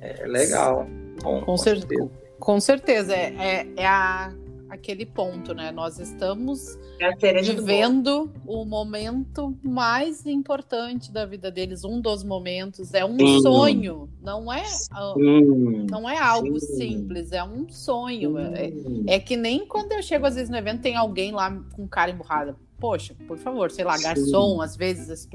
É 0.00 0.26
legal. 0.26 0.86
Bom, 1.22 1.40
com, 1.40 1.46
com 1.46 1.56
certeza. 1.56 1.88
certeza. 1.88 2.27
Com 2.38 2.60
certeza. 2.60 3.14
É, 3.14 3.34
é, 3.38 3.68
é 3.76 3.86
a 3.86 4.32
aquele 4.68 5.06
ponto, 5.06 5.54
né? 5.54 5.70
Nós 5.70 5.98
estamos 5.98 6.78
é 7.00 7.42
vivendo 7.42 8.30
o 8.46 8.64
momento 8.64 9.56
mais 9.62 10.26
importante 10.26 11.10
da 11.10 11.24
vida 11.24 11.50
deles, 11.50 11.84
um 11.84 12.00
dos 12.00 12.22
momentos, 12.22 12.92
é 12.92 13.04
um 13.04 13.16
sim. 13.16 13.40
sonho, 13.40 14.08
não 14.22 14.52
é, 14.52 14.64
sim. 14.64 15.86
não 15.90 16.08
é 16.08 16.18
algo 16.18 16.60
sim. 16.60 16.76
simples, 16.76 17.32
é 17.32 17.42
um 17.42 17.68
sonho. 17.68 18.38
É, 18.38 18.72
é, 19.06 19.18
que 19.18 19.36
nem 19.36 19.66
quando 19.66 19.92
eu 19.92 20.02
chego 20.02 20.26
às 20.26 20.34
vezes 20.34 20.50
no 20.50 20.56
evento 20.56 20.82
tem 20.82 20.96
alguém 20.96 21.32
lá 21.32 21.50
com 21.72 21.88
cara 21.88 22.10
emburrada. 22.10 22.54
Poxa, 22.78 23.14
por 23.26 23.38
favor, 23.38 23.70
sei 23.72 23.84
lá, 23.84 23.98
garçom, 23.98 24.60
às 24.60 24.76
vezes. 24.76 25.28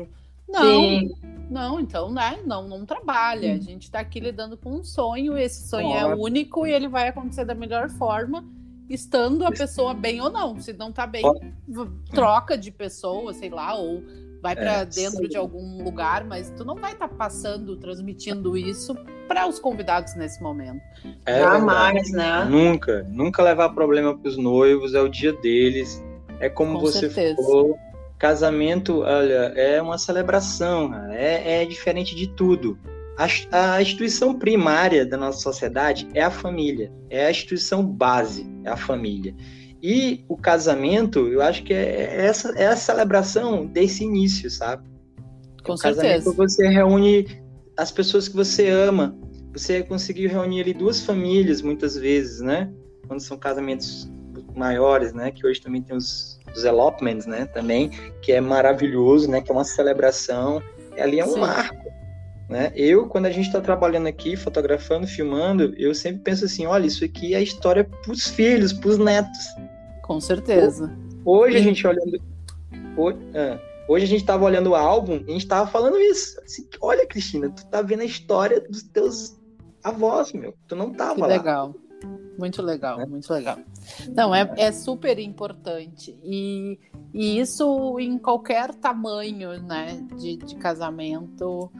Não, 0.47 1.09
não, 1.49 1.79
então, 1.79 2.11
né? 2.11 2.39
Não, 2.45 2.67
não 2.67 2.85
trabalha. 2.85 3.53
A 3.53 3.59
gente 3.59 3.83
está 3.83 3.99
aqui 3.99 4.19
lidando 4.19 4.57
com 4.57 4.71
um 4.71 4.83
sonho, 4.83 5.37
esse 5.37 5.67
sonho 5.67 5.93
é 5.95 6.15
único 6.15 6.65
e 6.65 6.71
ele 6.71 6.87
vai 6.87 7.07
acontecer 7.07 7.45
da 7.45 7.55
melhor 7.55 7.89
forma 7.89 8.45
estando 8.89 9.45
a 9.45 9.51
pessoa 9.51 9.93
bem 9.93 10.21
ou 10.21 10.29
não. 10.29 10.59
Se 10.59 10.73
não 10.73 10.91
tá 10.91 11.07
bem, 11.07 11.23
troca 12.11 12.57
de 12.57 12.71
pessoa, 12.71 13.33
sei 13.33 13.49
lá, 13.49 13.75
ou 13.75 14.03
vai 14.41 14.55
para 14.55 14.81
é, 14.81 14.85
dentro 14.85 15.23
sim. 15.23 15.29
de 15.29 15.37
algum 15.37 15.81
lugar, 15.83 16.25
mas 16.25 16.49
tu 16.51 16.65
não 16.65 16.75
vai 16.75 16.91
estar 16.91 17.07
tá 17.07 17.15
passando, 17.15 17.77
transmitindo 17.77 18.57
isso 18.57 18.93
para 19.27 19.47
os 19.47 19.57
convidados 19.57 20.15
nesse 20.15 20.43
momento. 20.43 20.81
É 21.25 21.39
Jamais, 21.39 22.11
né? 22.11 22.45
Nunca, 22.45 23.03
nunca 23.09 23.41
levar 23.41 23.69
problema 23.69 24.17
para 24.17 24.27
os 24.27 24.37
noivos, 24.37 24.93
é 24.93 25.01
o 25.01 25.07
dia 25.07 25.31
deles. 25.31 26.03
É 26.39 26.49
como 26.49 26.73
Com 26.73 26.81
você 26.81 27.09
certeza. 27.09 27.35
falou, 27.41 27.77
casamento, 28.23 29.01
olha, 29.01 29.51
é 29.53 29.81
uma 29.81 29.97
celebração, 29.97 30.95
é, 31.11 31.61
é 31.61 31.65
diferente 31.65 32.15
de 32.15 32.25
tudo. 32.25 32.79
A, 33.17 33.75
a, 33.75 33.81
instituição 33.81 34.39
primária 34.39 35.05
da 35.05 35.17
nossa 35.17 35.41
sociedade 35.41 36.07
é 36.13 36.23
a 36.23 36.31
família, 36.31 36.89
é 37.09 37.25
a 37.25 37.29
instituição 37.29 37.85
base, 37.85 38.49
é 38.63 38.69
a 38.69 38.77
família. 38.77 39.35
E 39.81 40.23
o 40.29 40.37
casamento, 40.37 41.27
eu 41.27 41.41
acho 41.41 41.63
que 41.65 41.73
é 41.73 42.25
essa 42.25 42.51
é 42.57 42.67
a 42.67 42.77
celebração 42.77 43.65
desse 43.65 44.05
início, 44.05 44.49
sabe? 44.49 44.87
Com 45.61 45.73
o 45.73 45.77
certeza. 45.77 46.01
casamento 46.01 46.33
você 46.33 46.69
reúne 46.69 47.27
as 47.75 47.91
pessoas 47.91 48.29
que 48.29 48.37
você 48.37 48.69
ama. 48.69 49.19
Você 49.51 49.83
conseguiu 49.83 50.29
reunir 50.29 50.61
ali 50.61 50.73
duas 50.73 51.01
famílias 51.01 51.61
muitas 51.61 51.97
vezes, 51.97 52.39
né? 52.39 52.71
Quando 53.05 53.19
são 53.19 53.37
casamentos 53.37 54.09
maiores, 54.55 55.11
né? 55.11 55.29
Que 55.29 55.45
hoje 55.45 55.59
também 55.59 55.81
tem 55.81 55.97
os, 55.97 56.39
os 56.55 56.63
elopements, 56.63 57.25
né? 57.25 57.45
Também 57.45 57.89
que 58.21 58.31
é 58.31 58.41
maravilhoso, 58.41 59.29
né? 59.29 59.41
Que 59.41 59.51
é 59.51 59.53
uma 59.53 59.63
celebração. 59.63 60.61
Ali 60.97 61.19
é 61.19 61.25
um 61.25 61.33
Sim. 61.33 61.39
marco 61.39 61.83
né? 62.49 62.71
Eu, 62.75 63.07
quando 63.07 63.25
a 63.25 63.31
gente 63.31 63.47
está 63.47 63.61
trabalhando 63.61 64.07
aqui, 64.07 64.35
fotografando, 64.35 65.07
filmando, 65.07 65.73
eu 65.75 65.93
sempre 65.95 66.21
penso 66.21 66.45
assim: 66.45 66.65
olha, 66.65 66.85
isso 66.85 67.03
aqui 67.03 67.33
é 67.33 67.37
a 67.37 67.41
história 67.41 67.83
para 67.83 68.11
os 68.11 68.27
filhos, 68.27 68.73
para 68.73 68.89
os 68.89 68.97
netos. 68.97 69.45
Com 70.03 70.19
certeza. 70.19 70.95
Hoje 71.25 71.57
a 71.57 71.61
gente 71.61 71.85
olhando. 71.87 72.21
Hoje, 72.95 73.17
ah, 73.33 73.59
hoje 73.87 74.05
a 74.05 74.07
gente 74.07 74.21
estava 74.21 74.45
olhando 74.45 74.71
o 74.71 74.75
álbum 74.75 75.13
e 75.13 75.29
a 75.29 75.31
gente 75.31 75.43
estava 75.43 75.69
falando 75.69 75.97
isso. 75.97 76.39
Assim, 76.41 76.67
olha, 76.81 77.07
Cristina, 77.07 77.49
tu 77.49 77.65
tá 77.67 77.81
vendo 77.81 78.01
a 78.01 78.05
história 78.05 78.59
dos 78.61 78.83
teus 78.83 79.35
avós, 79.83 80.31
meu. 80.33 80.53
Tu 80.67 80.75
não 80.75 80.91
tava 80.91 81.15
que 81.15 81.21
lá. 81.21 81.27
Legal. 81.27 81.75
Muito 82.37 82.61
legal, 82.61 82.99
é. 82.99 83.05
muito 83.05 83.31
legal. 83.31 83.57
Não, 84.15 84.33
é, 84.33 84.51
é 84.57 84.71
super 84.71 85.19
importante. 85.19 86.17
E, 86.23 86.79
e 87.13 87.39
isso 87.39 87.99
em 87.99 88.17
qualquer 88.17 88.73
tamanho 88.75 89.61
né, 89.61 90.05
de, 90.17 90.37
de 90.37 90.55
casamento 90.55 91.71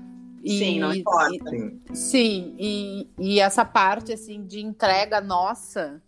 e, 0.44 0.58
sim, 0.58 0.80
não 0.80 0.94
importa. 0.94 1.56
E, 1.56 1.96
sim, 1.96 2.56
e, 2.60 3.08
e 3.18 3.40
essa 3.40 3.64
parte 3.64 4.12
assim 4.12 4.46
de 4.46 4.60
entrega 4.60 5.22
nossa 5.22 6.02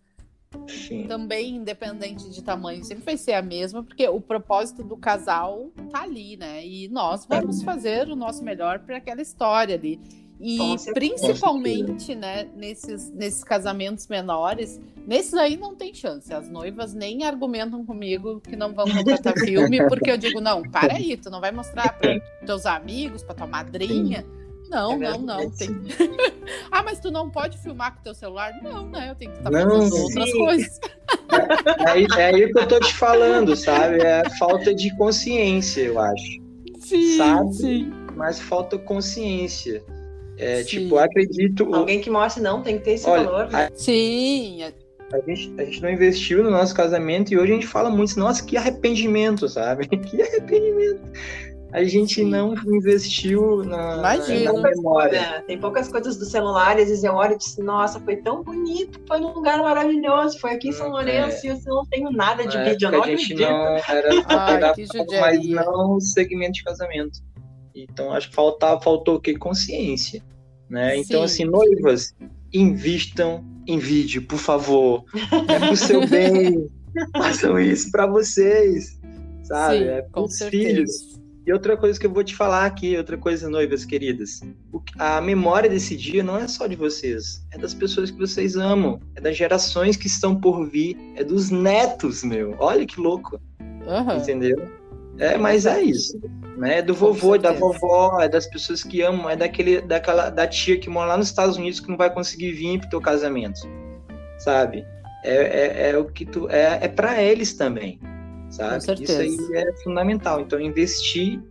sim. 0.67 1.05
também 1.07 1.55
independente 1.55 2.29
de 2.29 2.41
tamanho 2.43 2.83
sempre 2.83 3.03
vai 3.05 3.17
ser 3.17 3.33
a 3.33 3.41
mesma, 3.41 3.83
porque 3.83 4.07
o 4.07 4.19
propósito 4.19 4.83
do 4.83 4.97
casal 4.97 5.71
tá 5.91 6.03
ali, 6.03 6.37
né? 6.37 6.65
E 6.65 6.87
nós 6.89 7.25
vamos 7.25 7.61
é. 7.61 7.65
fazer 7.65 8.09
o 8.09 8.15
nosso 8.15 8.43
melhor 8.43 8.79
para 8.79 8.97
aquela 8.97 9.21
história 9.21 9.75
ali. 9.75 9.99
E 10.39 10.75
principalmente, 10.93 12.13
né, 12.13 12.47
nesses, 12.55 13.09
nesses 13.11 13.43
casamentos 13.43 14.07
menores, 14.07 14.79
nesses 15.07 15.33
aí 15.33 15.55
não 15.55 15.75
tem 15.75 15.93
chance. 15.93 16.33
As 16.33 16.49
noivas 16.49 16.93
nem 16.93 17.23
argumentam 17.23 17.85
comigo 17.85 18.41
que 18.41 18.55
não 18.55 18.73
vão 18.73 18.85
contratar 18.85 19.33
filme, 19.39 19.87
porque 19.87 20.11
eu 20.11 20.17
digo, 20.17 20.41
não, 20.41 20.61
para 20.63 20.95
aí, 20.95 21.15
tu 21.15 21.29
não 21.29 21.39
vai 21.39 21.51
mostrar 21.51 21.97
para 21.97 22.19
teus 22.45 22.65
amigos, 22.65 23.23
para 23.23 23.35
tua 23.35 23.47
madrinha. 23.47 24.25
Não, 24.69 24.93
é 24.93 24.97
não, 24.97 25.21
não. 25.21 25.49
Tem... 25.51 25.69
ah, 26.71 26.83
mas 26.83 26.99
tu 26.99 27.11
não 27.11 27.29
pode 27.29 27.57
filmar 27.59 27.95
com 27.95 28.01
teu 28.01 28.13
celular? 28.13 28.51
Não, 28.61 28.87
né? 28.89 29.11
Eu 29.11 29.15
tenho 29.15 29.31
que 29.31 29.37
estar 29.37 29.51
fazendo 29.51 29.89
sim. 29.89 30.01
outras 30.01 30.33
coisas. 30.33 30.79
É, 31.87 32.21
é 32.21 32.25
aí 32.25 32.51
que 32.51 32.59
eu 32.59 32.67
tô 32.67 32.79
te 32.79 32.93
falando, 32.93 33.55
sabe? 33.55 34.01
É 34.01 34.27
falta 34.37 34.73
de 34.73 34.95
consciência, 34.97 35.81
eu 35.81 35.99
acho. 35.99 36.41
Sim, 36.79 37.17
sabe? 37.17 37.53
sim. 37.53 37.93
Mas 38.15 38.39
falta 38.39 38.77
consciência. 38.77 39.83
É, 40.37 40.63
tipo, 40.63 40.97
acredito. 40.97 41.73
Alguém 41.73 42.01
que 42.01 42.09
mostre, 42.09 42.41
não, 42.41 42.61
tem 42.61 42.77
que 42.77 42.83
ter 42.83 42.91
esse 42.91 43.09
Olha, 43.09 43.23
valor. 43.23 43.49
Né? 43.49 43.65
A... 43.65 43.71
Sim. 43.75 44.63
A 45.13 45.19
gente, 45.19 45.53
a 45.57 45.65
gente 45.65 45.81
não 45.81 45.89
investiu 45.89 46.43
no 46.43 46.49
nosso 46.49 46.73
casamento 46.75 47.31
e 47.31 47.37
hoje 47.37 47.51
a 47.51 47.55
gente 47.55 47.67
fala 47.67 47.89
muito, 47.89 48.19
nossa, 48.19 48.43
que 48.43 48.57
arrependimento, 48.57 49.47
sabe? 49.47 49.87
Que 50.05 50.21
arrependimento. 50.21 51.01
A 51.71 51.83
gente 51.83 52.15
Sim. 52.15 52.29
não 52.29 52.53
investiu 52.67 53.65
na, 53.65 53.97
Imagina. 53.97 54.53
na 54.53 54.61
memória. 54.61 55.17
É, 55.17 55.41
tem 55.41 55.59
poucas 55.59 55.89
coisas 55.89 56.15
do 56.15 56.23
celular, 56.23 56.77
às 56.77 56.87
vezes 56.87 57.03
eu 57.03 57.13
olho 57.13 57.33
e 57.33 57.37
disse, 57.37 57.61
nossa, 57.61 57.99
foi 57.99 58.15
tão 58.15 58.41
bonito, 58.43 59.01
foi 59.05 59.19
num 59.19 59.33
lugar 59.33 59.57
maravilhoso, 59.57 60.39
foi 60.39 60.51
aqui 60.51 60.69
em 60.69 60.71
São 60.71 60.87
Lourenço 60.89 61.45
é. 61.45 61.49
e 61.49 61.51
eu 61.51 61.59
não 61.65 61.85
tenho 61.85 62.11
nada 62.11 62.47
de 62.47 62.57
na 62.57 62.63
vídeo, 62.63 62.87
eu 62.87 62.91
não 62.93 63.03
a 63.03 63.07
gente 63.07 63.33
acredito. 63.33 63.49
não 63.49 63.75
era, 63.75 64.09
Ai, 64.27 64.59
mas 65.49 65.65
não 65.65 65.99
segmento 65.99 66.53
de 66.53 66.63
casamento. 66.63 67.19
Então 67.75 68.11
acho 68.11 68.29
que 68.29 68.35
faltava, 68.35 68.79
faltou 68.81 69.15
o 69.15 69.19
quê? 69.19 69.37
Consciência. 69.37 70.23
Né? 70.69 70.97
Então, 70.97 71.21
assim, 71.21 71.45
noivas, 71.45 72.15
invistam 72.53 73.45
em 73.67 73.77
vídeo, 73.77 74.23
por 74.23 74.39
favor. 74.39 75.03
É 75.47 75.59
pro 75.59 75.75
seu 75.75 76.05
bem. 76.09 76.69
Façam 77.15 77.59
isso 77.59 77.91
para 77.91 78.07
vocês. 78.07 78.99
Sabe? 79.43 79.79
Sim, 79.79 79.83
é 79.85 80.01
pros 80.01 80.39
filhos. 80.49 81.15
E 81.45 81.53
outra 81.53 81.77
coisa 81.77 81.99
que 81.99 82.07
eu 82.07 82.11
vou 82.11 82.23
te 82.23 82.35
falar 82.35 82.65
aqui, 82.65 82.97
outra 82.97 83.17
coisa, 83.17 83.47
noivas 83.47 83.85
queridas. 83.85 84.41
A 84.97 85.21
memória 85.21 85.69
desse 85.69 85.95
dia 85.95 86.23
não 86.23 86.37
é 86.37 86.47
só 86.47 86.65
de 86.65 86.75
vocês, 86.75 87.45
é 87.51 87.57
das 87.57 87.71
pessoas 87.71 88.09
que 88.09 88.17
vocês 88.17 88.55
amam, 88.55 88.99
é 89.13 89.21
das 89.21 89.37
gerações 89.37 89.95
que 89.95 90.07
estão 90.07 90.35
por 90.35 90.67
vir, 90.67 90.97
é 91.15 91.23
dos 91.23 91.51
netos, 91.51 92.23
meu. 92.23 92.55
Olha 92.57 92.83
que 92.83 92.99
louco. 92.99 93.39
Uhum. 93.59 94.17
Entendeu? 94.17 94.57
É, 95.17 95.37
mas 95.37 95.65
é 95.65 95.81
isso. 95.81 96.19
Né? 96.57 96.79
É 96.79 96.81
do 96.81 96.93
vovô, 96.93 97.35
é 97.35 97.39
da 97.39 97.51
vovó, 97.51 98.19
é 98.21 98.29
das 98.29 98.47
pessoas 98.47 98.83
que 98.83 99.01
amam, 99.01 99.29
é 99.29 99.35
daquele, 99.35 99.81
daquela, 99.81 100.29
da 100.29 100.47
tia 100.47 100.77
que 100.77 100.89
mora 100.89 101.09
lá 101.09 101.17
nos 101.17 101.27
Estados 101.27 101.57
Unidos 101.57 101.79
que 101.79 101.89
não 101.89 101.97
vai 101.97 102.13
conseguir 102.13 102.51
vir 102.51 102.79
pro 102.79 102.89
teu 102.89 103.01
casamento. 103.01 103.61
Sabe? 104.39 104.85
É, 105.23 105.87
é, 105.87 105.89
é 105.91 105.97
o 105.97 106.05
que 106.05 106.25
tu. 106.25 106.49
É, 106.49 106.79
é 106.81 106.87
para 106.87 107.21
eles 107.21 107.53
também. 107.53 107.99
Sabe? 108.49 108.77
Isso 108.77 109.19
aí 109.19 109.37
é 109.53 109.73
fundamental. 109.83 110.39
Então, 110.39 110.59
investir 110.59 111.41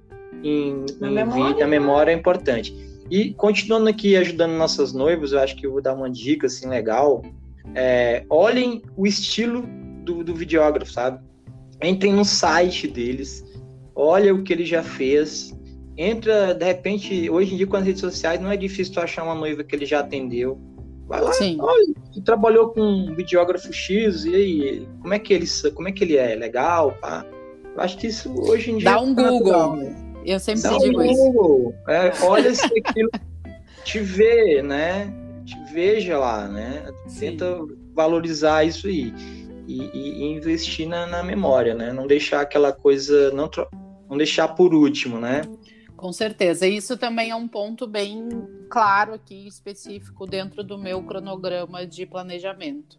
em, 0.42 0.84
na, 1.00 1.08
em 1.08 1.14
memória. 1.14 1.60
na 1.60 1.66
memória 1.66 2.12
é 2.12 2.14
importante. 2.14 2.74
E 3.10 3.34
continuando 3.34 3.88
aqui 3.88 4.16
ajudando 4.16 4.52
nossas 4.52 4.92
noivas, 4.92 5.32
eu 5.32 5.40
acho 5.40 5.56
que 5.56 5.66
eu 5.66 5.72
vou 5.72 5.82
dar 5.82 5.94
uma 5.94 6.10
dica 6.10 6.46
assim 6.46 6.68
legal. 6.68 7.22
É, 7.74 8.24
olhem 8.30 8.82
o 8.96 9.06
estilo 9.06 9.64
do, 10.02 10.22
do 10.22 10.34
videógrafo, 10.34 10.92
sabe? 10.92 11.22
Entrem 11.82 12.12
no 12.12 12.24
site 12.24 12.86
deles, 12.86 13.44
olha 13.94 14.34
o 14.34 14.42
que 14.42 14.52
ele 14.52 14.64
já 14.64 14.82
fez. 14.82 15.56
Entra, 15.96 16.54
de 16.54 16.64
repente, 16.64 17.30
hoje 17.30 17.54
em 17.54 17.56
dia 17.56 17.66
com 17.66 17.76
as 17.76 17.84
redes 17.84 18.00
sociais 18.00 18.40
não 18.40 18.50
é 18.50 18.56
difícil 18.56 18.94
tu 18.94 19.00
achar 19.00 19.22
uma 19.22 19.34
noiva 19.34 19.62
que 19.62 19.74
ele 19.74 19.86
já 19.86 20.00
atendeu. 20.00 20.58
Vai 21.06 21.20
lá, 21.20 21.32
Sim. 21.34 21.58
olha, 21.60 21.94
tu 22.12 22.22
trabalhou 22.22 22.70
com 22.70 22.80
um 22.80 23.14
videógrafo 23.14 23.72
X, 23.72 24.24
e 24.24 24.34
aí, 24.34 24.88
como 25.02 25.12
é 25.12 25.18
que 25.18 25.34
ele, 25.34 25.46
como 25.74 25.88
é, 25.88 25.92
que 25.92 26.02
ele 26.02 26.16
é? 26.16 26.34
Legal, 26.34 26.92
pá? 27.00 27.26
Eu 27.74 27.80
acho 27.80 27.98
que 27.98 28.06
isso 28.06 28.32
hoje 28.32 28.70
em 28.70 28.78
dia. 28.78 28.90
Dá 28.90 29.00
um 29.00 29.14
Google. 29.14 29.32
Natural, 29.32 29.76
né? 29.76 29.96
Eu 30.24 30.40
sempre 30.40 30.62
Dá 30.62 30.78
digo 30.78 31.02
um 31.02 31.14
Google. 31.14 31.74
isso. 31.74 31.90
É, 31.90 32.12
olha 32.24 32.54
se 32.54 32.64
aquilo 32.64 33.10
te 33.84 33.98
vê, 33.98 34.62
né? 34.62 35.12
Te 35.44 35.56
veja 35.72 36.18
lá, 36.18 36.48
né? 36.48 36.86
Sim. 37.06 37.30
Tenta 37.30 37.58
valorizar 37.94 38.64
isso 38.64 38.86
aí. 38.86 39.12
E, 39.66 39.82
e, 39.82 40.22
e 40.22 40.24
investir 40.24 40.88
na, 40.88 41.06
na, 41.06 41.22
memória, 41.22 41.74
né? 41.74 41.92
Não 41.92 42.06
deixar 42.06 42.40
aquela 42.40 42.72
coisa. 42.72 43.30
Não, 43.32 43.48
não 44.08 44.16
deixar 44.16 44.48
por 44.48 44.74
último, 44.74 45.18
né? 45.18 45.42
Com 45.96 46.12
certeza. 46.12 46.66
Isso 46.66 46.96
também 46.96 47.30
é 47.30 47.36
um 47.36 47.48
ponto 47.48 47.86
bem 47.86 48.28
claro 48.68 49.14
aqui, 49.14 49.46
específico, 49.46 50.26
dentro 50.26 50.62
do 50.62 50.76
meu 50.76 51.02
cronograma 51.02 51.86
de 51.86 52.04
planejamento. 52.04 52.98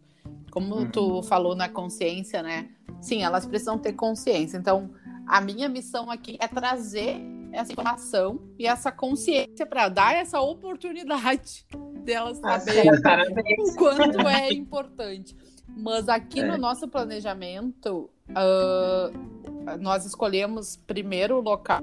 Como 0.50 0.74
uhum. 0.76 0.90
tu 0.90 1.22
falou 1.22 1.54
na 1.54 1.68
consciência, 1.68 2.42
né? 2.42 2.70
Sim, 3.00 3.22
elas 3.22 3.46
precisam 3.46 3.78
ter 3.78 3.92
consciência. 3.92 4.56
Então, 4.56 4.90
a 5.26 5.40
minha 5.40 5.68
missão 5.68 6.10
aqui 6.10 6.36
é 6.40 6.48
trazer 6.48 7.20
essa 7.52 7.72
informação 7.72 8.40
e 8.58 8.66
essa 8.66 8.90
consciência 8.90 9.66
para 9.66 9.88
dar 9.88 10.14
essa 10.14 10.40
oportunidade 10.40 11.66
delas 12.04 12.40
ah, 12.42 12.58
saberem 12.58 12.90
o 12.90 13.74
quanto 13.76 14.20
é 14.26 14.52
importante. 14.52 15.36
Mas 15.68 16.08
aqui 16.08 16.40
é. 16.40 16.44
no 16.44 16.56
nosso 16.56 16.88
planejamento, 16.88 18.08
uh, 18.30 19.78
nós 19.80 20.04
escolhemos 20.04 20.76
primeiro 20.76 21.36
o 21.36 21.40
local 21.40 21.82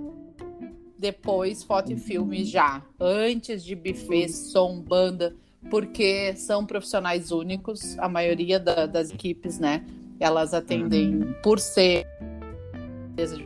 depois 1.04 1.66
foto 1.66 1.92
e 1.92 1.98
filme 1.98 2.46
já, 2.46 2.82
antes 2.98 3.62
de 3.62 3.76
buffet, 3.76 4.30
som, 4.30 4.80
banda, 4.80 5.36
porque 5.70 6.34
são 6.38 6.66
profissionais 6.66 7.30
únicos, 7.30 8.00
a 8.00 8.08
maioria 8.08 8.58
da, 8.58 8.86
das 8.86 9.12
equipes, 9.12 9.60
né? 9.60 9.84
Elas 10.18 10.54
atendem 10.54 11.16
uhum. 11.18 11.34
por 11.44 11.60
ser 11.60 12.08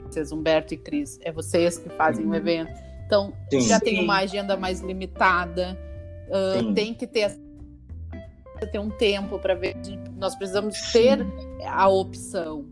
vocês, 0.04 0.32
Humberto 0.32 0.76
e 0.76 0.78
Cris, 0.78 1.20
é 1.24 1.32
vocês 1.32 1.80
que 1.80 1.90
fazem 1.90 2.26
o 2.26 2.28
uhum. 2.28 2.36
evento. 2.36 2.72
Então, 3.08 3.34
Sim. 3.50 3.62
já 3.62 3.80
tem 3.80 4.04
uma 4.04 4.18
agenda 4.18 4.56
mais 4.56 4.82
limitada, 4.82 5.76
uh, 6.28 6.74
tem 6.74 6.94
que 6.94 7.08
ter 7.08 7.40
ter 8.72 8.80
um 8.80 8.90
tempo 8.90 9.38
para 9.40 9.56
ver. 9.56 9.76
Nós 10.16 10.36
precisamos 10.36 10.80
ter 10.92 11.20
a 11.66 11.88
opção. 11.88 12.66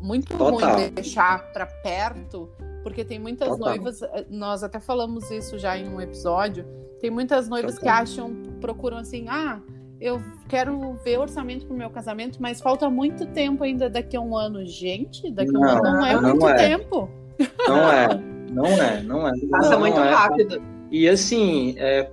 Muito 0.00 0.36
Total. 0.36 0.76
ruim 0.76 0.90
deixar 0.90 1.52
para 1.52 1.66
perto 1.66 2.50
porque 2.82 3.04
tem 3.04 3.18
muitas 3.18 3.48
Total. 3.48 3.68
noivas, 3.68 4.02
eh, 4.02 4.24
nós 4.30 4.62
até 4.62 4.80
falamos 4.80 5.30
isso 5.30 5.58
já 5.58 5.76
em 5.76 5.88
um 5.88 6.00
episódio, 6.00 6.64
tem 7.00 7.10
muitas 7.10 7.48
noivas 7.48 7.74
Total. 7.74 7.82
que 7.82 8.02
acham, 8.02 8.34
procuram 8.60 8.98
assim, 8.98 9.26
ah, 9.28 9.60
eu 10.00 10.22
quero 10.48 10.94
ver 11.04 11.18
orçamento 11.18 11.66
para 11.66 11.74
o 11.74 11.76
meu 11.76 11.90
casamento, 11.90 12.40
mas 12.40 12.60
falta 12.60 12.88
muito 12.88 13.26
tempo 13.26 13.64
ainda 13.64 13.90
daqui 13.90 14.16
a 14.16 14.20
um 14.20 14.36
ano. 14.36 14.64
Gente, 14.64 15.30
daqui 15.30 15.54
a 15.54 15.58
um 15.58 15.64
ano 15.64 15.82
não 15.82 16.06
é 16.06 16.14
não 16.14 16.30
muito 16.30 16.48
é. 16.48 16.54
tempo. 16.54 17.10
Não 17.66 17.92
é, 17.92 18.08
não 18.50 18.66
é, 18.66 19.02
não 19.02 19.28
é. 19.28 19.32
Passa 19.50 19.70
não, 19.70 19.80
muito 19.80 19.98
é. 19.98 20.10
rápido. 20.10 20.62
E 20.90 21.08
assim, 21.08 21.74
é, 21.76 22.10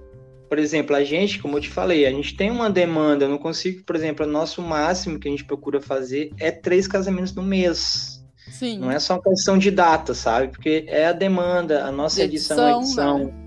por 0.47 0.59
exemplo, 0.59 0.95
a 0.95 1.03
gente, 1.03 1.39
como 1.39 1.57
eu 1.57 1.61
te 1.61 1.69
falei, 1.69 2.05
a 2.05 2.11
gente 2.11 2.35
tem 2.35 2.51
uma 2.51 2.69
demanda, 2.69 3.25
eu 3.25 3.29
não 3.29 3.37
consigo, 3.37 3.83
por 3.83 3.95
exemplo, 3.95 4.25
o 4.25 4.29
nosso 4.29 4.61
máximo 4.61 5.19
que 5.19 5.27
a 5.27 5.31
gente 5.31 5.45
procura 5.45 5.81
fazer 5.81 6.31
é 6.39 6.51
três 6.51 6.87
casamentos 6.87 7.33
no 7.33 7.43
mês. 7.43 8.23
Sim. 8.49 8.79
Não 8.79 8.91
é 8.91 8.99
só 8.99 9.15
uma 9.15 9.23
questão 9.23 9.57
de 9.57 9.71
data, 9.71 10.13
sabe? 10.13 10.49
Porque 10.49 10.85
é 10.87 11.07
a 11.07 11.11
demanda, 11.11 11.83
a 11.83 11.91
nossa 11.91 12.23
edição, 12.23 12.79
edição 12.79 12.81
edição. 12.81 13.19
Né? 13.25 13.44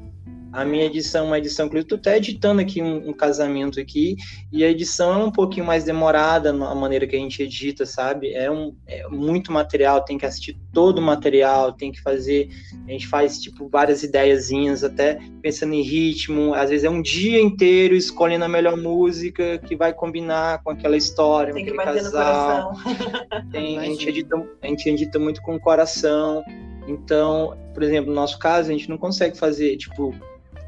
A 0.52 0.64
minha 0.64 0.84
edição 0.84 1.24
é 1.24 1.26
uma 1.26 1.38
edição, 1.38 1.66
inclusive, 1.66 1.88
tu 1.88 1.98
tá 1.98 2.16
editando 2.16 2.60
aqui 2.60 2.80
um, 2.80 3.10
um, 3.10 3.12
casamento 3.12 3.78
aqui, 3.78 4.16
e 4.50 4.64
a 4.64 4.70
edição 4.70 5.12
é 5.12 5.24
um 5.24 5.30
pouquinho 5.30 5.66
mais 5.66 5.84
demorada 5.84 6.52
na 6.52 6.74
maneira 6.74 7.06
que 7.06 7.14
a 7.14 7.18
gente 7.18 7.42
edita, 7.42 7.84
sabe? 7.84 8.32
É, 8.32 8.50
um, 8.50 8.74
é 8.86 9.06
muito 9.08 9.52
material, 9.52 10.04
tem 10.04 10.16
que 10.16 10.24
assistir 10.24 10.58
todo 10.72 10.98
o 10.98 11.02
material, 11.02 11.72
tem 11.72 11.92
que 11.92 12.00
fazer, 12.00 12.48
a 12.86 12.90
gente 12.90 13.06
faz, 13.06 13.38
tipo, 13.38 13.68
várias 13.68 14.02
ideiazinhas, 14.02 14.82
até 14.82 15.18
pensando 15.42 15.74
em 15.74 15.82
ritmo, 15.82 16.54
às 16.54 16.70
vezes 16.70 16.84
é 16.84 16.90
um 16.90 17.02
dia 17.02 17.40
inteiro 17.40 17.94
escolhendo 17.94 18.44
a 18.44 18.48
melhor 18.48 18.76
música 18.76 19.58
que 19.58 19.76
vai 19.76 19.92
combinar 19.92 20.62
com 20.62 20.70
aquela 20.70 20.96
história, 20.96 21.52
tem 21.52 21.66
com 21.66 21.80
aquele 21.80 22.00
casal. 22.00 22.72
Tem, 23.52 23.78
a, 23.78 23.84
gente 23.84 24.08
edita, 24.08 24.48
a 24.62 24.66
gente 24.66 24.88
edita 24.88 25.18
muito 25.18 25.40
com 25.42 25.56
o 25.56 25.60
coração, 25.60 26.42
então, 26.86 27.56
por 27.74 27.82
exemplo, 27.82 28.08
no 28.08 28.14
nosso 28.14 28.38
caso, 28.38 28.70
a 28.70 28.72
gente 28.72 28.88
não 28.88 28.96
consegue 28.96 29.36
fazer, 29.36 29.76
tipo, 29.76 30.14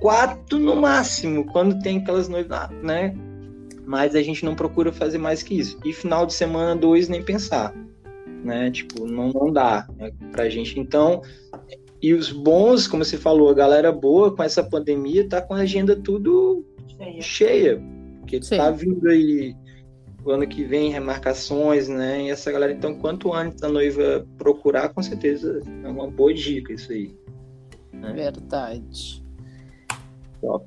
quatro 0.00 0.58
no 0.58 0.76
máximo, 0.76 1.44
quando 1.46 1.78
tem 1.80 1.98
aquelas 1.98 2.28
noivas, 2.28 2.70
né? 2.82 3.14
Mas 3.86 4.14
a 4.14 4.22
gente 4.22 4.44
não 4.44 4.54
procura 4.54 4.92
fazer 4.92 5.18
mais 5.18 5.42
que 5.42 5.58
isso. 5.58 5.78
E 5.84 5.92
final 5.92 6.26
de 6.26 6.32
semana, 6.32 6.74
dois, 6.74 7.08
nem 7.08 7.22
pensar. 7.22 7.74
Né? 8.44 8.70
Tipo, 8.70 9.06
não, 9.06 9.28
não 9.32 9.52
dá 9.52 9.86
né, 9.96 10.10
pra 10.32 10.48
gente. 10.48 10.78
Então, 10.78 11.22
e 12.00 12.14
os 12.14 12.30
bons, 12.30 12.86
como 12.86 13.04
você 13.04 13.18
falou, 13.18 13.50
a 13.50 13.54
galera 13.54 13.92
boa 13.92 14.34
com 14.34 14.42
essa 14.42 14.62
pandemia 14.62 15.28
tá 15.28 15.42
com 15.42 15.54
a 15.54 15.58
agenda 15.58 15.94
tudo 15.96 16.64
cheia. 16.96 17.20
cheia 17.20 18.00
porque 18.30 18.42
Sim. 18.42 18.58
tá 18.58 18.70
vindo 18.70 19.08
aí 19.08 19.56
o 20.24 20.30
ano 20.30 20.46
que 20.46 20.62
vem 20.62 20.90
remarcações, 20.90 21.88
né? 21.88 22.22
E 22.22 22.30
essa 22.30 22.52
galera, 22.52 22.72
então, 22.72 22.94
quanto 22.94 23.32
antes 23.32 23.62
a 23.62 23.68
noiva 23.68 24.24
procurar, 24.38 24.90
com 24.90 25.02
certeza 25.02 25.60
é 25.82 25.88
uma 25.88 26.08
boa 26.08 26.32
dica 26.32 26.72
isso 26.72 26.92
aí. 26.92 27.12
Né? 27.92 28.12
Verdade. 28.12 29.24
Top. 30.40 30.66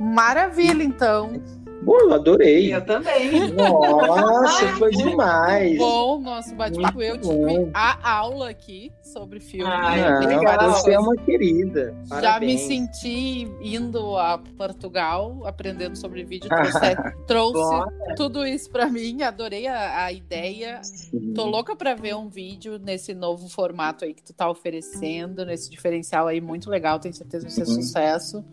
Maravilha, 0.00 0.82
então. 0.82 1.40
Eu 1.86 2.12
adorei. 2.12 2.74
Eu 2.74 2.84
também. 2.84 3.52
Nossa, 3.52 4.66
foi 4.76 4.90
demais. 4.90 5.78
Bom, 5.78 6.18
nosso 6.20 6.54
bate-papo. 6.54 7.00
Eu 7.00 7.18
tive 7.18 7.70
a 7.72 8.10
aula 8.16 8.50
aqui 8.50 8.92
sobre 9.02 9.38
filme. 9.40 9.70
Ai, 9.72 10.18
que 10.20 10.26
legal. 10.26 10.70
você 10.72 10.92
é 10.92 10.98
uma 10.98 11.16
querida. 11.16 11.94
Já 12.04 12.14
me 12.16 12.20
Parabéns. 12.20 12.60
senti 12.62 13.48
indo 13.62 14.16
a 14.16 14.38
Portugal, 14.56 15.40
aprendendo 15.46 15.96
sobre 15.96 16.24
vídeo. 16.24 16.48
Trouxe, 16.50 16.80
trouxe 17.26 18.14
tudo 18.16 18.44
isso 18.46 18.70
pra 18.70 18.86
mim. 18.86 19.22
Adorei 19.22 19.66
a, 19.68 20.04
a 20.04 20.12
ideia. 20.12 20.80
Sim. 20.82 21.32
Tô 21.32 21.44
louca 21.46 21.74
pra 21.76 21.94
ver 21.94 22.14
um 22.16 22.28
vídeo 22.28 22.78
nesse 22.78 23.14
novo 23.14 23.48
formato 23.48 24.04
aí 24.04 24.14
que 24.14 24.22
tu 24.22 24.32
tá 24.32 24.50
oferecendo, 24.50 25.44
nesse 25.46 25.70
diferencial 25.70 26.26
aí 26.26 26.40
muito 26.40 26.68
legal. 26.68 26.98
Tenho 26.98 27.14
certeza 27.14 27.46
que 27.46 27.54
vai 27.54 27.64
ser 27.64 27.70
Uhum. 27.72 27.82
sucesso. 27.82 28.44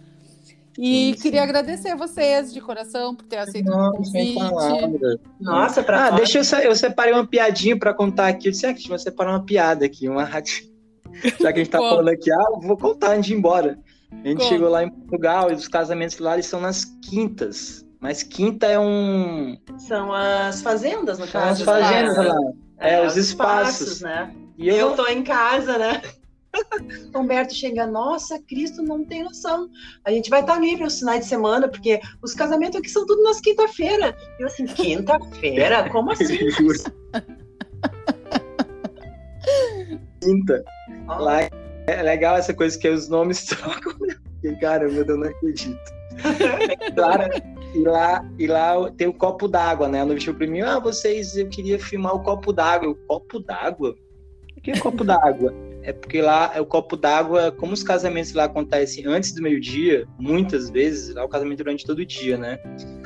E 0.78 1.14
Sim, 1.16 1.22
queria 1.22 1.40
sim. 1.42 1.44
agradecer 1.46 1.90
a 1.90 1.96
vocês 1.96 2.54
de 2.54 2.60
coração 2.60 3.16
por 3.16 3.26
ter 3.26 3.38
aceito 3.38 3.68
o 3.68 3.72
Não, 3.78 3.92
convite. 3.94 4.36
Nossa, 5.40 5.82
pra 5.84 6.08
Ah, 6.08 6.12
nós. 6.12 6.30
deixa 6.32 6.58
eu, 6.58 6.64
eu 6.64 6.76
separei 6.76 7.14
uma 7.14 7.26
piadinha 7.26 7.78
pra 7.80 7.94
contar 7.94 8.28
aqui. 8.28 8.48
Eu 8.48 8.52
disse, 8.52 8.66
ah, 8.66 8.74
Cris, 8.74 8.88
vou 8.88 9.00
separar 9.00 9.32
uma 9.32 9.46
piada 9.46 9.86
aqui, 9.86 10.08
uma 10.10 10.24
rádio. 10.26 10.66
Já 11.40 11.54
que 11.54 11.60
a 11.60 11.64
gente 11.64 11.70
tá 11.70 11.78
falando 11.80 12.10
aqui, 12.10 12.30
ah, 12.32 12.44
eu 12.56 12.60
vou 12.62 12.78
contar 12.78 13.12
antes 13.14 13.28
de 13.28 13.34
ir 13.34 13.38
embora. 13.38 13.80
A 14.12 14.28
gente 14.28 14.38
Conta. 14.38 14.50
chegou 14.50 14.70
lá 14.70 14.84
em 14.84 14.90
Portugal 14.90 15.50
e 15.52 15.54
os 15.56 15.68
casamentos 15.68 16.18
lá 16.20 16.34
eles 16.34 16.46
são 16.46 16.60
nas 16.60 16.86
quintas. 17.10 17.86
Mas 18.00 18.22
quinta 18.22 18.66
é 18.68 18.78
um. 18.80 19.58
São 19.78 20.12
as 20.14 20.62
fazendas, 20.62 21.18
no 21.18 21.26
São 21.28 21.42
as 21.42 21.48
caso. 21.64 21.64
fazendas 21.66 22.12
espaços. 22.18 22.34
lá. 22.34 22.52
É, 22.78 23.08
os 23.08 23.16
espaços. 23.18 24.02
né? 24.02 24.36
E 24.58 24.68
Eu, 24.70 24.76
eu, 24.76 24.92
tô 24.96 25.08
em 25.08 25.24
casa, 25.24 25.78
né? 25.78 26.02
Humberto 27.16 27.54
chega, 27.54 27.86
nossa, 27.88 28.40
Cristo 28.48 28.82
não 28.84 29.04
tem 29.06 29.24
noção. 29.24 29.70
A 30.04 30.12
gente 30.12 30.30
vai 30.30 30.42
estar 30.42 30.60
livre 30.60 30.84
os 30.84 31.00
finais 31.00 31.22
de 31.22 31.28
semana, 31.28 31.68
porque 31.68 32.00
os 32.22 32.34
casamentos 32.34 32.80
aqui 32.80 32.90
são 32.90 33.06
tudo 33.06 33.24
nas 33.24 33.40
quinta-feira. 33.42 34.16
Eu 34.40 34.48
assim, 34.48 34.66
quinta-feira? 34.66 35.90
Como 35.90 36.12
assim? 36.12 36.38
Quinta. 40.22 40.64
Lá 41.08 41.42
é 41.88 42.02
legal 42.02 42.36
essa 42.38 42.54
coisa 42.54 42.78
que 42.78 42.90
os 42.90 43.08
nomes 43.10 43.46
trocam. 43.48 43.94
né? 44.02 44.16
Cara, 44.60 44.88
Deus, 44.90 45.08
eu 45.08 45.18
não 45.18 45.28
acredito. 45.28 45.96
Claro, 46.96 47.30
e 47.74 47.80
lá, 47.80 48.26
e 48.40 48.48
lá 48.48 48.90
tem 48.92 49.08
o 49.08 49.14
copo 49.14 49.50
d'água, 49.50 49.90
né? 49.90 50.04
Noiva 50.06 50.22
chegou 50.22 50.38
pra 50.38 50.48
mim, 50.48 50.62
ah, 50.62 50.80
vocês, 50.80 51.36
eu 51.36 51.50
queria 51.50 51.78
filmar 51.78 52.16
o 52.16 52.24
copo 52.24 52.54
d'água. 52.54 52.90
O 52.90 52.96
copo 52.96 53.40
d'água? 53.40 53.96
O 54.58 54.62
que 54.62 54.72
é 54.72 54.80
copo 54.80 55.04
d'água? 55.04 55.54
É 55.86 55.94
porque 55.94 56.20
lá 56.20 56.52
é 56.56 56.60
o 56.60 56.66
copo 56.66 56.98
d'água, 56.98 57.52
como 57.52 57.72
os 57.74 57.84
casamentos 57.84 58.34
lá 58.34 58.46
acontecem 58.46 59.06
antes 59.06 59.36
do 59.36 59.42
meio-dia, 59.44 60.08
muitas 60.18 60.72
vezes, 60.72 61.14
lá 61.14 61.22
é 61.22 61.26
o 61.26 61.30
casamento 61.30 61.60
durante 61.60 61.86
todo 61.86 62.00
o 62.00 62.06
dia, 62.06 62.40
né? 62.40 62.58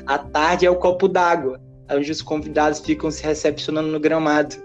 À 0.06 0.18
tarde 0.18 0.66
é 0.66 0.70
o 0.70 0.78
copo 0.78 1.10
d'água, 1.10 1.60
onde 1.92 2.10
os 2.10 2.22
convidados 2.22 2.80
ficam 2.80 3.12
se 3.12 3.22
recepcionando 3.22 3.90
no 3.90 4.00
gramado. 4.00 4.56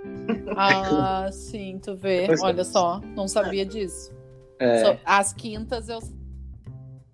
Ah, 0.56 1.28
sim, 1.32 1.80
tu 1.82 1.96
vê. 1.96 2.28
É. 2.30 2.34
Olha 2.40 2.62
só, 2.62 3.00
não 3.16 3.26
sabia 3.26 3.66
disso. 3.66 4.12
É, 4.60 4.96
As 5.04 5.32
quintas 5.32 5.88
eu. 5.88 5.98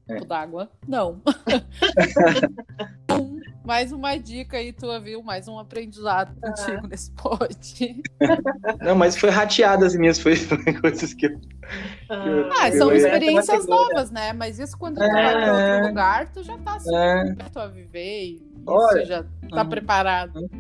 É. 0.07 0.20
D'água? 0.24 0.70
Não. 0.86 1.22
Um, 3.11 3.39
Mais 3.71 3.93
uma 3.93 4.16
dica 4.18 4.57
aí, 4.57 4.73
tua, 4.73 4.99
viu? 4.99 5.23
Mais 5.23 5.47
um 5.47 5.57
aprendizado 5.57 6.37
Ah. 6.43 6.49
contigo 6.51 6.89
nesse 6.89 7.12
pod. 7.12 8.03
Não, 8.83 8.97
mas 8.97 9.16
foi 9.16 9.31
rateado 9.31 9.85
as 9.85 9.95
minhas, 9.95 10.18
foi, 10.18 10.35
coisas 10.81 11.14
que 11.14 11.27
eu. 11.27 11.41
Ah, 12.11 12.49
Ah, 12.62 12.73
são 12.73 12.91
Eu- 12.91 12.97
experiências 12.97 13.62
eu- 13.68 13.71
novas, 13.71 14.11
né? 14.11 14.33
Mas 14.33 14.59
isso 14.59 14.77
quando 14.77 14.97
tu 14.97 15.05
É, 15.05 15.09
vai 15.12 15.33
pra 15.35 15.47
é. 15.47 15.75
outro 15.77 15.89
lugar, 15.89 16.29
tu 16.33 16.43
já 16.43 16.59
tá 16.59 16.75
assim, 16.75 16.93
É, 16.97 17.37
a 17.55 17.66
viver 17.68 18.25
e 18.25 18.43
Olha. 18.66 19.07
já 19.07 19.23
tá 19.49 19.62
Uhum. 19.62 19.68
preparado. 19.68 20.51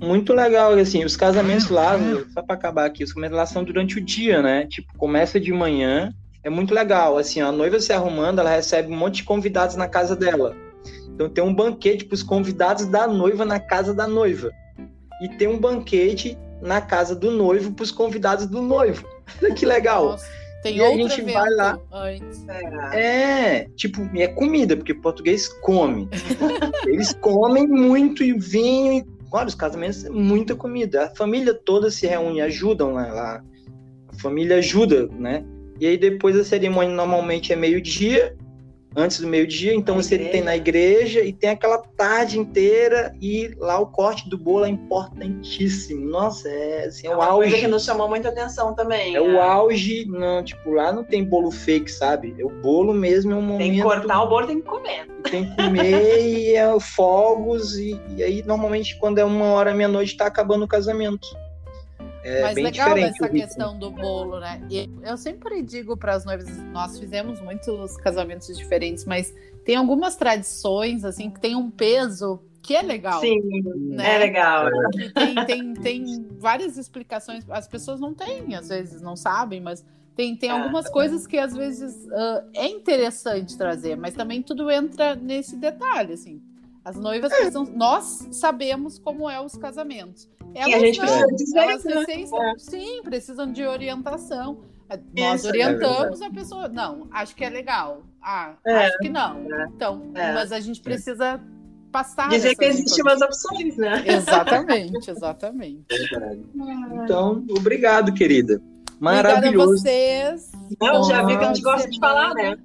muito 0.00 0.32
legal, 0.32 0.74
assim, 0.74 1.04
os 1.04 1.16
casamentos 1.16 1.68
lá, 1.70 1.94
só 2.32 2.40
pra 2.42 2.54
acabar 2.54 2.84
aqui, 2.86 3.02
os 3.02 3.12
casamentos 3.12 3.36
lá 3.36 3.46
são 3.46 3.64
durante 3.64 3.98
o 3.98 4.00
dia, 4.00 4.40
né? 4.42 4.66
Tipo, 4.68 4.96
começa 4.96 5.40
de 5.40 5.52
manhã, 5.52 6.12
é 6.44 6.50
muito 6.50 6.72
legal, 6.72 7.18
assim, 7.18 7.40
a 7.40 7.50
noiva 7.50 7.80
se 7.80 7.92
arrumando, 7.92 8.38
ela 8.40 8.50
recebe 8.50 8.92
um 8.92 8.96
monte 8.96 9.16
de 9.16 9.24
convidados 9.24 9.74
na 9.74 9.88
casa 9.88 10.14
dela. 10.14 10.54
Então 11.14 11.28
tem 11.28 11.42
um 11.44 11.54
banquete 11.54 12.04
pros 12.04 12.22
convidados 12.22 12.86
da 12.86 13.06
noiva 13.06 13.44
na 13.44 13.60
casa 13.60 13.94
da 13.94 14.06
noiva. 14.06 14.50
E 15.22 15.28
tem 15.36 15.48
um 15.48 15.58
banquete 15.58 16.36
na 16.60 16.80
casa 16.80 17.14
do 17.14 17.30
noivo 17.30 17.72
pros 17.72 17.90
convidados 17.90 18.46
do 18.46 18.62
noivo. 18.62 19.06
Olha 19.42 19.54
que 19.54 19.66
legal. 19.66 20.10
Nossa, 20.10 20.26
tem 20.62 20.76
E 20.76 20.82
a 20.82 20.90
gente 20.90 21.20
evento 21.20 21.34
vai 21.34 21.50
lá. 21.50 21.78
antes. 21.92 22.46
É, 22.92 23.66
tipo, 23.76 24.00
é 24.16 24.28
comida, 24.28 24.76
porque 24.76 24.94
português 24.94 25.48
come. 25.60 26.08
Eles 26.86 27.12
comem 27.14 27.66
muito 27.66 28.22
e 28.22 28.32
vinho. 28.32 28.92
E, 28.94 29.06
olha, 29.30 29.46
os 29.48 29.54
casamentos 29.54 30.04
é 30.04 30.10
muita 30.10 30.54
comida. 30.54 31.06
A 31.06 31.14
família 31.14 31.52
toda 31.54 31.90
se 31.90 32.06
reúne, 32.06 32.40
ajudam 32.40 32.92
lá. 32.94 33.06
lá. 33.12 33.44
A 34.08 34.18
família 34.18 34.56
ajuda, 34.56 35.08
né? 35.18 35.44
E 35.80 35.86
aí 35.86 35.96
depois 35.96 36.36
a 36.36 36.44
cerimônia 36.44 36.94
normalmente 36.94 37.52
é 37.52 37.56
meio-dia, 37.56 38.36
antes 38.96 39.20
do 39.20 39.26
meio-dia. 39.26 39.74
Então 39.74 39.96
Na 39.96 40.02
você 40.02 40.14
igreja. 40.14 40.32
tem 40.32 40.42
na 40.42 40.56
igreja 40.56 41.20
e 41.20 41.32
tem 41.32 41.50
aquela 41.50 41.78
tarde 41.78 42.38
inteira. 42.38 43.14
E 43.20 43.54
lá 43.58 43.78
o 43.78 43.86
corte 43.86 44.28
do 44.28 44.36
bolo 44.38 44.64
é 44.64 44.68
importantíssimo. 44.68 46.04
Nossa, 46.08 46.48
é, 46.48 46.86
assim, 46.86 47.06
é 47.06 47.10
É 47.10 47.14
o 47.14 47.18
uma 47.18 47.26
coisa 47.28 47.50
auge. 47.54 47.60
que 47.64 47.68
nos 47.68 47.84
chamou 47.84 48.08
muita 48.08 48.28
atenção 48.28 48.74
também. 48.74 49.14
É 49.14 49.20
o 49.20 49.32
né? 49.32 49.40
auge, 49.40 50.04
não, 50.06 50.42
tipo, 50.42 50.72
lá 50.72 50.92
não 50.92 51.04
tem 51.04 51.24
bolo 51.24 51.50
fake, 51.50 51.90
sabe? 51.90 52.34
É 52.38 52.44
o 52.44 52.50
bolo 52.50 52.92
mesmo, 52.92 53.32
é 53.32 53.34
um 53.36 53.42
momento. 53.42 53.58
Tem 53.58 53.74
que 53.74 53.82
cortar 53.82 54.22
o 54.22 54.28
bolo, 54.28 54.46
tem 54.46 54.60
que 54.60 54.66
comer. 54.68 55.06
tem 55.30 55.44
que 55.48 55.56
comer 55.56 56.20
e 56.20 56.54
é 56.54 56.80
fogos, 56.80 57.76
e, 57.76 57.98
e 58.16 58.22
aí 58.22 58.42
normalmente 58.44 58.96
quando 58.98 59.18
é 59.18 59.24
uma 59.24 59.46
hora, 59.46 59.72
meia-noite, 59.74 60.16
tá 60.16 60.26
acabando 60.26 60.64
o 60.64 60.68
casamento. 60.68 61.28
É 62.24 62.42
Mas 62.42 62.54
bem 62.54 62.64
legal 62.64 62.88
diferente. 62.94 63.14
essa 63.16 63.28
questão 63.28 63.78
do 63.78 63.90
bolo, 63.90 64.38
né? 64.38 64.62
E 64.70 64.88
eu 65.02 65.16
sempre 65.16 65.60
digo 65.62 65.96
para 65.96 66.14
as 66.14 66.24
noivas, 66.24 66.46
nós 66.72 66.98
fizemos 66.98 67.40
muitos 67.40 67.96
casamentos 67.96 68.56
diferentes, 68.56 69.04
mas 69.04 69.34
tem 69.64 69.74
algumas 69.76 70.14
tradições 70.16 71.04
assim 71.04 71.30
que 71.30 71.40
tem 71.40 71.56
um 71.56 71.70
peso 71.70 72.40
que 72.62 72.76
é 72.76 72.82
legal. 72.82 73.20
Sim, 73.20 73.40
Né? 73.90 74.14
é 74.14 74.18
legal. 74.18 74.66
Tem, 75.14 75.44
tem, 75.46 75.74
tem 75.74 76.26
várias 76.38 76.78
explicações. 76.78 77.44
As 77.50 77.66
pessoas 77.66 77.98
não 77.98 78.14
têm, 78.14 78.54
às 78.54 78.68
vezes 78.68 79.02
não 79.02 79.16
sabem, 79.16 79.60
mas 79.60 79.84
tem, 80.14 80.36
tem 80.36 80.50
É. 80.50 80.52
algumas 80.52 80.88
coisas 80.88 81.26
que 81.26 81.38
às 81.38 81.56
vezes 81.56 82.08
ah, 82.12 82.44
é 82.54 82.68
interessante 82.68 83.58
trazer, 83.58 83.96
mas 83.96 84.14
também 84.14 84.42
tudo 84.42 84.70
entra 84.70 85.16
nesse 85.16 85.56
detalhe, 85.56 86.12
assim. 86.12 86.40
As 86.84 86.96
noivas 86.96 87.32
precisam. 87.32 87.64
Nós 87.64 88.28
sabemos 88.32 88.98
como 88.98 89.30
é 89.30 89.40
os 89.40 89.54
casamentos. 89.56 90.28
Elas 90.54 90.74
a 90.74 90.78
gente 90.86 90.98
não, 90.98 91.06
precisa 91.06 91.26
dizer, 91.36 91.58
elas 91.58 91.84
né? 91.84 91.94
recém- 91.94 92.26
sim, 92.58 93.02
precisam 93.02 93.52
de 93.52 93.64
orientação. 93.64 94.58
Nós 95.16 95.40
Isso, 95.40 95.46
é 95.46 95.50
orientamos 95.50 96.20
a 96.20 96.30
pessoa. 96.30 96.68
Não, 96.68 97.08
acho 97.12 97.34
que 97.34 97.44
é 97.44 97.48
legal. 97.48 98.02
Ah, 98.22 98.54
É. 98.66 98.86
acho 98.86 98.98
que 98.98 99.08
não. 99.08 99.38
É. 99.50 99.66
Então, 99.74 100.02
É. 100.14 100.32
mas 100.34 100.52
a 100.52 100.60
gente 100.60 100.80
precisa 100.82 101.40
passar. 101.90 102.28
Dizer 102.28 102.54
que 102.54 102.64
existem 102.66 103.02
umas 103.02 103.20
opções, 103.22 103.76
né? 103.78 104.02
Exatamente, 104.06 105.10
exatamente. 105.10 105.86
Então, 107.04 107.42
obrigado, 107.56 108.12
querida. 108.12 108.60
Obrigada 109.00 109.28
a 109.28 109.32
Maravilhoso. 109.34 109.78
vocês. 109.78 110.52
Não, 110.80 111.02
já 111.04 111.24
vi 111.24 111.38
que 111.38 111.44
a 111.44 111.48
gente 111.48 111.62
gosta 111.62 111.88
de 111.90 111.98
falar, 111.98 112.34
né? 112.34 112.56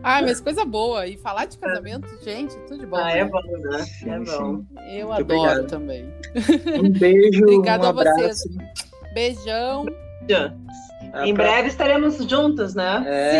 Ah, 0.03 0.21
mas 0.21 0.39
coisa 0.39 0.63
boa. 0.65 1.05
E 1.07 1.17
falar 1.17 1.45
de 1.45 1.57
casamento, 1.57 2.07
gente, 2.23 2.55
tudo 2.67 2.79
de 2.79 2.85
bom. 2.85 2.97
Ah, 2.97 3.05
né? 3.05 3.19
é 3.19 3.25
bom, 3.25 3.41
né? 3.41 3.79
É 3.79 3.83
Sim, 3.83 4.23
bom. 4.23 4.63
Eu 4.89 5.07
Muito 5.07 5.11
adoro 5.11 5.21
obrigado. 5.21 5.67
também. 5.67 6.13
Um 6.83 6.89
beijo, 6.91 7.43
Obrigada 7.47 7.87
um 7.87 7.89
a 7.89 7.91
vocês. 7.93 8.17
abraço. 8.17 8.49
Beijão. 9.13 9.85
Ah, 11.13 11.25
Em 11.27 11.33
pra- 11.33 11.45
breve 11.45 11.69
estaremos 11.69 12.17
juntos, 12.29 12.75
né? 12.75 13.03
É, 13.07 13.31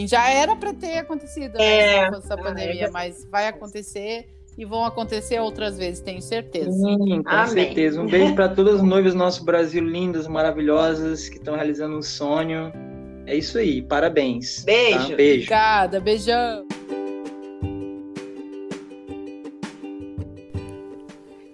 Sim, 0.00 0.06
já 0.08 0.28
era 0.28 0.56
para 0.56 0.74
ter 0.74 0.98
acontecido 0.98 1.56
É. 1.60 2.02
né, 2.02 2.04
se 2.06 2.16
fosse 2.16 2.32
a 2.32 2.34
Ah, 2.34 2.38
pandemia, 2.42 2.86
é. 2.86 2.90
mas 2.90 3.24
vai 3.30 3.46
acontecer 3.46 4.28
e 4.58 4.64
vão 4.64 4.84
acontecer 4.84 5.38
outras 5.40 5.78
vezes, 5.78 6.00
tenho 6.00 6.20
certeza. 6.20 6.72
Sim, 6.72 7.22
com 7.22 7.28
Amém. 7.30 7.46
certeza. 7.52 8.00
Um 8.00 8.06
beijo 8.06 8.34
para 8.34 8.48
todas 8.48 8.76
as 8.76 8.82
noivas 8.82 9.12
do 9.12 9.18
nosso 9.18 9.44
Brasil 9.44 9.84
lindas, 9.84 10.26
maravilhosas, 10.26 11.28
que 11.28 11.36
estão 11.36 11.54
realizando 11.54 11.96
um 11.96 12.02
sonho. 12.02 12.72
É 13.26 13.34
isso 13.34 13.58
aí, 13.58 13.82
parabéns. 13.82 14.62
Beijo. 14.64 14.98
Tá? 14.98 15.16
Beijo. 15.16 15.42
Obrigada, 15.42 16.00
beijão. 16.00 16.64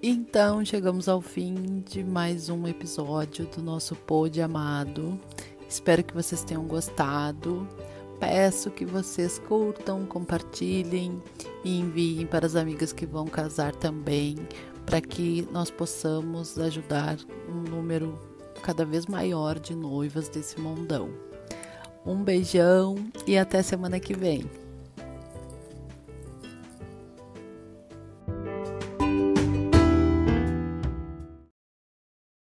Então, 0.02 0.62
chegamos 0.66 1.08
ao 1.08 1.22
fim 1.22 1.82
de 1.88 2.04
mais 2.04 2.50
um 2.50 2.68
episódio 2.68 3.46
do 3.46 3.62
nosso 3.62 3.96
Pod 3.96 4.38
Amado. 4.42 5.18
Espero 5.66 6.04
que 6.04 6.12
vocês 6.12 6.44
tenham 6.44 6.64
gostado. 6.64 7.66
Peço 8.20 8.70
que 8.70 8.84
vocês 8.84 9.38
curtam, 9.38 10.04
compartilhem 10.04 11.22
e 11.64 11.80
enviem 11.80 12.26
para 12.26 12.44
as 12.44 12.54
amigas 12.54 12.92
que 12.92 13.06
vão 13.06 13.26
casar 13.26 13.74
também, 13.74 14.36
para 14.84 15.00
que 15.00 15.48
nós 15.50 15.70
possamos 15.70 16.58
ajudar 16.58 17.16
um 17.48 17.62
número 17.62 18.18
cada 18.62 18.84
vez 18.84 19.06
maior 19.06 19.58
de 19.58 19.74
noivas 19.74 20.28
desse 20.28 20.60
mundão. 20.60 21.31
Um 22.04 22.22
beijão 22.22 22.96
e 23.26 23.38
até 23.38 23.62
semana 23.62 24.00
que 24.00 24.12
vem. 24.14 24.61